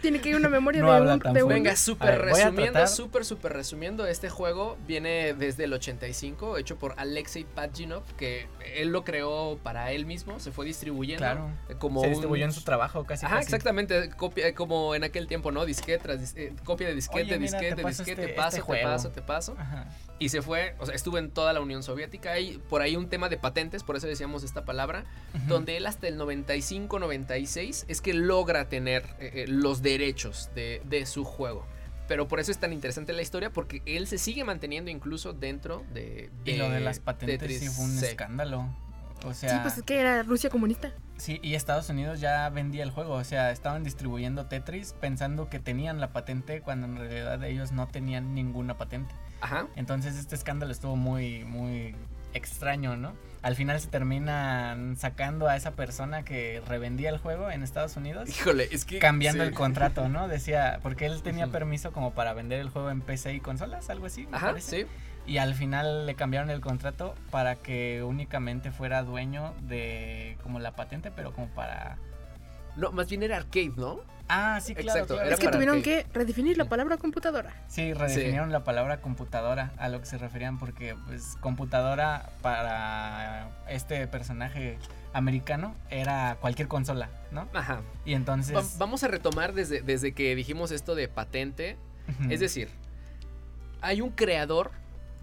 Tiene 0.00 0.20
que 0.20 0.30
ir 0.30 0.36
una 0.36 0.48
memoria 0.48 0.80
No 0.82 0.92
de, 0.92 1.12
un, 1.12 1.18
de. 1.34 1.42
Venga, 1.44 1.76
súper 1.76 2.18
resumiendo, 2.20 2.62
tratar- 2.80 2.88
súper, 2.88 3.24
súper 3.24 3.52
resumiendo, 3.52 4.06
este 4.06 4.30
juego 4.30 4.78
viene 4.86 5.34
desde 5.34 5.64
el 5.64 5.72
85, 5.72 6.56
hecho 6.58 6.78
por 6.78 6.94
Alexei 6.96 7.44
Pajinov, 7.44 8.02
que 8.16 8.46
él 8.76 8.88
lo 8.88 9.04
creó 9.04 9.58
para 9.62 9.92
él 9.92 10.06
mismo, 10.06 10.40
se 10.40 10.50
fue 10.52 10.64
distribuyendo 10.66 11.20
Claro. 11.20 11.50
como 11.78 12.00
Se 12.00 12.06
un- 12.06 12.12
distribuyó 12.12 12.44
en 12.44 12.52
su 12.52 12.62
trabajo 12.62 13.04
casi. 13.04 13.26
Ajá, 13.26 13.36
casi. 13.36 13.46
exactamente, 13.46 14.10
copia, 14.10 14.54
como 14.54 14.94
en 14.94 15.04
aquel 15.04 15.26
tiempo, 15.26 15.52
¿no? 15.52 15.66
Disquete 15.66 16.02
tras 16.02 16.20
dis- 16.20 16.36
eh, 16.38 16.54
copia 16.64 16.88
de 16.88 16.94
disquete, 16.94 17.22
Oye, 17.22 17.38
mira, 17.38 17.58
disquete, 17.58 17.76
te 17.76 17.82
paso 17.82 18.02
disquete, 18.02 18.22
este- 18.22 18.34
paso, 18.34 18.48
este 18.48 18.56
te 18.60 18.62
juego. 18.66 18.88
paso, 18.88 19.10
te 19.10 19.22
paso. 19.22 19.54
Ajá. 19.58 19.88
Y 20.18 20.28
se 20.28 20.42
fue, 20.42 20.74
o 20.78 20.86
sea, 20.86 20.94
estuvo 20.94 21.16
en 21.18 21.30
toda 21.30 21.52
la 21.54 21.60
Unión 21.60 21.82
Soviética. 21.82 22.32
Hay 22.32 22.58
por 22.68 22.82
ahí 22.82 22.94
un 22.96 23.08
tema 23.10 23.28
de 23.28 23.36
patentes, 23.36 23.82
por 23.84 23.96
eso 23.96 24.06
decíamos 24.06 24.42
esta 24.44 24.64
palabra, 24.64 25.04
donde 25.48 25.76
él 25.76 25.86
hasta 25.86 26.08
el 26.08 26.18
95-96 26.18 27.84
es 27.88 28.00
que 28.00 28.14
logra 28.14 28.68
tener 28.68 29.04
eh, 29.18 29.30
eh, 29.34 29.44
los 29.48 29.82
derechos 29.82 30.50
de, 30.54 30.80
de 30.84 31.04
su 31.06 31.24
juego. 31.24 31.66
Pero 32.08 32.26
por 32.26 32.40
eso 32.40 32.50
es 32.50 32.58
tan 32.58 32.72
interesante 32.72 33.12
la 33.12 33.22
historia, 33.22 33.50
porque 33.52 33.82
él 33.86 34.06
se 34.08 34.18
sigue 34.18 34.42
manteniendo 34.42 34.90
incluso 34.90 35.32
dentro 35.32 35.84
de... 35.92 36.30
Y 36.44 36.56
lo 36.56 36.68
de 36.68 36.80
las 36.80 36.98
patentes 36.98 37.38
Tetris 37.38 37.60
sí 37.60 37.68
fue 37.68 37.84
un 37.84 37.90
C. 37.92 38.10
escándalo. 38.10 38.66
O 39.24 39.34
sea, 39.34 39.50
Sí, 39.50 39.56
pues 39.62 39.76
es 39.78 39.84
que 39.84 40.00
era 40.00 40.22
Rusia 40.24 40.48
comunista. 40.50 40.92
sí, 41.18 41.38
y 41.42 41.54
Estados 41.54 41.88
Unidos 41.90 42.18
ya 42.20 42.48
vendía 42.48 42.82
el 42.82 42.90
juego. 42.90 43.12
O 43.14 43.22
sea, 43.22 43.52
estaban 43.52 43.84
distribuyendo 43.84 44.46
Tetris 44.46 44.94
pensando 44.98 45.48
que 45.50 45.58
tenían 45.60 46.00
la 46.00 46.12
patente 46.12 46.62
cuando 46.62 46.86
en 46.86 46.96
realidad 46.96 47.44
ellos 47.44 47.70
no 47.70 47.86
tenían 47.86 48.34
ninguna 48.34 48.76
patente. 48.78 49.14
Ajá. 49.42 49.68
Entonces 49.76 50.16
este 50.16 50.34
escándalo 50.34 50.72
estuvo 50.72 50.96
muy, 50.96 51.44
muy 51.44 51.94
extraño, 52.34 52.96
¿no? 52.96 53.14
Al 53.42 53.56
final 53.56 53.80
se 53.80 53.88
terminan 53.88 54.96
sacando 54.96 55.48
a 55.48 55.56
esa 55.56 55.72
persona 55.72 56.24
que 56.24 56.62
revendía 56.66 57.08
el 57.08 57.18
juego 57.18 57.50
en 57.50 57.62
Estados 57.62 57.96
Unidos. 57.96 58.28
Híjole, 58.28 58.68
es 58.70 58.84
que... 58.84 58.98
Cambiando 58.98 59.42
sí. 59.44 59.48
el 59.48 59.54
contrato, 59.54 60.08
¿no? 60.08 60.28
Decía, 60.28 60.78
porque 60.82 61.06
él 61.06 61.22
tenía 61.22 61.46
permiso 61.46 61.92
como 61.92 62.12
para 62.12 62.34
vender 62.34 62.60
el 62.60 62.68
juego 62.68 62.90
en 62.90 63.00
PC 63.00 63.34
y 63.34 63.40
consolas, 63.40 63.88
algo 63.88 64.06
así. 64.06 64.26
me 64.26 64.36
Ajá, 64.36 64.48
parece. 64.48 64.82
sí. 64.82 64.86
Y 65.26 65.38
al 65.38 65.54
final 65.54 66.06
le 66.06 66.14
cambiaron 66.14 66.50
el 66.50 66.60
contrato 66.60 67.14
para 67.30 67.56
que 67.56 68.02
únicamente 68.02 68.72
fuera 68.72 69.02
dueño 69.02 69.54
de 69.62 70.36
como 70.42 70.58
la 70.58 70.72
patente, 70.72 71.10
pero 71.10 71.32
como 71.32 71.48
para... 71.48 71.98
No, 72.76 72.92
más 72.92 73.08
bien 73.08 73.22
era 73.22 73.36
arcade, 73.36 73.72
¿no? 73.76 74.00
Ah, 74.32 74.60
sí, 74.60 74.74
claro. 74.74 74.90
Exacto, 74.90 75.14
claro. 75.14 75.26
era 75.26 75.34
Es 75.34 75.40
que 75.40 75.48
tuvieron 75.48 75.82
que 75.82 76.06
redefinir 76.12 76.56
la 76.56 76.66
palabra 76.66 76.96
computadora. 76.98 77.52
Sí, 77.68 77.92
redefinieron 77.94 78.52
la 78.52 78.62
palabra 78.64 79.00
computadora 79.00 79.72
a 79.76 79.88
lo 79.88 79.98
que 80.00 80.06
se 80.06 80.18
referían 80.18 80.58
porque 80.58 80.94
pues 81.06 81.36
computadora 81.40 82.30
para 82.42 83.48
este 83.68 84.06
personaje 84.06 84.78
americano 85.12 85.74
era 85.90 86.36
cualquier 86.40 86.68
consola, 86.68 87.10
¿no? 87.32 87.48
Ajá. 87.54 87.80
Y 88.04 88.14
entonces... 88.14 88.56
Va- 88.56 88.62
vamos 88.78 89.02
a 89.02 89.08
retomar 89.08 89.52
desde, 89.52 89.82
desde 89.82 90.12
que 90.12 90.34
dijimos 90.36 90.70
esto 90.70 90.94
de 90.94 91.08
patente. 91.08 91.76
Es 92.28 92.40
decir, 92.40 92.68
hay 93.80 94.00
un 94.00 94.10
creador 94.10 94.70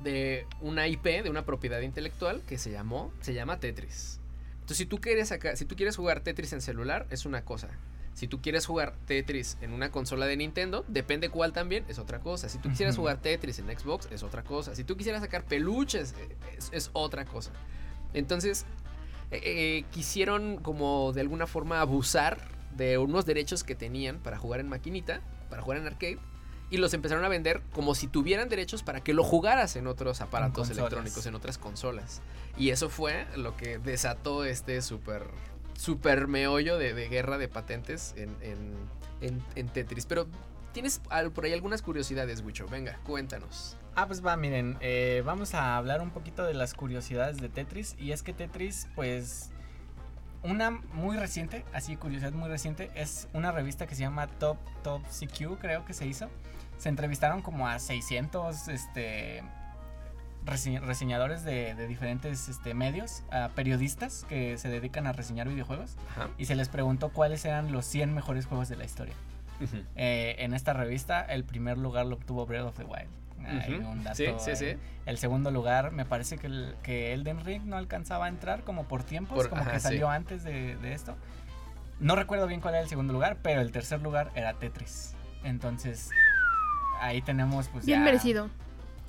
de 0.04 0.46
una 0.62 0.88
IP, 0.88 1.04
de 1.24 1.30
una 1.30 1.44
propiedad 1.46 1.82
intelectual 1.82 2.42
que 2.48 2.58
se 2.58 2.72
llamó, 2.72 3.12
se 3.22 3.34
llama 3.34 3.60
Tetris. 3.60 4.20
Entonces, 4.56 4.78
si 4.78 4.86
tú 4.86 5.00
quieres 5.00 5.30
sacar, 5.30 5.58
si 5.58 5.66
tú 5.66 5.76
quieres 5.76 5.96
jugar 5.96 6.20
Tetris 6.22 6.54
en 6.54 6.62
celular, 6.62 7.06
es 7.10 7.26
una 7.26 7.44
cosa. 7.44 7.70
Si 8.18 8.28
tú 8.28 8.42
quieres 8.42 8.66
jugar 8.66 8.96
Tetris 9.06 9.60
en 9.62 9.74
una 9.74 9.92
consola 9.92 10.26
de 10.26 10.36
Nintendo, 10.36 10.84
depende 10.88 11.30
cuál 11.30 11.54
también, 11.54 11.86
es 11.88 12.00
otra 12.00 12.20
cosa. 12.20 12.50
Si 12.50 12.58
tú 12.58 12.68
quisieras 12.68 12.98
jugar 12.98 13.22
Tetris 13.22 13.60
en 13.60 13.68
Xbox, 13.68 14.08
es 14.10 14.24
otra 14.24 14.44
cosa. 14.44 14.74
Si 14.74 14.84
tú 14.84 14.98
quisieras 14.98 15.22
sacar 15.22 15.44
peluches, 15.44 16.16
eh, 16.18 16.36
es, 16.58 16.72
es 16.74 16.90
otra 16.94 17.26
cosa. 17.26 17.52
Entonces, 18.16 18.66
eh, 19.30 19.40
eh, 19.44 19.86
quisieron 19.92 20.58
como 20.58 21.14
de 21.14 21.22
alguna 21.22 21.46
forma 21.46 21.80
abusar 21.80 22.40
de 22.76 22.98
unos 22.98 23.28
derechos 23.28 23.64
que 23.64 23.76
tenían 23.76 24.18
para 24.18 24.40
jugar 24.40 24.62
en 24.62 24.68
maquinita, 24.68 25.22
para 25.52 25.62
jugar 25.62 25.78
en 25.78 25.86
arcade, 25.86 26.18
y 26.72 26.78
los 26.78 26.96
empezaron 26.96 27.24
a 27.24 27.28
vender 27.28 27.62
como 27.72 27.94
si 27.94 28.08
tuvieran 28.08 28.50
derechos 28.50 28.82
para 28.82 29.04
que 29.04 29.14
lo 29.14 29.24
jugaras 29.24 29.76
en 29.76 29.86
otros 29.86 30.22
aparatos 30.22 30.72
electrónicos, 30.72 31.24
en 31.28 31.36
otras 31.36 31.60
consolas. 31.60 32.24
Y 32.58 32.72
eso 32.72 32.90
fue 32.90 33.28
lo 33.36 33.56
que 33.56 33.78
desató 33.78 34.44
este 34.44 34.82
súper 34.82 35.22
super 35.78 36.28
meollo 36.28 36.78
de, 36.78 36.94
guerra 37.08 37.38
de 37.38 37.48
patentes 37.48 38.14
en, 38.18 38.36
en- 38.42 39.42
en- 39.56 39.70
Tetris. 39.70 40.06
Pero 40.06 40.28
tienes 40.74 41.00
por 41.34 41.46
ahí 41.46 41.54
algunas 41.54 41.82
curiosidades, 41.82 42.42
Wicho. 42.42 42.68
Venga, 42.68 43.00
cuéntanos. 43.06 43.78
Ah, 43.96 44.06
pues 44.06 44.24
va, 44.26 44.36
miren, 44.38 44.78
eh, 44.82 45.24
vamos 45.26 45.54
a 45.54 45.78
hablar 45.78 46.02
un 46.02 46.10
poquito 46.12 46.44
de 46.44 46.54
las 46.54 46.74
curiosidades 46.74 47.38
de 47.38 47.50
Tetris. 47.50 47.96
Y 47.98 48.12
es 48.12 48.22
que 48.22 48.34
Tetris, 48.34 48.88
pues, 48.96 49.50
una 50.44 50.70
muy 50.72 51.18
reciente, 51.18 51.66
así 51.74 51.96
curiosidad 51.96 52.32
muy 52.34 52.48
reciente, 52.50 52.92
es 52.96 53.28
una 53.34 53.52
revista 53.52 53.88
que 53.88 53.96
se 53.96 54.02
llama 54.02 54.28
Top 54.28 54.58
Top 54.84 55.02
CQ, 55.08 55.58
creo 55.60 55.84
que 55.86 55.94
se 55.94 56.06
hizo. 56.06 56.30
Se 56.78 56.90
entrevistaron 56.90 57.42
como 57.42 57.68
a 57.68 57.80
600, 57.80 58.68
este, 58.68 59.42
rese- 60.48 60.80
reseñadores 60.80 61.44
de, 61.44 61.76
de 61.76 61.88
diferentes 61.88 62.50
este, 62.50 62.74
medios, 62.74 63.24
a 63.32 63.50
periodistas 63.50 64.26
que 64.28 64.58
se 64.58 64.70
dedican 64.70 65.06
a 65.06 65.12
reseñar 65.12 65.48
videojuegos. 65.48 65.96
Ajá. 66.12 66.30
Y 66.38 66.46
se 66.46 66.56
les 66.56 66.70
preguntó 66.70 67.10
cuáles 67.10 67.46
eran 67.46 67.72
los 67.72 67.86
100 67.86 68.14
mejores 68.14 68.46
juegos 68.48 68.70
de 68.70 68.78
la 68.78 68.86
historia. 68.86 69.14
Eh, 69.96 70.36
en 70.40 70.54
esta 70.54 70.74
revista, 70.74 71.22
el 71.22 71.44
primer 71.44 71.78
lugar 71.78 72.06
lo 72.06 72.16
obtuvo 72.16 72.46
Breath 72.46 72.66
of 72.66 72.78
the 72.78 72.84
Wild. 72.84 73.08
Hay 73.46 73.74
un 73.76 74.04
dato 74.04 74.16
Sí, 74.18 74.26
sí, 74.40 74.56
sí. 74.56 74.78
El 75.06 75.18
segundo 75.18 75.52
lugar, 75.52 75.92
me 75.92 76.06
parece 76.06 76.38
que, 76.38 76.48
el, 76.48 76.76
que 76.84 77.14
Elden 77.14 77.46
Ring 77.46 77.64
no 77.66 77.78
alcanzaba 77.78 78.26
a 78.26 78.30
entrar 78.30 78.64
como 78.64 78.84
por 78.88 79.04
tiempos, 79.04 79.38
Por- 79.38 79.50
como 79.50 79.62
ajá, 79.62 79.72
que 79.74 79.80
sí. 79.80 79.84
salió 79.84 80.10
antes 80.10 80.44
de, 80.44 80.76
de 80.78 80.94
esto. 80.94 81.16
No 82.00 82.16
recuerdo 82.16 82.46
bien 82.46 82.62
cuál 82.62 82.74
era 82.76 82.84
el 82.84 82.90
segundo 82.90 83.14
lugar, 83.14 83.38
pero 83.42 83.62
el 83.62 83.72
tercer 83.72 84.02
lugar 84.02 84.32
era 84.36 84.54
Tetris. 84.54 85.16
Entonces, 85.44 86.10
ahí 87.00 87.22
tenemos 87.22 87.70
pues 87.70 87.86
Bien 87.86 88.00
ya- 88.00 88.06
merecido. 88.06 88.50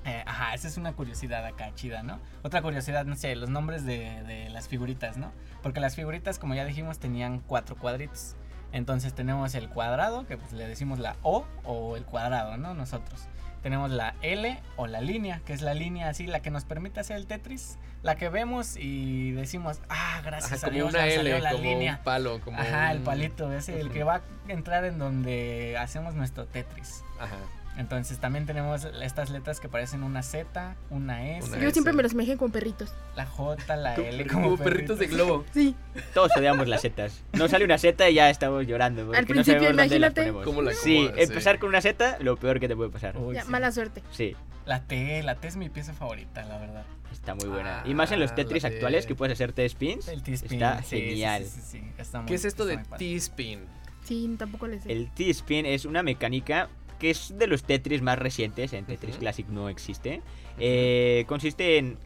Eh, 0.09 0.23
ajá, 0.27 0.55
esa 0.55 0.69
es 0.69 0.77
una 0.77 0.93
curiosidad 0.95 1.45
acá 1.45 1.75
chida, 1.75 2.03
¿no? 2.03 2.19
Otra 2.43 2.63
curiosidad, 2.63 3.05
no 3.05 3.15
sé, 3.17 3.37
los 3.37 3.51
nombres 3.51 3.85
de, 3.85 4.23
de 4.25 4.49
las 4.51 4.69
figuritas, 4.69 5.17
¿no? 5.17 5.33
Porque 5.63 5.81
las 5.81 5.95
figuritas, 5.95 6.39
como 6.39 6.55
ya 6.55 6.65
dijimos, 6.65 6.99
tenían 6.99 7.41
cuatro 7.41 7.77
cuadritos. 7.77 8.35
Entonces 8.73 9.15
tenemos 9.15 9.55
el 9.55 9.69
cuadrado, 9.69 10.27
que 10.27 10.37
pues 10.37 10.53
le 10.53 10.67
decimos 10.69 10.99
la 10.99 11.17
O 11.23 11.47
o 11.65 11.97
el 11.97 12.05
cuadrado, 12.05 12.57
¿no? 12.57 12.75
Nosotros. 12.75 13.27
Tenemos 13.63 13.91
la 13.91 14.15
L 14.23 14.61
o 14.77 14.87
la 14.87 15.01
línea, 15.01 15.41
que 15.45 15.53
es 15.53 15.63
la 15.63 15.75
línea 15.75 16.09
así, 16.09 16.27
la 16.27 16.41
que 16.41 16.51
nos 16.51 16.65
permite 16.65 17.01
hacer 17.01 17.17
el 17.17 17.27
Tetris. 17.27 17.77
La 18.03 18.15
que 18.15 18.29
vemos 18.29 18.77
y 18.77 19.33
decimos, 19.33 19.81
ah, 19.89 20.21
gracias 20.25 20.53
Ajá, 20.53 20.67
a 20.67 20.71
como 20.71 20.75
Dios, 20.75 20.95
una 20.95 21.07
ya 21.09 21.17
salió 21.17 21.35
L, 21.37 21.43
la 21.43 21.51
como 21.53 21.65
línea. 21.65 21.97
un 21.97 22.05
palo, 22.05 22.41
como 22.41 22.57
Ajá, 22.61 22.93
el 22.93 23.01
palito, 23.01 23.53
ese, 23.53 23.81
el 23.81 23.91
que 23.91 24.05
va 24.05 24.17
a 24.17 24.23
entrar 24.53 24.85
en 24.85 24.99
donde 24.99 25.77
hacemos 25.79 26.15
nuestro 26.15 26.47
Tetris. 26.47 27.03
Ajá. 27.19 27.35
Entonces 27.79 28.19
también 28.19 28.45
tenemos 28.45 28.85
estas 29.03 29.31
letras 29.31 29.61
que 29.61 29.69
parecen 29.69 30.03
una 30.03 30.23
Z, 30.25 30.75
una 30.91 31.37
S, 31.39 31.47
Una 31.49 31.59
Yo 31.59 31.65
S. 31.69 31.73
siempre 31.75 31.93
me 31.93 32.03
los 32.03 32.13
imagino 32.13 32.37
con 32.37 32.51
perritos. 32.51 32.93
la 33.15 33.25
J, 33.25 33.77
la 33.77 33.95
L, 33.95 34.27
como 34.27 34.57
perritos 34.59 34.99
de 34.99 35.07
globo. 35.07 35.45
Sí. 35.55 35.77
Todos 36.13 36.37
odiamos 36.37 36.67
las 36.67 36.81
setas. 36.83 37.23
Nos 37.35 37.53
sale 37.53 37.65
una 37.65 37.79
seta 37.79 38.11
y 38.11 38.15
ya 38.15 38.31
estamos 38.31 38.67
llorando. 38.67 39.05
Porque 39.07 39.19
Al 39.19 39.25
no 39.25 39.29
principio, 39.29 39.61
sabemos 39.61 39.77
dónde 39.77 39.99
las 40.01 40.11
imagínate. 40.11 40.21
ponemos. 40.23 40.45
Cómo 40.45 40.63
la 40.63 40.73
Sí, 40.75 41.09
empezar 41.17 41.59
con 41.61 41.69
una 41.69 41.81
seta, 41.81 42.19
lo 42.21 42.37
peor 42.37 42.59
que 42.59 42.67
te 42.67 42.75
puede 42.75 42.91
pasar. 42.91 43.17
Uy, 43.17 43.37
Ya, 43.37 43.45
sí. 43.45 43.51
mala 43.51 43.71
suerte. 43.73 44.03
Sí, 44.11 44.35
La 44.67 44.83
T, 44.83 45.23
la 45.23 45.37
T 45.37 45.47
es 45.49 45.57
mi 45.57 45.69
pieza 45.71 45.93
favorita, 45.95 46.45
la 46.45 46.59
verdad. 46.59 46.85
está 47.13 47.35
muy 47.37 47.47
buena. 47.47 47.81
Ah, 47.81 47.89
y 47.89 47.95
más 47.95 48.11
en 48.13 48.19
los 48.21 48.31
la 48.31 48.37
Tetris 48.37 48.65
actuales 48.65 49.07
que 49.07 49.15
puedes 49.15 49.35
hacer 49.35 49.53
T-spins. 49.53 50.09
El 50.09 50.23
T-spin. 50.23 50.53
Está 50.63 50.83
sí, 50.83 51.01
genial. 51.01 51.45
Sí, 51.45 51.51
sí, 51.51 51.61
sí, 51.79 51.83
está 51.97 52.19
muy- 52.19 52.27
¿Qué 52.29 52.35
es 52.35 52.45
esto 52.45 52.69
está 52.69 52.83
de. 52.93 52.99
T-spin? 52.99 53.61
Sí, 54.05 54.35
tampoco 54.39 54.67
les 54.67 54.83
sé. 54.83 54.93
El 54.93 55.11
T-spin 55.13 55.65
es 55.65 55.85
una 55.85 56.03
mecánica 56.03 56.69
que 56.99 57.11
es 57.11 57.37
de 57.39 57.47
los 57.47 57.65
Tetris 57.65 58.03
más 58.03 58.19
recientes. 58.19 58.73
En 58.73 58.85
Tetris. 58.85 59.17
Classic 59.17 59.47
no 59.49 59.69
existe. 59.69 60.23
Eh, 60.59 61.25
consiste 61.29 61.79
en 61.79 61.99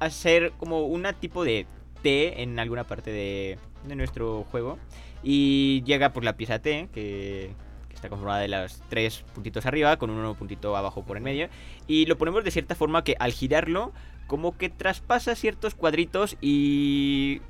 hacer 0.00 0.52
como 0.58 0.86
una 0.86 1.12
tipo 1.14 1.44
de 1.44 1.66
T 2.02 2.42
en 2.42 2.58
alguna 2.58 2.84
parte 2.84 3.10
de, 3.10 3.58
de 3.86 3.96
nuestro 3.96 4.44
juego. 4.44 4.78
Y 5.22 5.82
llega 5.84 6.12
por 6.12 6.24
la 6.24 6.36
pieza 6.36 6.60
T, 6.60 6.88
que, 6.92 7.50
que 7.88 7.94
está 7.94 8.08
conformada 8.08 8.40
de 8.40 8.48
los 8.48 8.80
tres 8.88 9.24
puntitos 9.34 9.66
arriba, 9.66 9.96
con 9.96 10.10
un 10.10 10.34
puntito 10.36 10.76
abajo 10.76 11.04
por 11.04 11.16
en 11.16 11.22
medio. 11.22 11.48
Y 11.86 12.06
lo 12.06 12.16
ponemos 12.16 12.44
de 12.44 12.50
cierta 12.50 12.74
forma 12.74 13.02
que 13.02 13.16
al 13.18 13.32
girarlo, 13.32 13.92
como 14.26 14.56
que 14.56 14.68
traspasa 14.68 15.34
ciertos 15.34 15.74
cuadritos 15.74 16.36
y 16.40 17.40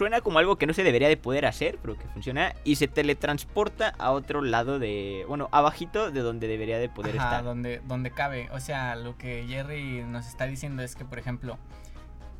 suena 0.00 0.22
como 0.22 0.38
algo 0.38 0.56
que 0.56 0.66
no 0.66 0.72
se 0.72 0.82
debería 0.82 1.08
de 1.08 1.18
poder 1.18 1.44
hacer, 1.44 1.78
pero 1.82 1.94
que 1.94 2.08
funciona 2.08 2.54
y 2.64 2.76
se 2.76 2.88
teletransporta 2.88 3.92
a 3.98 4.12
otro 4.12 4.40
lado 4.40 4.78
de, 4.78 5.26
bueno, 5.28 5.50
abajito 5.52 6.10
de 6.10 6.20
donde 6.20 6.48
debería 6.48 6.78
de 6.78 6.88
poder 6.88 7.18
Ajá, 7.18 7.28
estar. 7.28 7.44
donde, 7.44 7.82
donde 7.86 8.10
cabe. 8.10 8.48
O 8.52 8.60
sea, 8.60 8.96
lo 8.96 9.18
que 9.18 9.44
Jerry 9.46 10.02
nos 10.04 10.26
está 10.26 10.46
diciendo 10.46 10.82
es 10.82 10.96
que, 10.96 11.04
por 11.04 11.18
ejemplo, 11.18 11.58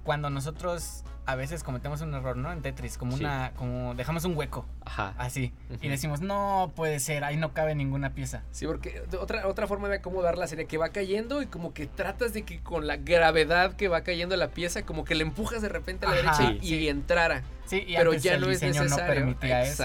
cuando 0.04 0.30
nosotros 0.30 1.04
a 1.30 1.36
veces 1.36 1.62
cometemos 1.62 2.00
un 2.00 2.12
error, 2.14 2.36
¿no? 2.36 2.52
En 2.52 2.62
Tetris, 2.62 2.98
como 2.98 3.16
Sí. 3.16 3.24
una, 3.24 3.52
como 3.56 3.94
dejamos 3.94 4.24
un 4.24 4.36
hueco, 4.36 4.66
Ajá. 4.84 5.14
así, 5.18 5.52
y 5.80 5.88
decimos, 5.88 6.20
no 6.20 6.72
puede 6.74 6.98
ser, 7.00 7.24
ahí 7.24 7.36
no 7.36 7.52
cabe 7.54 7.74
ninguna 7.74 8.10
pieza. 8.14 8.42
Sí, 8.50 8.66
porque 8.66 9.02
otra, 9.20 9.46
otra 9.46 9.66
forma 9.66 9.88
de 9.88 9.96
acomodarla 9.96 10.46
sería 10.46 10.66
que 10.66 10.78
va 10.78 10.88
cayendo 10.90 11.42
y 11.42 11.46
como 11.46 11.72
que 11.72 11.86
tratas 11.86 12.32
de 12.32 12.42
que 12.42 12.60
con 12.60 12.86
la 12.86 12.96
gravedad 12.96 13.74
que 13.76 13.88
va 13.88 14.02
cayendo 14.02 14.36
la 14.36 14.48
pieza, 14.48 14.82
como 14.82 15.04
que 15.04 15.14
le 15.14 15.22
empujas 15.22 15.62
de 15.62 15.68
repente 15.68 16.06
a 16.06 16.10
la 16.10 16.16
Ajá, 16.30 16.42
derecha 16.42 16.64
y, 16.64 16.68
sí. 16.68 16.74
y 16.76 16.88
entrara. 16.88 17.42
Sí, 17.66 17.84
y 17.86 17.94
pero 17.96 18.10
antes 18.10 18.22
ya 18.24 18.34
el 18.34 18.40
no 18.40 18.50
es 18.50 18.60
necesario. 18.62 18.90
no 18.90 18.96
permitía 18.96 19.62
eso. 19.62 19.84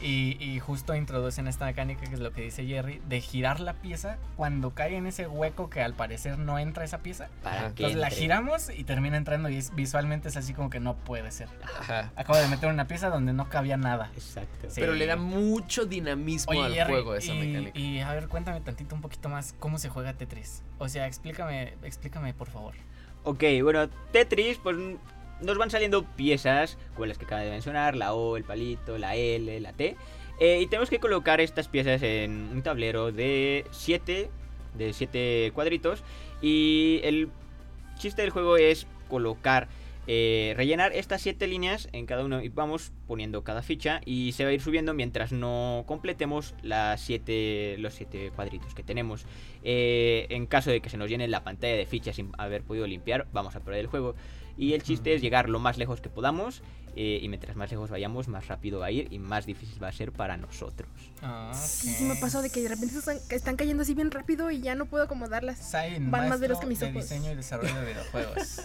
Y, 0.00 0.36
y 0.40 0.60
justo 0.60 0.94
introducen 0.94 1.48
esta 1.48 1.64
mecánica 1.64 2.06
que 2.06 2.14
es 2.14 2.20
lo 2.20 2.32
que 2.32 2.42
dice 2.42 2.64
Jerry, 2.64 3.02
de 3.08 3.20
girar 3.20 3.58
la 3.58 3.74
pieza 3.74 4.18
cuando 4.36 4.70
cae 4.70 4.96
en 4.96 5.06
ese 5.06 5.26
hueco 5.26 5.70
que 5.70 5.82
al 5.82 5.94
parecer 5.94 6.38
no 6.38 6.58
entra 6.58 6.84
esa 6.84 6.98
pieza. 6.98 7.28
Para 7.42 7.66
Entonces 7.66 7.96
la 7.96 8.10
giramos 8.10 8.70
y 8.70 8.84
termina 8.84 9.16
entrando 9.16 9.48
y 9.48 9.56
es, 9.56 9.74
visualmente 9.74 10.28
es 10.28 10.36
así 10.36 10.54
como 10.54 10.70
que 10.70 10.78
no 10.78 10.94
puede 10.94 11.32
ser. 11.32 11.48
Ajá. 11.62 12.12
Acabo 12.14 12.38
de 12.38 12.46
meter 12.48 12.68
una 12.68 12.86
pieza 12.86 13.10
donde 13.10 13.32
no 13.32 13.48
cabía 13.48 13.76
nada. 13.76 14.10
Exacto. 14.14 14.68
Sí. 14.70 14.80
Pero 14.80 14.92
le 14.94 15.06
da 15.06 15.16
mucho 15.16 15.84
dinamismo 15.84 16.52
Oye, 16.52 16.64
al 16.64 16.74
Jerry, 16.74 16.92
juego 16.92 17.14
esa 17.16 17.32
y, 17.32 17.38
mecánica. 17.38 17.78
y 17.78 18.00
a 18.00 18.12
ver, 18.12 18.28
cuéntame 18.28 18.60
tantito 18.60 18.94
un 18.94 19.00
poquito 19.00 19.28
más 19.28 19.54
cómo 19.58 19.78
se 19.78 19.88
juega 19.88 20.12
Tetris. 20.12 20.62
O 20.78 20.88
sea, 20.88 21.06
explícame, 21.06 21.74
explícame 21.82 22.34
por 22.34 22.48
favor. 22.48 22.74
Ok, 23.24 23.42
bueno, 23.62 23.88
Tetris, 24.12 24.58
pues 24.58 24.76
nos 25.40 25.58
van 25.58 25.70
saliendo 25.70 26.04
piezas, 26.04 26.78
como 26.94 27.06
las 27.06 27.18
que 27.18 27.24
acaba 27.24 27.42
de 27.42 27.50
mencionar, 27.50 27.96
la 27.96 28.14
O, 28.14 28.36
el 28.36 28.44
palito, 28.44 28.98
la 28.98 29.14
L, 29.16 29.60
la 29.60 29.72
T. 29.72 29.96
eh, 30.40 30.60
y 30.60 30.66
tenemos 30.66 30.90
que 30.90 31.00
colocar 31.00 31.40
estas 31.40 31.68
piezas 31.68 32.02
en 32.02 32.50
un 32.52 32.62
tablero 32.62 33.12
de 33.12 33.64
7, 33.70 34.30
de 34.74 34.92
7 34.92 35.52
cuadritos. 35.54 36.02
Y 36.40 37.00
el 37.02 37.28
chiste 37.98 38.22
del 38.22 38.30
juego 38.30 38.56
es 38.56 38.86
colocar, 39.08 39.68
eh, 40.06 40.54
rellenar 40.56 40.92
estas 40.92 41.20
7 41.22 41.46
líneas 41.48 41.88
en 41.92 42.06
cada 42.06 42.24
uno. 42.24 42.40
Y 42.42 42.48
vamos 42.48 42.92
poniendo 43.06 43.42
cada 43.42 43.62
ficha 43.62 44.00
y 44.04 44.32
se 44.32 44.44
va 44.44 44.50
a 44.50 44.52
ir 44.52 44.60
subiendo 44.60 44.94
mientras 44.94 45.32
no 45.32 45.84
completemos 45.86 46.54
las 46.62 47.00
siete, 47.00 47.76
los 47.78 47.94
7 47.94 48.30
cuadritos 48.34 48.74
que 48.74 48.82
tenemos. 48.84 49.26
Eh, 49.64 50.26
en 50.30 50.46
caso 50.46 50.70
de 50.70 50.80
que 50.80 50.90
se 50.90 50.96
nos 50.96 51.08
llene 51.10 51.26
la 51.26 51.42
pantalla 51.42 51.74
de 51.76 51.86
fichas 51.86 52.16
sin 52.16 52.30
haber 52.38 52.62
podido 52.62 52.86
limpiar, 52.86 53.26
vamos 53.32 53.56
a 53.56 53.60
perder 53.60 53.80
el 53.80 53.86
juego. 53.88 54.14
Y 54.58 54.74
el 54.74 54.82
chiste 54.82 55.14
es 55.14 55.22
llegar 55.22 55.48
lo 55.48 55.58
más 55.60 55.78
lejos 55.78 56.00
que 56.00 56.08
podamos. 56.10 56.62
eh, 56.96 57.20
y 57.22 57.28
mientras 57.28 57.54
más 57.54 57.70
lejos 57.70 57.90
vayamos, 57.90 58.26
más 58.26 58.48
rápido 58.48 58.80
va 58.80 58.86
a 58.86 58.90
ir 58.90 59.06
y 59.12 59.20
más 59.20 59.46
difícil 59.46 59.80
va 59.80 59.86
a 59.86 59.92
ser 59.92 60.10
para 60.10 60.36
nosotros. 60.36 60.90
Ah, 61.22 61.52
Sí, 61.54 61.90
sí 61.90 62.04
me 62.04 62.16
pasó 62.16 62.42
de 62.42 62.50
que 62.50 62.60
de 62.60 62.68
repente 62.70 62.98
están, 62.98 63.18
están 63.30 63.54
cayendo 63.56 63.84
así 63.84 63.94
bien 63.94 64.10
rápido 64.10 64.50
y 64.50 64.60
ya 64.60 64.74
no 64.74 64.86
puedo 64.86 65.04
acomodarlas. 65.04 65.58
Sain, 65.58 66.10
Van 66.10 66.28
más 66.28 66.40
veloz 66.40 66.58
que 66.58 66.66
mis 66.66 66.80
de 66.80 66.86
ojos. 66.90 67.02
diseño 67.02 67.30
y 67.30 67.36
desarrollo 67.36 67.72
de 67.80 67.86
videojuegos. 67.92 68.62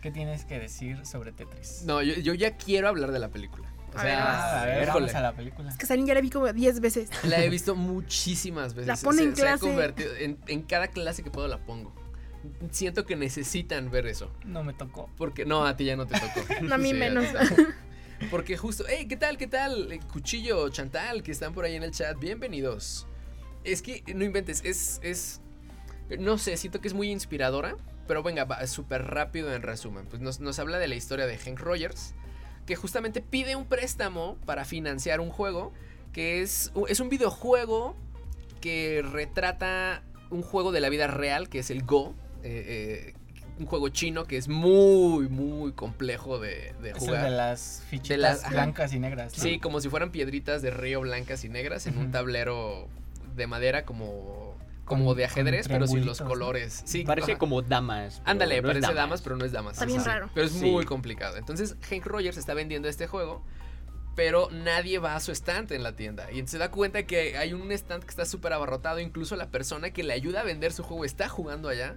¿Qué 0.00 0.10
tienes 0.10 0.44
que 0.44 0.58
decir 0.58 1.06
sobre 1.06 1.30
Tetris? 1.30 1.82
No, 1.86 2.02
yo, 2.02 2.14
yo 2.14 2.34
ya 2.34 2.56
quiero 2.56 2.88
hablar 2.88 3.12
de 3.12 3.20
la 3.20 3.28
película. 3.28 3.72
O 3.94 3.98
A 3.98 4.02
ver, 4.02 4.14
Ah, 4.18 4.62
a 4.62 4.66
ver, 4.66 4.88
vamos 4.88 5.14
a 5.14 5.20
la 5.20 5.32
película. 5.36 5.68
Es 5.70 5.76
que 5.76 5.86
Sarin 5.86 6.06
ya 6.06 6.14
la 6.14 6.20
vi 6.20 6.30
como 6.30 6.52
10 6.52 6.80
veces. 6.80 7.10
la 7.22 7.44
he 7.44 7.48
visto 7.48 7.76
muchísimas 7.76 8.74
veces. 8.74 8.88
La 8.88 8.96
pone 8.96 9.18
Se- 9.18 9.24
en 9.24 9.36
se 9.36 9.42
ha 9.42 9.44
clase. 9.58 9.66
convertido- 9.66 10.16
en, 10.16 10.38
en 10.48 10.62
cada 10.62 10.88
clase 10.88 11.22
que 11.22 11.30
puedo 11.30 11.46
la 11.46 11.58
pongo. 11.58 11.92
Siento 12.70 13.04
que 13.04 13.16
necesitan 13.16 13.90
ver 13.90 14.06
eso. 14.06 14.30
No 14.44 14.64
me 14.64 14.72
tocó. 14.72 15.10
Porque 15.16 15.44
no, 15.44 15.64
a 15.66 15.76
ti 15.76 15.84
ya 15.84 15.96
no 15.96 16.06
te 16.06 16.18
tocó. 16.18 16.40
No, 16.62 16.74
a 16.74 16.78
mí 16.78 16.90
Sí, 16.90 16.94
menos. 16.94 17.26
Porque 18.30 18.56
justo, 18.56 18.84
hey, 18.88 19.06
¿qué 19.08 19.16
tal? 19.16 19.36
¿Qué 19.36 19.46
tal? 19.48 19.90
Eh, 19.92 20.00
Cuchillo, 20.12 20.68
Chantal, 20.68 21.22
que 21.22 21.32
están 21.32 21.52
por 21.54 21.64
ahí 21.64 21.74
en 21.74 21.82
el 21.82 21.90
chat, 21.90 22.18
bienvenidos. 22.18 23.06
Es 23.64 23.82
que 23.82 24.02
no 24.14 24.24
inventes, 24.24 24.62
es, 24.64 25.00
es, 25.02 25.40
no 26.18 26.38
sé, 26.38 26.56
siento 26.56 26.80
que 26.80 26.88
es 26.88 26.94
muy 26.94 27.10
inspiradora, 27.10 27.76
pero 28.06 28.22
venga, 28.22 28.44
va 28.44 28.64
súper 28.66 29.06
rápido 29.06 29.52
en 29.54 29.62
resumen. 29.62 30.06
Pues 30.06 30.22
nos, 30.22 30.40
nos 30.40 30.58
habla 30.58 30.78
de 30.78 30.88
la 30.88 30.94
historia 30.94 31.26
de 31.26 31.36
Hank 31.36 31.58
Rogers, 31.58 32.14
que 32.66 32.76
justamente 32.76 33.22
pide 33.22 33.56
un 33.56 33.66
préstamo 33.66 34.36
para 34.46 34.64
financiar 34.64 35.20
un 35.20 35.30
juego, 35.30 35.72
que 36.12 36.42
es, 36.42 36.72
es 36.88 37.00
un 37.00 37.08
videojuego 37.08 37.96
que 38.60 39.02
retrata 39.02 40.02
un 40.30 40.42
juego 40.42 40.72
de 40.72 40.80
la 40.80 40.88
vida 40.88 41.08
real, 41.08 41.48
que 41.48 41.58
es 41.58 41.70
el 41.70 41.84
Go. 41.84 42.14
Eh, 42.42 43.12
eh, 43.12 43.14
un 43.58 43.66
juego 43.66 43.88
chino 43.90 44.24
que 44.24 44.36
es 44.38 44.48
muy, 44.48 45.28
muy 45.28 45.72
complejo 45.72 46.38
de, 46.38 46.72
de 46.82 46.90
Es 46.90 46.96
el 46.96 47.00
jugar. 47.00 47.24
de 47.24 47.30
las 47.30 47.82
fichitas 47.88 48.18
las- 48.18 48.44
ajá. 48.44 48.50
blancas 48.54 48.92
y 48.94 48.98
negras. 48.98 49.36
¿no? 49.36 49.42
Sí, 49.42 49.58
como 49.58 49.80
si 49.80 49.88
fueran 49.88 50.10
piedritas 50.10 50.62
de 50.62 50.70
río 50.70 51.00
blancas 51.02 51.44
y 51.44 51.48
negras 51.48 51.86
en 51.86 51.98
un 51.98 52.10
tablero 52.10 52.88
de 53.36 53.46
madera 53.46 53.84
como 53.84 54.52
como 54.84 55.06
Con- 55.06 55.16
de 55.16 55.24
ajedrez, 55.24 55.68
pero 55.68 55.86
sin 55.86 56.04
los 56.04 56.20
colores. 56.20 56.82
Sí, 56.84 57.04
Parece 57.04 57.32
ajá. 57.32 57.38
como 57.38 57.62
damas. 57.62 58.20
Ándale, 58.24 58.60
no 58.60 58.68
parece 58.68 58.92
damas. 58.92 59.22
pero 59.22 59.36
no 59.36 59.44
es 59.44 59.52
damas. 59.52 59.74
Está 59.74 59.86
bien 59.86 60.04
raro. 60.04 60.28
Pero 60.34 60.46
es 60.46 60.52
Sí. 60.52 60.70
muy 60.70 60.84
complicado. 60.84 61.36
Entonces, 61.36 61.76
Hank 61.88 62.04
Rogers 62.04 62.36
está 62.36 62.52
vendiendo 62.52 62.88
este 62.88 63.06
juego, 63.06 63.42
pero 64.14 64.50
nadie 64.50 64.98
va 64.98 65.16
a 65.16 65.20
su 65.20 65.32
estante 65.32 65.74
en 65.74 65.82
la 65.82 65.96
tienda. 65.96 66.30
Y 66.30 66.46
se 66.46 66.58
da 66.58 66.70
cuenta 66.70 67.04
que 67.04 67.38
hay 67.38 67.54
un 67.54 67.70
stand 67.72 68.04
que 68.04 68.10
está 68.10 68.26
súper 68.26 68.52
abarrotado. 68.52 69.00
Incluso 69.00 69.36
la 69.36 69.48
persona 69.48 69.90
que 69.90 70.02
le 70.02 70.12
ayuda 70.12 70.40
a 70.40 70.44
vender 70.44 70.72
su 70.72 70.82
juego 70.82 71.04
está 71.04 71.28
jugando 71.28 71.68
allá. 71.68 71.94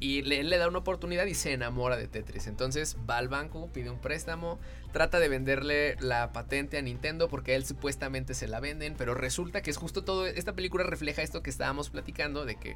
Y 0.00 0.20
le, 0.20 0.40
él 0.40 0.50
le 0.50 0.58
da 0.58 0.68
una 0.68 0.78
oportunidad 0.78 1.24
y 1.24 1.34
se 1.34 1.52
enamora 1.52 1.96
de 1.96 2.08
Tetris. 2.08 2.46
Entonces 2.46 2.96
va 3.08 3.16
al 3.16 3.28
banco, 3.28 3.70
pide 3.72 3.88
un 3.88 3.98
préstamo, 3.98 4.58
trata 4.92 5.18
de 5.18 5.30
venderle 5.30 5.96
la 6.00 6.32
patente 6.32 6.76
a 6.76 6.82
Nintendo 6.82 7.28
porque 7.28 7.52
a 7.52 7.56
él 7.56 7.64
supuestamente 7.64 8.34
se 8.34 8.48
la 8.48 8.60
venden, 8.60 8.96
pero 8.98 9.14
resulta 9.14 9.62
que 9.62 9.70
es 9.70 9.78
justo 9.78 10.04
todo, 10.04 10.26
esta 10.26 10.52
película 10.52 10.84
refleja 10.84 11.22
esto 11.22 11.42
que 11.42 11.48
estábamos 11.48 11.88
platicando, 11.88 12.44
de 12.44 12.56
que 12.56 12.74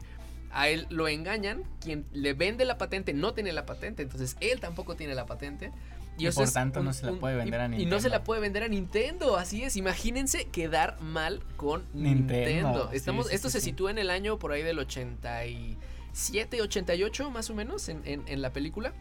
a 0.53 0.69
él 0.69 0.87
lo 0.91 1.07
engañan, 1.09 1.65
quien 1.81 2.07
le 2.13 2.33
vende 2.33 2.65
la 2.65 2.79
patente 2.79 3.13
no 3.13 3.35
tiene 3.35 3.53
la 3.53 3.67
patente, 3.67 4.03
entonces 4.03 4.37
él 4.41 4.61
tampoco 4.61 4.97
tiene 4.97 5.15
la 5.15 5.27
patente. 5.27 5.71
Y 6.29 6.31
por 6.33 6.45
es 6.45 6.53
tanto 6.53 6.83
no 6.83 6.93
se 6.93 7.07
la 7.07 7.13
puede 7.13 7.37
vender 7.37 7.61
a 7.61 7.65
Y 7.67 7.69
no 7.69 7.75
se 7.75 7.79
Nintendo. 7.85 8.09
la 8.11 8.25
puede 8.25 8.41
vender 8.41 8.63
a 8.65 8.69
Nintendo, 8.69 9.37
así 9.37 9.63
es. 9.63 9.77
Imagínense 9.77 10.47
quedar 10.47 11.01
mal 11.01 11.43
con 11.57 11.85
Nintendo. 11.95 12.35
Nintendo, 12.35 12.91
Estamos, 12.93 13.29
sí, 13.29 13.35
esto 13.35 13.49
sí, 13.49 13.59
se 13.59 13.61
sitúa 13.65 13.91
en 13.91 13.99
el 13.99 14.11
año 14.11 14.39
por 14.39 14.53
ahí 14.53 14.63
del 14.63 14.79
87, 14.79 16.63
88 16.63 17.31
más 17.31 17.51
o 17.51 17.55
menos 17.55 17.89
en, 17.89 18.03
en- 18.05 18.23
en 18.27 18.43
la 18.43 18.53
película. 18.53 18.93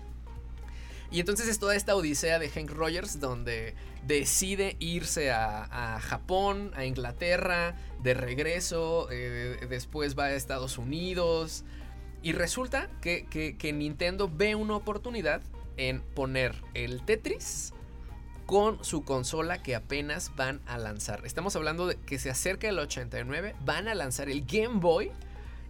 Y 1.12 1.20
entonces 1.20 1.48
es 1.48 1.58
toda 1.58 1.76
esta 1.76 1.96
odisea 1.96 2.38
de 2.38 2.50
Hank 2.50 2.70
Rogers 2.70 3.20
donde 3.20 3.74
decide 4.06 4.76
irse 4.80 5.32
a, 5.32 5.96
a 5.96 6.00
Japón, 6.00 6.72
a 6.76 6.86
Inglaterra, 6.86 7.76
de 8.04 8.14
regreso, 8.14 9.08
eh, 9.12 9.58
después 9.70 10.18
va 10.18 10.26
a 10.26 10.34
Estados 10.34 10.78
Unidos. 10.78 11.64
Y 12.22 12.34
resulta 12.34 12.90
que, 13.02 13.26
que- 13.28 13.58
que 13.58 13.74
Nintendo 13.74 14.30
ve 14.32 14.54
una 14.54 14.76
oportunidad 14.76 15.42
en 15.80 16.02
poner 16.02 16.56
el 16.74 17.04
Tetris 17.06 17.74
con 18.46 18.84
su 18.84 19.04
consola 19.04 19.62
que 19.64 19.76
apenas 19.76 20.32
van 20.36 20.60
a 20.68 20.78
lanzar. 20.78 21.22
Estamos 21.26 21.56
hablando 21.56 21.88
de 21.88 21.96
que 21.96 22.20
se 22.20 22.30
acerca 22.30 22.68
el 22.68 22.78
89, 22.80 23.56
van 23.64 23.88
a 23.88 23.96
lanzar 23.96 24.30
el 24.30 24.44
Game 24.46 24.80
Boy. 24.80 25.12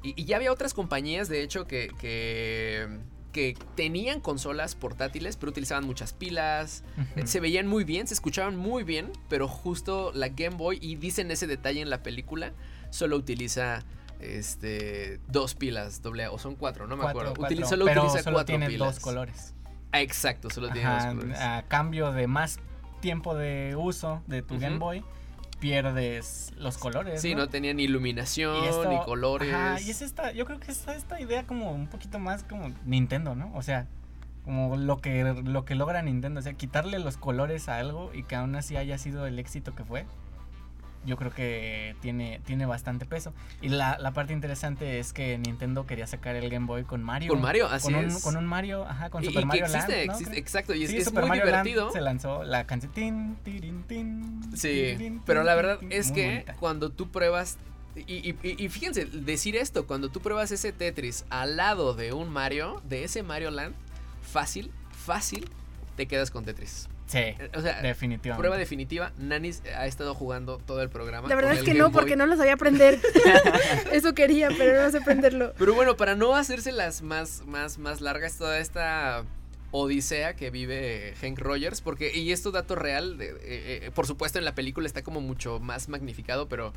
Y, 0.01 0.19
y 0.19 0.25
ya 0.25 0.37
había 0.37 0.51
otras 0.51 0.73
compañías, 0.73 1.27
de 1.29 1.43
hecho, 1.43 1.67
que, 1.67 1.89
que, 1.99 2.87
que 3.33 3.55
tenían 3.75 4.21
consolas 4.21 4.73
portátiles, 4.75 5.35
pero 5.37 5.51
utilizaban 5.51 5.85
muchas 5.85 6.13
pilas. 6.13 6.83
Se 7.25 7.39
veían 7.41 7.67
muy 7.67 7.83
bien, 7.83 8.07
se 8.07 8.13
escuchaban 8.13 8.55
muy 8.55 8.83
bien, 8.83 9.11
pero 9.27 9.47
justo 9.49 10.11
la 10.15 10.29
Game 10.29 10.55
Boy, 10.55 10.79
y 10.81 10.95
dicen 10.95 11.29
ese 11.31 11.47
detalle 11.47 11.81
en 11.81 11.89
la 11.89 12.01
película, 12.01 12.53
solo 12.91 13.17
utiliza 13.17 13.83
este 14.21 15.19
dos 15.27 15.53
pilas 15.55 16.01
doble 16.01 16.23
A, 16.25 16.31
o 16.31 16.39
son 16.39 16.55
cuatro, 16.55 16.87
no 16.87 16.95
me 16.95 17.01
Cuatro, 17.03 17.21
acuerdo. 17.21 17.35
cuatro, 17.39 17.57
Utili- 17.57 17.67
solo 17.67 17.85
pero 17.85 18.03
utiliza 18.03 18.23
solo 18.23 18.35
cuatro 18.37 18.53
tiene 18.53 18.67
pilas. 18.67 18.95
dos 18.95 19.03
colores. 19.03 19.53
Ah, 19.91 20.01
exacto, 20.01 20.49
solo 20.49 20.69
tiene 20.69 20.87
Ajá, 20.87 21.05
dos 21.07 21.15
colores. 21.15 21.39
a 21.41 21.63
cambio 21.67 22.11
de 22.11 22.27
más 22.27 22.59
tiempo 23.01 23.35
de 23.35 23.75
uso 23.77 24.21
de 24.27 24.41
tu. 24.41 24.59
Game 24.59 24.77
Boy, 24.77 25.03
pierdes 25.59 26.51
los 26.57 26.77
colores. 26.77 27.21
Sí, 27.21 27.35
no, 27.35 27.47
tenían 27.49 27.79
iluminación 27.79 28.63
Y 28.63 28.67
esto- 28.67 28.89
ni 28.89 28.97
colores. 29.03 29.53
Ajá, 29.53 29.81
y 29.81 29.89
es 29.89 30.01
esta, 30.01 30.31
yo 30.31 30.45
creo 30.45 30.59
que 30.59 30.71
es 30.71 30.87
esta 30.87 31.19
idea 31.21 31.45
como 31.45 31.71
un 31.71 31.87
poquito 31.87 32.19
más 32.19 32.43
como 32.43 32.69
Nintendo, 32.85 33.35
¿no? 33.35 33.51
O 33.55 33.61
sea, 33.61 33.87
como 34.45 34.77
lo 34.77 34.97
que, 34.97 35.23
lo 35.43 35.65
que 35.65 35.75
logra 35.75 36.01
Nintendo, 36.01 36.39
o 36.39 36.43
sea, 36.43 36.53
quitarle 36.53 36.97
los 36.99 37.17
colores 37.17 37.69
a 37.69 37.77
algo 37.77 38.11
y 38.13 38.23
que 38.23 38.35
aún 38.35 38.55
así 38.55 38.77
haya 38.77 38.97
sido 38.97 39.27
el 39.27 39.37
éxito 39.37 39.75
que 39.75 39.83
fue. 39.83 40.05
Yo 41.05 41.15
creo 41.15 41.31
que 41.33 41.95
tiene, 42.01 42.41
tiene 42.45 42.65
bastante 42.65 43.05
peso. 43.05 43.33
Y 43.61 43.69
la, 43.69 43.97
la 43.99 44.11
parte 44.11 44.33
interesante 44.33 44.99
es 44.99 45.13
que 45.13 45.37
Nintendo 45.37 45.85
quería 45.87 46.05
sacar 46.07 46.35
el 46.35 46.49
Game 46.49 46.65
Boy 46.65 46.83
con 46.83 47.01
Mario. 47.01 47.29
Con 47.31 47.41
Mario, 47.41 47.67
así 47.67 47.85
con 47.85 47.95
un, 47.95 48.05
es. 48.05 48.21
Con 48.21 48.35
un 48.35 48.45
Mario, 48.45 48.85
ajá, 48.85 49.09
con 49.09 49.23
Y- 49.23 49.27
Super 49.27 49.43
y 49.43 49.45
Mario 49.45 49.65
existe, 49.65 49.91
Land. 49.95 50.05
¿no? 50.07 50.11
existe, 50.13 50.31
Creo. 50.31 50.41
exacto, 50.41 50.73
y 50.75 50.83
es, 50.83 50.89
Sí, 50.91 50.97
es 50.97 51.05
Super 51.05 51.21
muy 51.21 51.29
Mario 51.29 51.45
Land 51.45 51.65
divertido. 51.67 51.91
se 51.93 52.01
lanzó 52.01 52.43
la 52.43 52.65
canción. 52.67 52.91
tin, 52.91 53.35
tirin, 53.43 53.83
tin, 53.83 54.41
Sí, 54.57 54.67
tirin, 54.97 55.21
pero 55.25 55.43
la 55.43 55.55
verdad 55.55 55.79
tin, 55.79 55.91
es 55.91 56.11
que 56.11 56.25
bonita. 56.25 56.53
cuando 56.55 56.89
tú 56.91 57.09
pruebas, 57.09 57.57
y, 57.95 58.01
y- 58.29 58.37
y- 58.43 58.65
y 58.65 58.69
fíjense, 58.69 59.05
decir 59.05 59.55
esto, 59.55 59.87
cuando 59.87 60.09
tú 60.09 60.19
pruebas 60.19 60.51
ese 60.51 60.73
Tetris 60.73 61.23
al 61.29 61.55
lado 61.55 61.93
de 61.93 62.11
un 62.11 62.29
Mario, 62.29 62.81
de 62.89 63.05
ese 63.05 63.23
Mario 63.23 63.51
Land, 63.51 63.73
fácil, 64.21 64.69
fácil, 64.91 65.49
te 65.95 66.07
quedas 66.07 66.29
con 66.29 66.43
Tetris. 66.43 66.89
Sí, 67.09 67.17
Eh, 67.17 67.49
O 67.55 67.61
sea, 67.61 67.81
definitivamente. 67.81 68.39
prueba 68.39 68.55
definitiva, 68.57 69.11
Nanis 69.17 69.63
ha 69.75 69.87
estado 69.87 70.13
jugando 70.13 70.59
todo 70.59 70.81
el 70.83 70.89
programa. 70.89 71.27
La 71.27 71.35
verdad 71.35 71.49
con 71.51 71.57
es 71.57 71.63
que 71.63 71.71
Game 71.71 71.79
no, 71.79 71.85
Boy. 71.89 71.93
porque 71.93 72.15
no 72.15 72.27
lo 72.27 72.37
sabía 72.37 72.53
aprender. 72.53 72.99
Eso 73.91 74.13
quería, 74.13 74.49
pero 74.55 74.81
no 74.83 74.91
sé 74.91 74.99
aprenderlo. 74.99 75.53
Pero 75.57 75.73
bueno, 75.73 75.97
para 75.97 76.15
no 76.15 76.35
hacerse 76.35 76.71
las 76.71 77.01
más, 77.01 77.43
más, 77.47 77.79
más 77.79 77.99
largas, 78.01 78.37
toda 78.37 78.59
esta 78.59 79.23
odisea 79.71 80.35
que 80.35 80.49
vive 80.51 81.13
Hank 81.21 81.39
Rogers, 81.39 81.81
porque, 81.81 82.15
y 82.15 82.31
esto 82.31 82.51
dato 82.51 82.75
real, 82.75 83.17
de- 83.17 83.29
eh, 83.29 83.35
eh, 83.85 83.91
por 83.93 84.05
supuesto 84.07 84.37
en 84.39 84.45
la 84.45 84.53
película 84.55 84.85
está 84.87 85.01
como 85.03 85.19
mucho 85.21 85.59
más 85.59 85.89
magnificado, 85.89 86.47
pero 86.47 86.73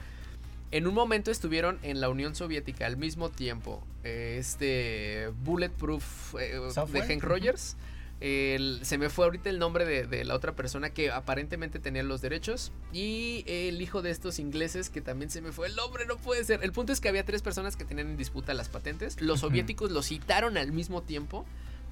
en 0.71 0.87
un 0.87 0.95
momento 0.95 1.31
estuvieron 1.31 1.79
en 1.83 2.01
la 2.01 2.09
Unión 2.09 2.35
Soviética 2.35 2.87
al 2.87 2.97
mismo 2.97 3.29
tiempo, 3.31 3.83
eh, 4.05 4.37
este 4.39 5.29
Bulletproof 5.45 6.35
eh, 6.41 6.59
de 6.93 7.03
Hank. 7.03 7.23
Rogers. 7.23 7.77
El- 8.23 8.81
se 8.85 8.99
me 8.99 9.09
fue 9.09 9.25
ahorita 9.25 9.51
el 9.51 9.59
nombre 9.59 9.85
de, 9.85 10.07
de 10.07 10.25
la 10.25 10.35
otra 10.35 10.53
persona 10.53 10.91
que 10.91 11.11
aparentemente 11.11 11.79
tenía 11.81 12.03
los 12.03 12.21
derechos. 12.21 12.71
Y 12.93 13.45
el 13.47 13.83
hijo 13.83 14.01
de 14.03 14.11
estos 14.11 14.39
ingleses 14.39 14.91
que 14.91 15.01
también 15.01 15.31
se 15.31 15.41
me 15.41 15.51
fue 15.53 15.67
el 15.67 15.75
nombre, 15.77 16.07
no 16.07 16.17
puede 16.17 16.45
ser. 16.45 16.61
El 16.63 16.73
punto 16.73 16.93
es 16.93 17.01
que 17.01 17.09
había 17.09 17.25
tres 17.25 17.43
personas 17.43 17.77
que 17.77 17.85
tenían 17.85 18.09
en 18.11 18.17
disputa 18.17 18.55
las 18.55 18.69
patentes. 18.69 19.21
Los 19.21 19.41
soviéticos 19.41 19.91
los 19.91 20.07
citaron 20.07 20.57
al 20.57 20.71
mismo 20.73 21.03
tiempo 21.03 21.45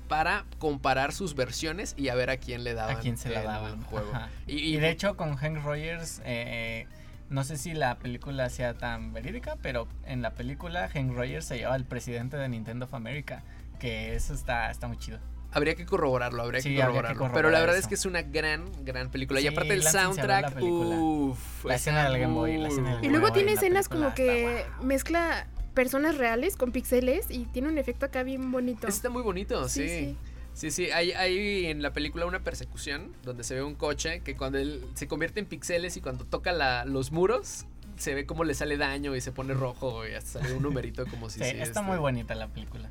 para 0.09 0.45
comparar 0.59 1.12
sus 1.12 1.35
versiones 1.35 1.95
y 1.97 2.09
a 2.09 2.14
ver 2.14 2.31
a 2.31 2.37
quién 2.37 2.64
le 2.64 2.74
daban 2.74 2.97
a 2.97 3.01
quién 3.01 3.16
se 3.16 3.28
la 3.31 3.41
el 3.41 3.47
daban. 3.47 3.83
juego. 3.83 4.11
Ajá. 4.12 4.28
Y, 4.47 4.57
Y, 4.59 4.74
y- 4.76 4.81
de 4.81 4.91
hecho 4.91 5.16
con 5.16 5.37
Hank 5.37 5.62
Rogers, 5.64 6.20
eh, 6.24 6.87
no 7.28 7.45
sé 7.45 7.57
si 7.57 7.74
la 7.74 7.97
película 7.99 8.51
sea 8.51 8.74
tan 8.74 9.12
verídica, 9.12 9.57
pero 9.62 9.87
en 10.07 10.20
la 10.22 10.33
película 10.35 10.89
Hank 10.89 11.12
Rogers 11.14 11.45
se 11.45 11.59
lleva 11.59 11.74
al 11.74 11.85
presidente 11.85 12.37
de 12.37 12.49
Nintendo 12.49 12.87
of 12.87 12.95
America, 12.95 13.45
que 13.78 14.14
eso 14.16 14.35
está, 14.35 14.70
está 14.72 14.89
muy 14.89 14.97
chido. 14.99 15.20
Habría 15.53 15.74
que 15.74 15.84
corroborarlo, 15.86 16.42
habría 16.42 16.61
Sí, 16.61 16.74
que 16.74 16.82
habría 16.82 16.86
que 16.86 17.14
corroborarlo. 17.16 17.18
corroborar 17.18 17.42
Pero 17.42 17.51
la 17.51 17.61
verdad 17.61 17.76
eso. 17.76 17.84
es 17.84 17.88
que 17.88 17.94
es 17.94 18.07
una 18.07 18.22
gran, 18.22 18.64
gran 18.84 19.11
película. 19.11 19.40
y 19.40 19.46
aparte 19.46 19.74
el 19.74 19.84
la 19.84 19.90
soundtrack, 19.92 20.55
película. 20.55 20.96
uff. 20.96 21.64
La 21.64 21.74
escena 21.76 22.09
del 22.09 22.20
Game 22.20 22.34
Boy, 22.34 22.59
la 22.59 22.68
escena 22.68 22.96
del 22.96 23.05
Y 23.05 23.09
luego 23.09 23.32
tiene 23.32 23.53
escenas 23.53 23.88
como 23.88 24.14
que 24.14 24.64
mezcla 24.82 25.46
personas 25.74 26.18
reales 26.18 26.57
con 26.57 26.72
pixeles 26.72 27.30
y 27.30 27.44
tiene 27.46 27.68
un 27.68 27.78
efecto 27.78 28.07
acá 28.07 28.22
bien 28.22 28.51
bonito. 28.53 28.86
Está 28.88 29.09
muy 29.11 29.22
bonito, 29.22 29.68
Sí, 29.68 29.88
sí. 29.88 29.88
sí. 29.88 30.16
Sí, 30.53 30.70
sí, 30.72 30.90
hay, 30.90 31.12
hay 31.12 31.66
en 31.66 31.80
la 31.80 31.92
película 31.92 32.26
una 32.26 32.40
persecución 32.40 33.12
donde 33.22 33.44
se 33.44 33.55
ve 33.55 33.62
un 33.62 33.76
coche 33.76 34.20
que 34.20 34.36
cuando 34.36 34.59
él 34.59 34.84
se 34.94 35.07
convierte 35.07 35.38
en 35.40 35.46
píxeles 35.46 35.96
y 35.96 36.01
cuando 36.01 36.24
toca 36.24 36.51
la- 36.53 36.84
los 36.84 37.12
muros 37.12 37.66
se 37.96 38.14
ve 38.14 38.26
como 38.26 38.42
le 38.44 38.55
sale 38.55 38.76
daño 38.76 39.14
y 39.14 39.20
se 39.20 39.30
pone 39.30 39.55
rojo 39.55 40.07
y 40.09 40.12
hasta 40.14 40.40
sale 40.40 40.55
un 40.55 40.62
numerito 40.64 41.07
como 41.07 41.30
si 41.30 41.38
Sí, 41.38 41.44
sí, 41.44 41.51
está 41.53 41.62
este- 41.62 41.80
muy 41.82 41.98
bonita 41.98 42.34
la 42.34 42.48
película. 42.48 42.90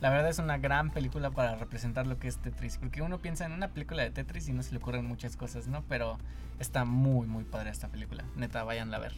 La 0.00 0.08
verdad 0.10 0.30
es 0.30 0.38
una 0.38 0.56
gran 0.58 0.90
película 0.90 1.30
para 1.30 1.56
representar 1.56 2.06
lo 2.06 2.18
que 2.18 2.28
es 2.28 2.38
Tetris, 2.38 2.78
porque 2.78 3.02
uno 3.02 3.18
piensa 3.18 3.44
en 3.44 3.52
una 3.52 3.68
película 3.68 4.02
de 4.02 4.10
Tetris 4.10 4.48
y 4.48 4.52
no 4.52 4.62
se 4.62 4.72
le 4.72 4.78
ocurren 4.78 5.04
muchas 5.04 5.36
cosas, 5.36 5.66
¿no? 5.66 5.82
Pero 5.88 6.16
está 6.58 6.84
muy, 6.86 7.26
muy 7.26 7.44
padre 7.44 7.70
esta 7.70 7.88
película. 7.88 8.24
Neta, 8.36 8.64
váyanla 8.64 8.96
a 8.96 9.00
ver. 9.00 9.12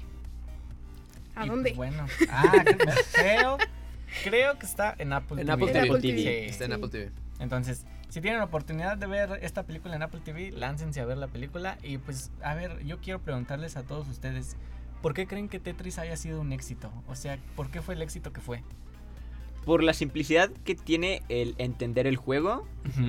¿A 1.37 1.47
Y, 1.47 1.49
dónde? 1.49 1.73
pues, 1.75 1.77
bueno, 1.91 2.07
ah, 2.31 2.53
creo, 3.15 3.59
creo 4.25 4.59
que 4.59 4.67
está 4.67 4.95
en 4.99 5.13
Apple 5.13 5.41
En 5.43 5.47
TV. 5.47 5.53
Apple 5.53 5.67
En 5.67 5.73
TV. 5.73 5.89
Apple 5.89 6.01
TV. 6.01 6.19
Sí. 6.19 6.51
Está 6.51 6.65
en 6.65 6.71
Sí. 6.73 6.77
Apple 6.77 6.89
TV. 6.89 7.11
Entonces, 7.39 7.87
si 8.09 8.21
tienen 8.21 8.41
la 8.41 8.45
oportunidad 8.47 8.97
de 8.99 9.07
ver 9.07 9.39
esta 9.43 9.63
película 9.63 9.95
en 9.97 10.03
Apple 10.03 10.21
TV, 10.25 10.51
láncense 10.51 11.01
a 11.01 11.05
ver 11.07 11.17
la 11.17 11.29
película. 11.29 11.79
Y 11.85 11.99
pues, 11.99 12.31
a 12.43 12.55
ver, 12.55 12.85
yo 12.85 12.99
quiero 13.01 13.21
preguntarles 13.21 13.77
a 13.77 13.85
todos 13.85 14.09
ustedes, 14.09 14.57
¿por 15.01 15.15
qué 15.15 15.27
creen 15.29 15.49
que 15.49 15.61
Tetris 15.61 15.99
haya 15.99 16.17
sido 16.17 16.41
un 16.41 16.53
éxito? 16.53 16.91
O 17.07 17.15
sea, 17.15 17.39
¿por 17.57 17.71
qué 17.71 17.81
fue 17.83 17.95
el 17.95 18.03
éxito 18.03 18.33
que 18.33 18.41
fue? 18.41 18.63
Por 19.65 19.83
la 19.83 19.93
simplicidad 19.93 20.51
que 20.65 20.75
tiene 20.75 21.23
el 21.29 21.55
entender 21.59 22.07
el 22.07 22.17
juego 22.17 22.67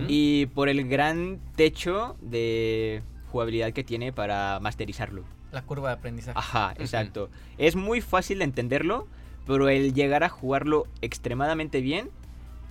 y 0.07 0.45
por 0.47 0.69
el 0.69 0.87
gran 0.87 1.39
techo 1.55 2.15
de 2.21 3.01
jugabilidad 3.31 3.73
que 3.73 3.83
tiene 3.83 4.13
para 4.13 4.59
masterizarlo. 4.61 5.23
La 5.51 5.63
curva 5.63 5.89
de 5.89 5.95
aprendizaje. 5.95 6.37
Ajá, 6.37 6.73
exacto. 6.77 7.29
Es 7.57 7.75
muy 7.75 8.01
fácil 8.01 8.39
de 8.39 8.45
entenderlo, 8.45 9.07
pero 9.47 9.69
el 9.69 9.93
llegar 9.93 10.23
a 10.23 10.29
jugarlo 10.29 10.85
extremadamente 11.01 11.81
bien 11.81 12.09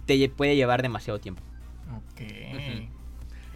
te 0.06 0.28
puede 0.28 0.56
llevar 0.56 0.82
demasiado 0.82 1.18
tiempo. 1.18 1.42
Ok. 1.96 2.22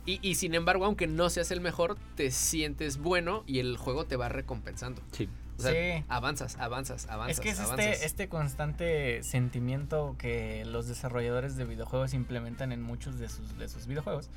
Y, 0.07 0.21
y 0.23 0.35
sin 0.37 0.55
embargo, 0.55 0.85
aunque 0.85 1.07
no 1.07 1.31
seas 1.31 1.51
el 1.51 1.61
mejor, 1.61 1.97
te 2.15 2.31
sientes 2.31 2.99
bueno 2.99 3.43
y 3.47 3.59
el 3.59 3.77
juego 3.77 4.05
te 4.05 4.17
va 4.17 4.29
recompensando. 4.29 5.03
Sí. 5.13 5.29
O 5.59 5.63
sea, 5.63 5.73
Sí. 5.73 6.05
avanzas, 6.09 6.57
avanzas, 6.59 7.07
avanzas. 7.09 7.37
Es 7.39 7.41
que 7.41 7.49
es 7.51 7.61
avanzas. 7.61 7.87
este, 7.87 8.07
este 8.07 8.29
constante 8.29 9.23
sentimiento 9.23 10.15
que 10.19 10.65
los 10.67 10.87
desarrolladores 10.87 11.57
de 11.57 11.65
videojuegos 11.65 12.13
implementan 12.15 12.73
en 12.73 12.83
muchos 12.83 13.19
de 13.19 13.29
sus, 13.29 13.57
de 13.59 13.69
sus 13.69 13.87
videojuegos. 13.87 14.29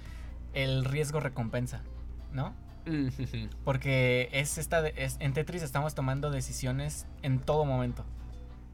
El 0.53 0.85
riesgo 0.85 1.19
recompensa, 1.19 1.81
¿no? 2.31 2.53
Ujú. 2.87 3.49
Porque 3.65 4.29
es 4.31 4.57
esta 4.57 4.87
es, 4.87 5.17
en 5.19 5.33
Tetris 5.33 5.61
estamos 5.61 5.93
tomando 5.95 6.31
decisiones 6.31 7.05
en 7.21 7.39
todo 7.39 7.65
momento. 7.65 8.05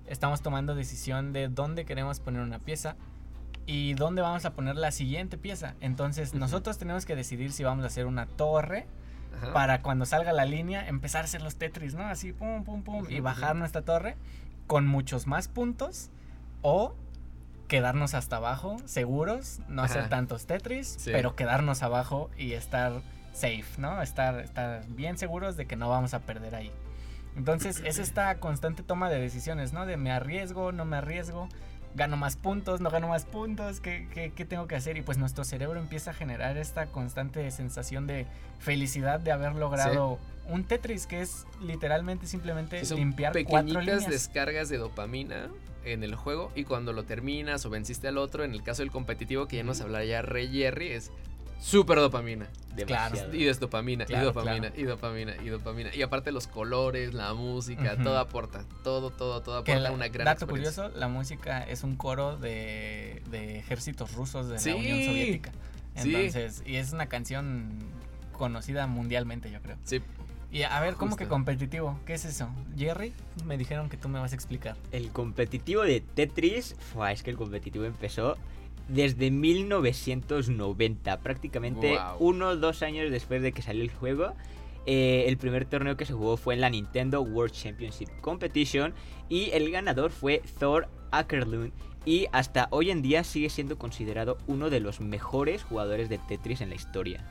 estamos 0.08 0.42
tomando 0.42 0.76
decisión 0.76 1.34
de 1.34 1.48
dónde 1.48 1.84
queremos 1.86 2.20
poner 2.20 2.42
una 2.44 2.60
pieza 2.60 2.96
y 3.66 3.96
dónde 3.96 4.22
vamos 4.22 4.46
a 4.46 4.54
poner 4.54 4.76
la 4.76 4.92
siguiente 4.92 5.36
pieza. 5.40 5.74
Entonces 5.82 6.30
Ujú. 6.30 6.38
nosotros 6.38 6.78
tenemos 6.78 7.06
que 7.08 7.16
decidir 7.16 7.52
si 7.52 7.64
vamos 7.64 7.84
a 7.84 7.88
hacer 7.88 8.06
una 8.06 8.28
torre 8.28 8.86
Ajá. 9.38 9.54
para 9.54 9.82
cuando 9.82 10.06
salga 10.06 10.34
la 10.34 10.46
línea 10.46 10.88
empezar 10.88 11.22
a 11.22 11.26
hacer 11.26 11.42
los 11.42 11.56
Tetris, 11.58 11.94
¿no? 11.96 12.04
Así, 12.06 12.32
pum, 12.34 12.64
pum, 12.64 12.84
pum, 12.84 13.06
y 13.10 13.20
bajar 13.20 13.56
nuestra 13.56 13.82
torre 13.84 14.16
con 14.68 14.88
muchos 14.88 15.28
más 15.28 15.48
puntos 15.48 16.10
o 16.62 16.94
quedarnos 17.68 18.14
hasta 18.14 18.38
abajo, 18.38 18.78
seguros, 18.86 19.60
no 19.68 19.82
hacer 19.84 20.02
Ajá. 20.02 20.10
tantos 20.10 20.46
Tetris, 20.46 20.96
Sí. 21.00 21.12
pero 21.12 21.36
quedarnos 21.36 21.82
abajo 21.84 22.30
y 22.38 22.54
estar 22.54 23.02
safe, 23.34 23.66
¿no? 23.78 24.02
Estar, 24.02 24.40
estar 24.40 24.86
bien 24.88 25.18
seguros 25.18 25.58
de 25.58 25.66
que 25.66 25.76
no 25.76 25.90
vamos 25.90 26.14
a 26.14 26.20
perder 26.20 26.56
ahí. 26.56 26.72
Entonces 27.36 27.82
es 27.86 27.98
esta 28.00 28.40
constante 28.40 28.84
toma 28.84 29.10
de 29.10 29.20
decisiones, 29.20 29.74
¿no? 29.74 29.86
De 29.86 29.98
me 29.98 30.12
arriesgo, 30.12 30.72
no 30.72 30.86
me 30.86 30.98
arriesgo, 30.98 31.50
gano 31.96 32.18
más 32.18 32.36
puntos, 32.36 32.82
no 32.82 32.90
gano 32.90 33.08
más 33.08 33.26
puntos, 33.26 33.80
¿qué, 33.80 34.08
qué, 34.14 34.32
qué 34.36 34.46
tengo 34.46 34.68
que 34.68 34.76
hacer? 34.76 34.98
Y 34.98 35.02
pues 35.02 35.18
nuestro 35.18 35.44
cerebro 35.44 35.80
empieza 35.80 36.12
a 36.12 36.14
generar 36.14 36.58
esta 36.58 36.88
constante 36.88 37.50
sensación 37.52 38.06
de 38.06 38.28
felicidad 38.60 39.20
de 39.20 39.32
haber 39.32 39.56
logrado 39.56 40.20
un 40.48 40.64
Tetris, 40.64 41.08
que 41.08 41.22
es 41.22 41.46
literalmente 41.62 42.28
simplemente 42.28 42.80
Sí, 42.82 42.86
son 42.88 42.98
limpiar 43.00 43.34
cuatro 43.46 43.80
líneas. 43.80 44.08
descargas 44.08 44.70
de 44.70 44.78
dopamina 44.78 45.50
en 45.86 46.04
el 46.04 46.16
juego 46.16 46.52
y 46.56 46.64
cuando 46.66 46.94
lo 46.94 47.04
terminas 47.04 47.66
o 47.66 47.70
venciste 47.70 48.08
al 48.08 48.18
otro, 48.18 48.44
en 48.44 48.54
el 48.54 48.64
caso 48.64 48.82
del 48.82 48.92
competitivo 48.92 49.48
que 49.48 49.58
ya 49.58 49.64
nos 49.64 49.82
hablaría 49.82 50.22
Rey 50.22 50.50
Jerry, 50.52 50.92
es 50.92 51.12
súper 51.60 51.98
dopamina. 52.00 52.48
Demasiado. 52.76 53.34
Y 53.34 53.48
es 53.48 53.60
dopamina, 53.62 54.06
Claro, 54.06 54.24
y 54.24 54.26
dopamina, 54.26 54.60
claro. 54.68 54.76
y 54.78 54.84
dopamina, 54.84 55.36
y 55.44 55.48
dopamina. 55.48 55.96
Y 55.96 56.02
aparte 56.02 56.32
los 56.34 56.48
colores, 56.48 57.14
la 57.14 57.34
música, 57.34 57.96
todo 58.04 58.20
aporta, 58.20 58.66
todo, 58.84 59.12
todo, 59.12 59.42
todo 59.42 59.58
aporta 59.60 59.80
la- 59.80 59.92
una 59.92 60.10
gran 60.10 60.26
dato 60.26 60.46
curioso, 60.46 60.90
la 60.90 61.08
música 61.08 61.64
es 61.64 61.84
un 61.84 61.96
coro 61.96 62.36
de, 62.36 63.22
de 63.32 63.60
ejércitos 63.60 64.14
rusos 64.14 64.50
de 64.50 64.60
Sí. 64.60 64.72
la 64.72 64.76
Unión 64.76 65.04
Soviética. 65.06 65.52
Sí. 65.96 66.14
Entonces, 66.14 66.64
y 66.66 66.76
es 66.76 66.92
una 66.92 67.06
canción 67.08 67.70
conocida 68.34 68.88
mundialmente, 68.88 69.50
yo 69.50 69.62
creo. 69.62 69.78
Sí, 69.86 70.02
Y 70.52 70.64
a 70.64 70.80
ver, 70.80 70.96
¿cómo 70.96 71.12
Justo. 71.12 71.24
que 71.24 71.30
competitivo? 71.30 71.98
¿Qué 72.06 72.14
es 72.14 72.24
eso? 72.26 72.50
Jerry, 72.78 73.14
me 73.46 73.58
dijeron 73.58 73.90
que 73.90 73.98
tú 73.98 74.08
me 74.10 74.20
vas 74.20 74.32
a 74.32 74.36
explicar. 74.36 74.76
El 74.92 75.10
competitivo 75.12 75.82
de 75.84 76.02
Tetris, 76.02 76.76
fua, 76.94 77.12
es 77.14 77.24
que 77.24 77.30
el 77.32 77.38
competitivo 77.38 77.84
empezó 77.86 78.38
desde 78.88 79.32
1990, 79.32 81.20
prácticamente 81.20 81.98
uno 82.20 82.50
o 82.50 82.56
dos 82.56 82.84
años 82.84 83.12
después 83.12 83.42
de 83.42 83.52
que 83.52 83.62
salió 83.62 83.84
el 83.84 83.92
juego. 83.92 84.34
Eh, 84.88 85.26
el 85.28 85.38
primer 85.38 85.66
torneo 85.66 85.98
que 85.98 86.06
se 86.06 86.14
jugó 86.14 86.38
fue 86.38 86.54
en 86.54 86.62
la 86.62 86.70
Nintendo 86.70 87.22
World 87.22 87.54
Championship 87.54 88.10
Competition 88.22 88.94
y 89.30 89.50
el 89.52 89.72
ganador 89.72 90.12
fue 90.12 90.44
Thor 90.60 90.88
Ackerlund 91.10 91.72
y 92.06 92.28
hasta 92.32 92.68
hoy 92.70 92.92
en 92.92 93.02
día 93.02 93.24
sigue 93.24 93.50
siendo 93.50 93.80
considerado 93.80 94.38
uno 94.46 94.70
de 94.70 94.80
los 94.80 95.02
mejores 95.02 95.64
jugadores 95.64 96.08
de 96.08 96.20
Tetris 96.20 96.62
en 96.62 96.70
la 96.70 96.76
historia. 96.76 97.26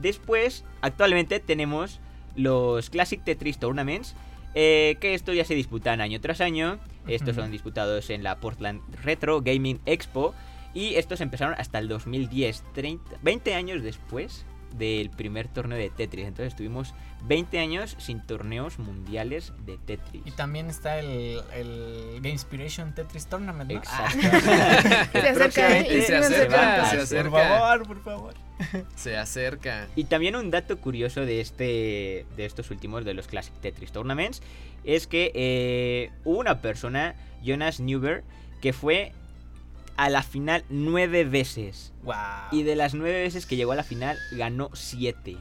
Después, 0.00 0.64
actualmente 0.80 1.40
tenemos 1.40 2.00
los 2.36 2.90
Classic 2.90 3.22
Tetris 3.22 3.58
Tournaments, 3.58 4.16
eh, 4.54 4.96
que 5.00 5.14
estos 5.14 5.34
ya 5.34 5.44
se 5.44 5.54
disputan 5.54 6.00
año 6.00 6.20
tras 6.20 6.40
año. 6.40 6.78
Estos 7.06 7.36
son 7.36 7.50
disputados 7.50 8.10
en 8.10 8.22
la 8.22 8.40
Portland 8.40 8.80
Retro 9.02 9.42
Gaming 9.42 9.80
Expo. 9.86 10.34
Y 10.72 10.94
estos 10.96 11.20
empezaron 11.20 11.54
hasta 11.58 11.78
el 11.78 11.88
2010, 11.88 12.64
30, 12.74 13.18
20 13.22 13.54
años 13.54 13.82
después 13.82 14.44
del 14.76 15.10
primer 15.10 15.48
torneo 15.48 15.78
de 15.78 15.90
Tetris. 15.90 16.26
Entonces 16.26 16.54
tuvimos 16.56 16.94
20 17.26 17.58
años 17.58 17.96
sin 17.98 18.20
torneos 18.20 18.78
mundiales 18.78 19.52
de 19.64 19.78
Tetris. 19.78 20.22
Y 20.26 20.30
también 20.32 20.68
está 20.68 20.98
el, 20.98 21.40
el 21.54 22.14
Game 22.16 22.30
Inspiration 22.30 22.94
Tetris 22.94 23.26
Tournament, 23.26 23.70
¿no? 23.70 23.78
Exacto. 23.78 24.18
Se 25.12 25.18
acerca, 25.28 25.80
Y 25.80 26.00
acerca, 26.00 26.28
se 26.28 26.54
Ah, 26.54 27.02
acerca. 27.02 27.30
Por 27.30 27.40
favor, 27.40 27.86
por 27.86 28.02
favor. 28.02 28.34
Se 28.96 29.16
acerca. 29.16 29.88
Y 29.96 30.04
también 30.04 30.36
un 30.36 30.50
dato 30.50 30.78
curioso 30.78 31.24
de 31.24 31.40
este 31.40 32.26
de 32.36 32.44
estos 32.44 32.70
últimos 32.70 33.04
de 33.04 33.14
los 33.14 33.26
Classic 33.26 33.54
Tetris 33.60 33.90
Tournaments 33.92 34.42
es 34.84 35.06
que 35.06 35.32
eh, 35.34 36.10
hubo 36.24 36.38
una 36.40 36.60
persona, 36.60 37.14
Jonas 37.42 37.80
Newber, 37.80 38.22
que 38.60 38.72
fue 38.72 39.12
a 39.96 40.08
la 40.08 40.22
final 40.22 40.64
nueve 40.68 41.24
veces. 41.24 41.92
Wow. 42.02 42.14
Y 42.52 42.62
de 42.64 42.76
las 42.76 42.94
nueve 42.94 43.22
veces 43.22 43.46
que 43.46 43.56
llegó 43.56 43.72
a 43.72 43.76
la 43.76 43.84
final, 43.84 44.16
ganó 44.32 44.70
siete. 44.74 45.36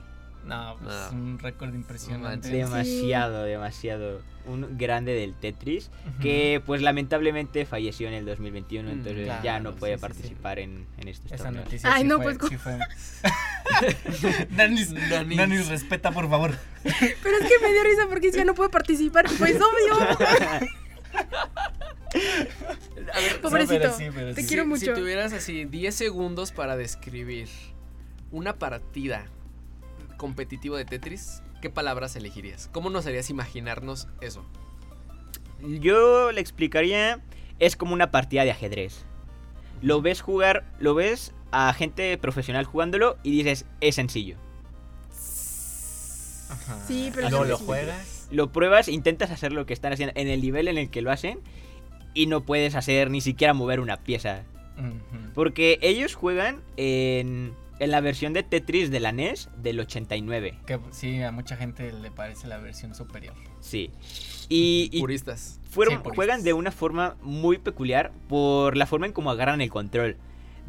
No, 0.45 0.75
pues 0.81 0.93
No. 0.93 1.05
es 1.07 1.11
un 1.13 1.39
récord 1.39 1.73
impresionante. 1.73 2.49
Demasiado, 2.49 3.43
demasiado. 3.43 4.21
Un 4.45 4.77
grande 4.77 5.13
del 5.13 5.33
Tetris. 5.35 5.89
Ujú. 6.05 6.19
Que 6.21 6.61
pues 6.65 6.81
lamentablemente 6.81 7.65
falleció 7.65 8.09
en 8.09 8.13
el 8.13 8.25
2021. 8.25 8.89
Mm, 8.89 8.91
Entonces 8.91 9.23
claro, 9.23 9.41
ya 9.43 9.59
no 9.61 9.71
sí, 9.71 9.77
puede 9.79 9.93
sí, 9.93 9.97
sí. 9.97 10.01
participar 10.01 10.59
En, 10.59 10.85
en 10.97 11.07
estos 11.07 11.31
Esa 11.31 11.45
torneos. 11.45 11.63
noticia 11.65 11.93
Ay, 11.93 12.01
sí 12.01 12.07
no, 12.09 12.21
fue, 12.21 12.35
pues, 12.35 12.49
sí 12.51 12.57
fue. 12.57 12.77
Danis, 14.51 14.93
Danis. 15.09 15.37
Danis, 15.37 15.67
respeta, 15.69 16.11
por 16.11 16.29
favor. 16.29 16.51
Pero 16.83 17.37
es 17.37 17.47
que 17.47 17.59
me 17.65 17.71
dio 17.71 17.83
risa 17.83 18.07
porque 18.09 18.31
ya 18.31 18.43
no 18.43 18.53
puedo 18.53 18.69
participar. 18.69 19.25
Pues 19.39 19.55
obvio. 19.55 20.17
Pero 23.53 23.93
sí, 23.93 24.05
pero 24.13 24.33
te 24.33 24.41
sí. 24.41 24.47
quiero 24.47 24.63
si, 24.63 24.69
mucho. 24.69 24.85
Si 24.85 24.93
tuvieras 24.93 25.33
así 25.33 25.65
10 25.65 25.93
segundos 25.93 26.51
para 26.51 26.75
describir 26.75 27.47
una 28.31 28.57
partida 28.57 29.25
competitiva 30.17 30.77
de 30.77 30.85
Tetris, 30.85 31.41
¿qué 31.61 31.69
palabras 31.69 32.15
elegirías? 32.15 32.69
¿Cómo 32.71 32.89
nos 32.89 33.05
harías 33.05 33.29
imaginarnos 33.29 34.07
eso? 34.21 34.45
Yo 35.61 36.31
le 36.31 36.41
explicaría, 36.41 37.21
es 37.59 37.75
como 37.75 37.93
una 37.93 38.11
partida 38.11 38.43
de 38.43 38.51
ajedrez. 38.51 39.05
Lo 39.81 40.01
ves 40.01 40.21
jugar, 40.21 40.65
lo 40.79 40.95
ves 40.95 41.33
a 41.51 41.71
gente 41.73 42.17
profesional 42.17 42.65
jugándolo 42.65 43.17
y 43.23 43.31
dices, 43.31 43.65
es 43.81 43.95
sencillo. 43.95 44.37
Ajá. 46.49 46.79
Sí, 46.87 47.11
pero 47.13 47.29
Luego 47.29 47.45
sí, 47.45 47.49
lo 47.51 47.57
juegas. 47.57 48.27
Lo 48.31 48.51
pruebas, 48.51 48.87
intentas 48.87 49.29
hacer 49.31 49.51
lo 49.51 49.65
que 49.65 49.73
están 49.73 49.93
haciendo 49.93 50.13
en 50.15 50.27
el 50.27 50.41
nivel 50.41 50.67
en 50.67 50.77
el 50.77 50.89
que 50.89 51.01
lo 51.01 51.11
hacen 51.11 51.39
y 52.13 52.27
no 52.27 52.41
puedes 52.41 52.75
hacer 52.75 53.09
ni 53.09 53.21
siquiera 53.21 53.53
mover 53.53 53.79
una 53.79 53.97
pieza. 53.97 54.43
Porque 55.33 55.77
ellos 55.81 56.15
juegan 56.15 56.61
en, 56.77 57.53
en 57.79 57.91
la 57.91 58.01
versión 58.01 58.33
de 58.33 58.43
Tetris 58.43 58.89
de 58.91 58.99
la 58.99 59.11
NES 59.11 59.49
del 59.57 59.79
89. 59.79 60.59
Que 60.65 60.79
sí, 60.91 61.21
a 61.21 61.31
mucha 61.31 61.55
gente 61.55 61.91
le 61.93 62.11
parece 62.11 62.47
la 62.47 62.57
versión 62.57 62.95
superior. 62.95 63.33
Sí. 63.59 63.91
Y, 64.49 64.89
y 64.91 64.99
Puristas. 64.99 65.59
fueron, 65.69 65.93
Sí, 65.95 65.97
puristas. 65.99 66.15
juegan 66.15 66.43
de 66.43 66.53
una 66.53 66.71
forma 66.71 67.15
muy 67.21 67.57
peculiar 67.59 68.11
por 68.27 68.75
la 68.77 68.85
forma 68.85 69.05
en 69.05 69.13
cómo 69.13 69.31
agarran 69.31 69.61
el 69.61 69.69
control. 69.69 70.17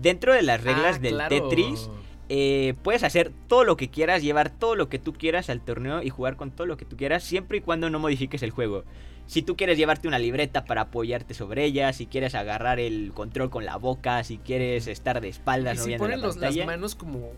Dentro 0.00 0.32
de 0.34 0.42
las 0.42 0.62
reglas 0.62 0.96
Ah, 0.96 1.00
del 1.00 1.14
claro. 1.14 1.48
Tetris, 1.48 1.88
eh, 2.28 2.74
puedes 2.82 3.02
hacer 3.04 3.32
todo 3.48 3.64
lo 3.64 3.76
que 3.76 3.88
quieras, 3.90 4.22
llevar 4.22 4.50
todo 4.50 4.74
lo 4.76 4.88
que 4.88 4.98
tú 4.98 5.12
quieras 5.12 5.50
al 5.50 5.60
torneo 5.60 6.02
y 6.02 6.10
jugar 6.10 6.36
con 6.36 6.50
todo 6.50 6.66
lo 6.66 6.76
que 6.76 6.84
tú 6.84 6.96
quieras, 6.96 7.22
siempre 7.24 7.58
y 7.58 7.60
cuando 7.60 7.90
no 7.90 7.98
modifiques 7.98 8.42
el 8.42 8.50
juego. 8.50 8.84
Si 9.26 9.42
tú 9.42 9.56
quieres 9.56 9.78
llevarte 9.78 10.06
una 10.06 10.18
libreta 10.18 10.64
para 10.64 10.82
apoyarte 10.82 11.34
sobre 11.34 11.64
ella, 11.64 11.92
si 11.92 12.06
quieres 12.06 12.34
agarrar 12.34 12.78
el 12.78 13.12
control 13.14 13.50
con 13.50 13.64
la 13.64 13.76
boca, 13.76 14.22
si 14.22 14.38
quieres 14.38 14.86
estar 14.86 15.20
de 15.20 15.28
espaldas 15.28 15.78
Y 15.86 15.92
si 15.92 15.96
ponen 15.96 16.20
la 16.20 16.26
los- 16.26 16.36
las 16.36 16.54
manos 16.66 16.94
como, 16.94 17.30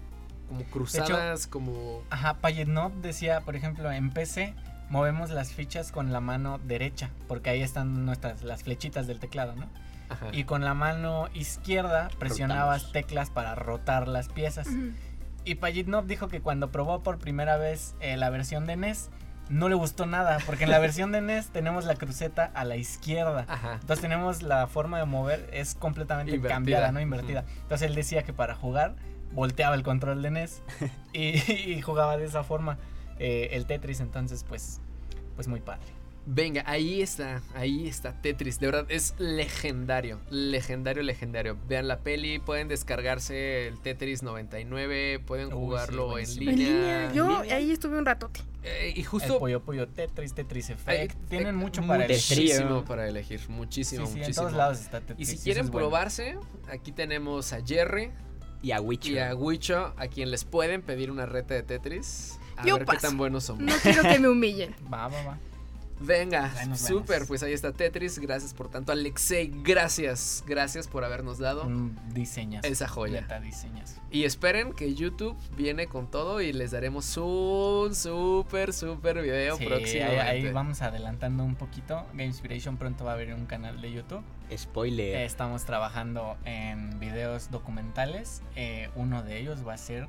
como 0.49 0.65
cruzadas, 0.65 1.47
como... 1.47 2.03
Ajá, 2.11 2.35
Payetnov 2.41 2.93
decía, 3.03 3.41
por 3.43 3.55
ejemplo, 3.57 3.91
en 3.93 4.11
PC 4.11 4.55
movemos 4.91 5.31
las 5.31 5.53
fichas 5.53 5.93
con 5.93 6.13
la 6.13 6.21
mano 6.21 6.59
derecha, 6.65 7.11
porque 7.29 7.51
ahí 7.51 7.63
están 7.63 8.05
nuestras 8.05 8.43
las 8.43 8.63
flechitas 8.65 9.07
del 9.07 9.21
teclado, 9.21 9.55
¿no? 9.55 9.69
Ajá. 10.09 10.27
Y 10.33 10.45
con 10.45 10.65
la 10.65 10.75
mano 10.75 11.29
izquierda 11.35 12.11
presionabas 12.19 12.83
Rotamos. 12.83 12.93
teclas 12.93 13.31
para 13.31 13.55
rotar 13.55 14.07
las 14.09 14.29
piezas. 14.29 14.67
Ujú. 14.69 14.91
Y 15.45 15.55
Payitnov 15.57 16.07
dijo 16.07 16.27
que 16.29 16.41
cuando 16.41 16.71
probó 16.73 17.03
por 17.05 17.19
primera 17.19 17.57
vez 17.57 17.95
eh, 18.01 18.17
la 18.17 18.31
versión 18.31 18.67
de 18.67 18.77
NES, 18.77 19.11
no 19.49 19.69
le 19.69 19.75
gustó 19.75 20.07
nada, 20.07 20.39
porque 20.47 20.65
en 20.65 20.71
la 20.71 20.79
versión 20.79 21.13
de 21.13 21.21
NES 21.21 21.49
tenemos 21.49 21.85
la 21.85 21.95
cruceta 21.95 22.51
a 22.55 22.65
la 22.65 22.77
izquierda. 22.77 23.45
Ajá. 23.49 23.75
Entonces 23.75 24.01
tenemos 24.01 24.43
la 24.43 24.67
forma 24.67 24.99
de 24.99 25.05
mover, 25.05 25.49
es 25.53 25.75
completamente 25.75 26.35
Invertida. 26.35 26.55
cambiada, 26.55 26.93
¿no? 26.93 27.01
Invertida. 27.01 27.45
Entonces 27.63 27.89
él 27.89 27.95
decía 27.95 28.23
que 28.23 28.33
para 28.33 28.55
jugar 28.55 28.97
volteaba 29.33 29.75
el 29.75 29.83
control 29.83 30.23
de 30.23 30.31
NES 30.31 30.63
y, 31.13 31.53
y 31.73 31.83
jugaba 31.83 32.17
de 32.17 32.25
esa 32.25 32.43
forma 32.43 32.79
eh, 33.19 33.51
el 33.53 33.67
Tetris, 33.67 34.01
entonces 34.01 34.45
pues, 34.45 34.81
pues 35.37 35.49
muy 35.49 35.61
padre. 35.61 35.87
Venga, 36.29 36.65
ahí 36.67 37.03
está, 37.03 37.41
ahí 37.55 37.87
está 37.87 38.13
Tetris. 38.21 38.59
De 38.59 38.67
verdad, 38.67 38.87
es 38.89 39.15
legendario, 39.19 40.19
legendario, 40.29 41.05
legendario. 41.05 41.57
Vean 41.69 41.87
la 41.87 42.01
peli, 42.01 42.41
pueden 42.41 42.67
descargarse 42.67 43.69
el 43.69 43.79
Tetris 43.81 44.25
99, 44.25 45.21
pueden 45.25 45.47
Uy, 45.47 45.53
jugarlo 45.53 46.19
sí, 46.27 46.41
en 46.41 46.45
buenísimo. 46.45 46.51
En 46.51 46.57
línea. 46.59 46.73
línea. 46.75 47.13
Yo 47.13 47.43
línea. 47.43 47.57
ahí 47.57 47.71
estuve 47.71 47.97
un 47.99 48.05
ratote. 48.07 48.41
Eh, 48.65 48.93
y 48.97 49.01
El 49.01 49.07
justo... 49.07 49.39
Pollo 49.39 49.63
Pollo 49.63 49.87
Tetris, 49.87 50.35
Tetris 50.35 50.71
Effect, 50.71 51.13
eh, 51.13 51.17
tienen 51.29 51.49
eh, 51.49 51.53
mucho 51.53 51.87
para 51.87 52.05
elegir. 52.07 52.39
Muchísimo 52.39 52.85
para 52.85 53.09
elegir, 53.09 53.41
muchísimo, 53.49 54.07
Sí, 54.07 54.13
sí, 54.13 54.17
en 54.19 54.21
muchísimo. 54.23 54.47
todos 54.47 54.57
lados 54.59 54.81
está 54.81 55.01
Tetris. 55.01 55.29
Y 55.29 55.37
si 55.37 55.45
quieren 55.45 55.67
bueno. 55.71 55.79
probarse, 55.89 56.37
aquí 56.69 56.91
tenemos 56.91 57.53
a 57.53 57.65
Jerry 57.65 58.11
Y 58.63 58.73
a 58.73 58.81
Witcher. 58.81 59.13
y 59.13 59.19
a 59.21 59.33
Wicho, 59.37 59.95
a 59.97 60.09
quien 60.09 60.33
les 60.33 60.45
pueden 60.45 60.83
pedir 60.83 61.13
una 61.13 61.25
reta 61.27 61.55
de 61.55 61.63
Tetris. 61.63 62.41
A 62.57 62.67
Yo 62.67 62.79
ver 62.79 62.85
paso. 62.87 62.99
qué 62.99 63.07
tan 63.07 63.17
buenos 63.17 63.45
somos. 63.45 63.63
No 63.63 63.73
quiero 63.81 64.03
que 64.03 64.19
me 64.19 64.29
humillen. 64.37 64.75
Va, 64.93 65.07
va, 65.07 65.23
va. 65.23 65.39
Venga, 65.99 66.53
Ahí 66.57 66.69
vemos. 66.69 67.27
pues 67.27 67.43
ahí 67.43 67.53
está 67.53 67.73
Tetris. 67.73 68.19
Gracias 68.19 68.53
por 68.53 68.69
tanto, 68.69 68.93
Alexei. 68.93 69.51
Gracias, 69.63 70.45
gracias 70.47 70.89
por 70.89 71.05
habernos 71.05 71.39
dado 71.39 71.65
Un 71.65 71.99
diseñas. 72.13 72.65
esa 72.65 72.87
joya. 72.87 73.27
Diseñas. 73.43 74.01
Y 74.11 74.25
esperen 74.25 74.73
que 74.73 74.95
YouTube 74.95 75.37
viene 75.57 75.87
con 75.87 76.11
todo 76.11 76.41
y 76.41 76.53
les 76.53 76.71
daremos 76.71 77.17
un 77.17 77.95
súper, 77.95 78.73
súper 78.73 79.23
video 79.23 79.57
Sí, 79.57 79.65
próximamente. 79.67 80.21
ahí, 80.21 80.51
vamos 80.53 80.83
adelantando 80.83 81.45
un 81.45 81.55
poquito. 81.55 82.05
Gamespiration 82.13 82.77
pronto 82.77 83.05
va 83.05 83.13
a 83.13 83.15
abrir 83.15 83.35
un 83.35 83.47
canal 83.47 83.81
de 83.81 83.93
YouTube. 83.93 84.23
Spoiler. 84.57 85.17
Eh, 85.17 85.25
Estamos 85.25 85.65
trabajando 85.65 86.37
en 86.45 87.01
videos 87.01 87.51
documentales. 87.51 88.43
Eh, 88.55 88.91
uno 88.97 89.23
de 89.23 89.39
ellos 89.41 89.67
va 89.67 89.75
a 89.75 89.79
ser 89.79 90.07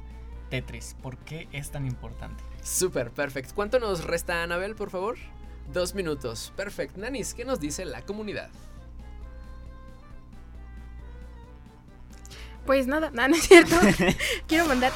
Tetris. 0.50 0.96
¿Por 1.02 1.18
qué 1.18 1.48
es 1.52 1.72
tan 1.72 1.86
importante? 1.88 2.44
Súper, 2.62 3.12
perfecto. 3.12 3.54
¿Cuánto 3.56 3.80
nos 3.80 4.04
resta, 4.06 4.44
Anabel, 4.44 4.76
por 4.76 4.90
favor? 4.90 5.18
Dos 5.74 5.94
minutos. 5.94 6.54
Perfecto. 6.56 7.00
Nanis, 7.00 7.34
¿qué 7.34 7.46
nos 7.46 7.60
dice 7.60 7.86
la 7.86 8.02
comunidad? 8.02 8.50
Pues 12.66 12.86
nada, 12.86 13.12
nada, 13.12 13.28
no 13.30 13.36
es 13.36 13.48
cierto. 13.48 13.76
Quiero 14.48 14.66
mandar 14.66 14.92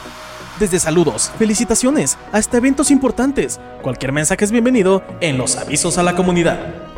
Desde 0.59 0.79
saludos, 0.79 1.31
felicitaciones, 1.39 2.17
hasta 2.31 2.57
eventos 2.57 2.91
importantes. 2.91 3.59
Cualquier 3.81 4.11
mensaje 4.11 4.43
es 4.45 4.51
bienvenido 4.51 5.03
en 5.21 5.37
los 5.37 5.55
avisos 5.55 5.97
a 5.97 6.03
la 6.03 6.15
comunidad. 6.15 6.90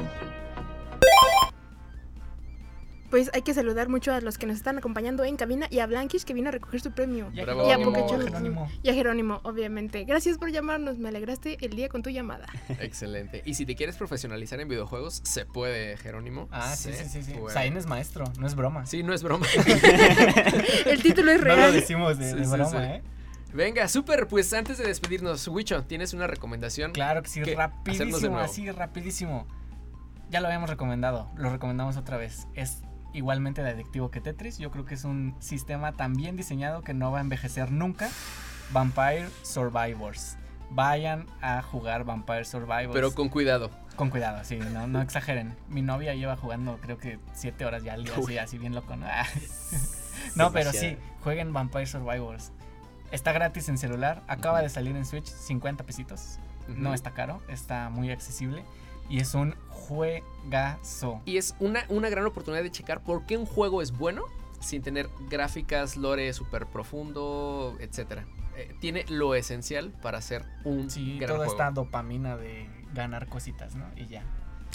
Pues 3.13 3.29
hay 3.35 3.43
que 3.43 3.53
saludar 3.53 3.89
mucho 3.89 4.11
a 4.11 4.21
los 4.21 4.39
que 4.39 4.47
nos 4.47 4.55
están 4.55 4.79
acompañando 4.79 5.23
en 5.23 5.35
cabina 5.35 5.67
y 5.69 5.77
a 5.77 5.85
Blanquish 5.85 6.23
que 6.23 6.33
vino 6.33 6.49
a 6.49 6.51
recoger 6.51 6.81
su 6.81 6.93
premio. 6.93 7.29
Y 7.31 7.41
a 7.41 7.43
Bravo. 7.43 7.67
Y 7.67 7.71
a 7.71 7.77
Jerónimo. 7.77 8.67
Y 8.81 8.89
a 8.89 8.93
Jerónimo, 8.95 9.39
obviamente. 9.43 10.03
Gracias 10.03 10.39
por 10.39 10.51
llamarnos, 10.51 10.97
me 10.97 11.09
alegraste 11.09 11.63
el 11.63 11.75
día 11.75 11.89
con 11.89 12.01
tu 12.01 12.09
llamada. 12.09 12.47
Excelente. 12.79 13.43
Y 13.45 13.53
si 13.53 13.67
te 13.67 13.75
quieres 13.75 13.97
profesionalizar 13.97 14.59
en 14.61 14.67
videojuegos, 14.67 15.21
se 15.23 15.45
puede, 15.45 15.95
Jerónimo. 15.97 16.47
Ah, 16.49 16.75
sí, 16.75 16.91
Se 16.91 17.07
sí, 17.07 17.21
sí. 17.21 17.33
sí. 17.33 17.39
Zayn 17.51 17.77
es 17.77 17.85
maestro, 17.85 18.23
no 18.39 18.47
es 18.47 18.55
broma. 18.55 18.87
Sí, 18.87 19.03
no 19.03 19.13
es 19.13 19.21
broma. 19.21 19.45
El 20.87 21.03
título 21.03 21.33
es 21.33 21.41
No 21.41 21.49
lo 21.49 21.55
real. 21.55 21.71
decimos 21.71 22.17
de, 22.17 22.31
Sí, 22.31 22.35
de 22.35 22.45
sí, 22.45 22.49
broma, 22.51 22.71
sí. 22.71 22.77
¿eh? 22.77 23.03
Venga, 23.53 23.87
súper. 23.89 24.27
Pues 24.27 24.51
antes 24.53 24.79
de 24.79 24.85
despedirnos, 24.87 25.47
Wicho, 25.49 25.83
¿tienes 25.83 26.15
una 26.15 26.25
recomendación? 26.25 26.93
Claro 26.93 27.21
que 27.21 27.29
sí, 27.29 27.43
rapidísimo, 27.43 28.39
así, 28.39 28.71
rapidísimo. 28.71 29.45
Ya 30.31 30.41
lo 30.41 30.47
habíamos 30.47 30.67
recomendado, 30.67 31.29
lo 31.35 31.51
recomendamos 31.51 31.95
otra 31.95 32.17
vez. 32.17 32.47
Es 32.55 32.81
igualmente 33.13 33.63
de 33.63 33.71
adictivo 33.71 34.11
que 34.11 34.21
Tetris. 34.21 34.57
Yo 34.57 34.71
creo 34.71 34.85
que 34.85 34.95
es 34.95 35.03
un 35.03 35.35
sistema 35.39 35.93
tan 35.93 36.13
bien 36.13 36.35
diseñado 36.35 36.81
que 36.81 36.93
no 36.93 37.11
va 37.11 37.19
a 37.19 37.21
envejecer 37.21 37.71
nunca. 37.71 38.09
Vampire 38.71 39.29
Survivors. 39.43 40.37
Vayan 40.71 41.27
a 41.41 41.61
jugar 41.61 42.03
Vampire 42.03 42.45
Survivors. 42.45 42.93
Pero 42.93 43.13
con 43.13 43.29
cuidado. 43.29 43.69
Con 43.95 44.09
cuidado, 44.09 44.43
sí, 44.43 44.57
no, 44.57 44.87
no 44.87 45.01
exageren. 45.01 45.55
Mi 45.69 45.83
novia 45.83 46.15
lleva 46.15 46.35
jugando 46.35 46.79
creo 46.81 46.97
que 46.97 47.19
7 47.33 47.63
horas 47.65 47.83
ya 47.83 47.93
al 47.93 48.03
día, 48.03 48.15
así, 48.17 48.37
así 48.39 48.57
bien 48.57 48.73
loco, 48.73 48.95
¿no? 48.95 49.05
Ah. 49.07 49.25
no, 50.35 50.51
pero 50.51 50.71
sí, 50.71 50.97
jueguen 51.21 51.53
Vampire 51.53 51.85
Survivors. 51.85 52.51
Está 53.11 53.31
gratis 53.31 53.69
en 53.69 53.77
celular, 53.77 54.23
acaba 54.27 54.63
de 54.63 54.69
salir 54.69 54.95
en 54.95 55.05
Switch, 55.05 55.27
50 55.27 55.83
pesitos. 55.83 56.39
No 56.67 56.95
está 56.95 57.11
caro, 57.11 57.41
está 57.47 57.89
muy 57.89 58.09
accesible. 58.09 58.63
Y 59.09 59.19
es 59.19 59.33
un 59.33 59.55
juegazo. 59.69 61.21
Y 61.25 61.37
es 61.37 61.55
una, 61.59 61.85
una 61.89 62.09
gran 62.09 62.25
oportunidad 62.25 62.63
de 62.63 62.71
checar 62.71 63.01
por 63.03 63.25
qué 63.25 63.37
un 63.37 63.45
juego 63.45 63.81
es 63.81 63.91
bueno 63.91 64.23
sin 64.59 64.81
tener 64.81 65.09
gráficas, 65.29 65.97
lore 65.97 66.31
súper 66.33 66.65
profundo, 66.67 67.75
etc. 67.79 68.21
tiene 68.79 69.03
lo 69.09 69.35
esencial 69.35 69.91
para 70.01 70.21
ser 70.21 70.45
un 70.63 70.89
Sí, 70.89 71.17
gran 71.17 71.27
toda 71.27 71.39
juego. 71.39 71.51
esta 71.51 71.71
dopamina 71.71 72.37
de 72.37 72.69
ganar 72.93 73.27
cositas, 73.27 73.75
¿no? 73.75 73.85
Y 73.97 74.07
ya. 74.07 74.23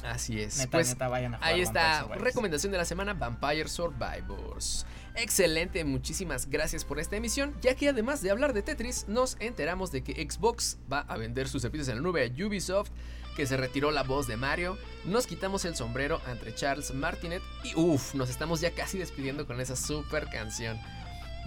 Así 0.05 0.41
es. 0.41 0.59
Neta, 0.59 0.71
pues 0.73 0.91
neta, 0.91 1.09
vayan 1.09 1.35
a 1.35 1.39
jugar 1.39 1.53
ahí 1.53 1.61
está, 1.63 2.05
recomendación 2.19 2.71
de 2.71 2.79
la 2.79 2.85
semana, 2.85 3.15
Vampire 3.15 3.67
Survivors. 3.69 4.87
Excelente, 5.17 5.85
muchísimas 5.85 6.49
gracias 6.49 6.85
por 6.85 7.01
esta 7.01 7.17
emisión, 7.17 7.53
ya 7.61 7.75
que 7.75 7.89
además 7.89 8.21
de 8.23 8.31
hablar 8.31 8.53
de 8.53 8.63
Tetris, 8.63 9.09
nos 9.09 9.37
enteramos 9.41 9.91
de 9.91 10.03
que 10.05 10.13
Xbox 10.31 10.79
va 10.93 11.01
a 11.01 11.17
vender 11.17 11.49
sus 11.49 11.63
servicios 11.63 11.89
en 11.89 11.97
la 11.97 12.03
nube 12.03 12.25
a 12.25 12.47
Ubisoft, 12.47 12.91
que 13.39 13.47
se 13.47 13.57
retiró 13.57 13.93
la 13.93 14.03
voz 14.03 14.27
de 14.27 14.37
Mario, 14.37 14.77
nos 15.05 15.29
quitamos 15.29 15.65
el 15.65 15.77
sombrero 15.77 16.21
entre 16.29 16.53
Charles 16.57 16.93
Martinet 16.93 17.41
y 17.63 17.73
uff, 17.77 18.13
nos 18.17 18.31
estamos 18.31 18.61
ya 18.61 18.73
casi 18.73 18.99
despidiendo 18.99 19.47
con 19.47 19.61
esa 19.61 19.77
super 19.77 20.29
canción. 20.29 20.77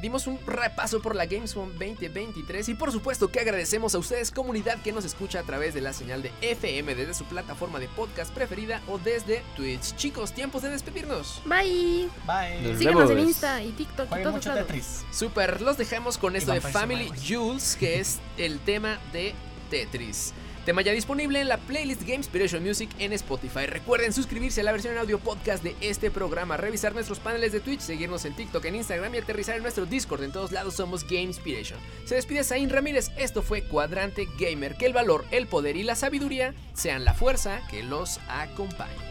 Dimos 0.02 0.26
un 0.26 0.40
repaso 0.48 1.02
por 1.02 1.18
la 1.18 1.26
Gamescom 1.26 1.68
2023 1.74 2.70
y 2.70 2.76
por 2.76 2.94
supuesto 2.94 3.30
que 3.30 3.42
agradecemos 3.42 3.94
a 3.94 3.98
ustedes 3.98 4.32
comunidad 4.32 4.82
que 4.82 4.94
nos 4.94 5.04
escucha 5.04 5.42
a 5.42 5.44
través 5.44 5.74
de 5.74 5.82
la 5.82 5.92
señal 5.92 6.22
de 6.22 6.32
FM 6.40 6.96
desde 6.96 7.14
su 7.14 7.26
plataforma 7.26 7.78
de 7.78 7.90
podcast 7.90 8.34
preferida 8.34 8.82
o 8.88 8.98
desde 8.98 9.44
Twitch. 9.58 9.94
Chicos, 9.98 10.32
tiempos 10.32 10.62
de 10.62 10.70
despedirnos. 10.70 11.42
Bye. 11.44 12.10
Bye. 12.26 12.70
Nos 12.70 12.80
Síganos 12.80 13.12
en. 13.12 13.20
Insta 13.20 13.62
y 13.62 13.72
TikTok 13.74 14.06
y 14.06 14.24
todos 14.24 14.36
mucho 14.36 14.50
lados. 14.50 14.68
Tetris. 14.68 15.04
Super, 15.12 15.62
los 15.62 15.76
dejamos 15.76 16.18
con 16.18 16.38
esto 16.38 16.54
de 16.54 16.62
Family. 16.62 17.12
Jules, 17.28 17.76
que 17.78 18.00
es 18.00 18.20
el 18.38 18.60
tema 18.62 18.98
de 19.12 19.36
Tetris. 19.70 20.34
Tema 20.72 20.84
ya 20.84 20.94
disponible 20.94 21.42
en 21.42 21.50
la 21.50 21.58
playlist 21.58 22.04
Gamespiration 22.08 22.64
Music 22.64 22.90
en 22.98 23.12
Spotify. 23.12 23.66
Recuerden 23.66 24.14
suscribirse 24.14 24.62
a 24.62 24.64
la 24.64 24.72
versión 24.72 24.98
audio 24.98 25.20
podcast 25.20 25.62
de 25.66 25.76
este 25.82 26.10
programa, 26.10 26.56
revisar 26.56 26.94
nuestros 26.94 27.20
paneles 27.20 27.52
de 27.52 27.60
Twitch, 27.60 27.82
seguirnos 27.82 28.24
en 28.24 28.38
TikTok, 28.38 28.64
en 28.64 28.76
Instagram 28.76 29.14
y 29.14 29.18
aterrizar 29.18 29.58
en 29.58 29.64
nuestro 29.64 29.86
Discord. 29.86 30.24
En 30.24 30.32
todos 30.32 30.54
lados 30.54 30.76
somos 30.76 31.06
Gamespiration. 31.06 31.78
Se 32.06 32.16
despide 32.16 32.46
Zain 32.46 32.70
Ramírez. 32.70 33.12
Esto 33.18 33.42
fue 33.42 33.64
Cuadrante 33.64 34.30
Gamer. 34.40 34.78
Que 34.78 34.86
el 34.86 34.94
valor, 34.94 35.26
el 35.32 35.46
poder 35.46 35.76
y 35.76 35.84
la 35.84 35.96
sabiduría 35.96 36.54
sean 36.74 37.04
la 37.04 37.16
fuerza 37.16 37.60
que 37.70 37.84
los 37.84 38.22
acompañe. 38.30 39.11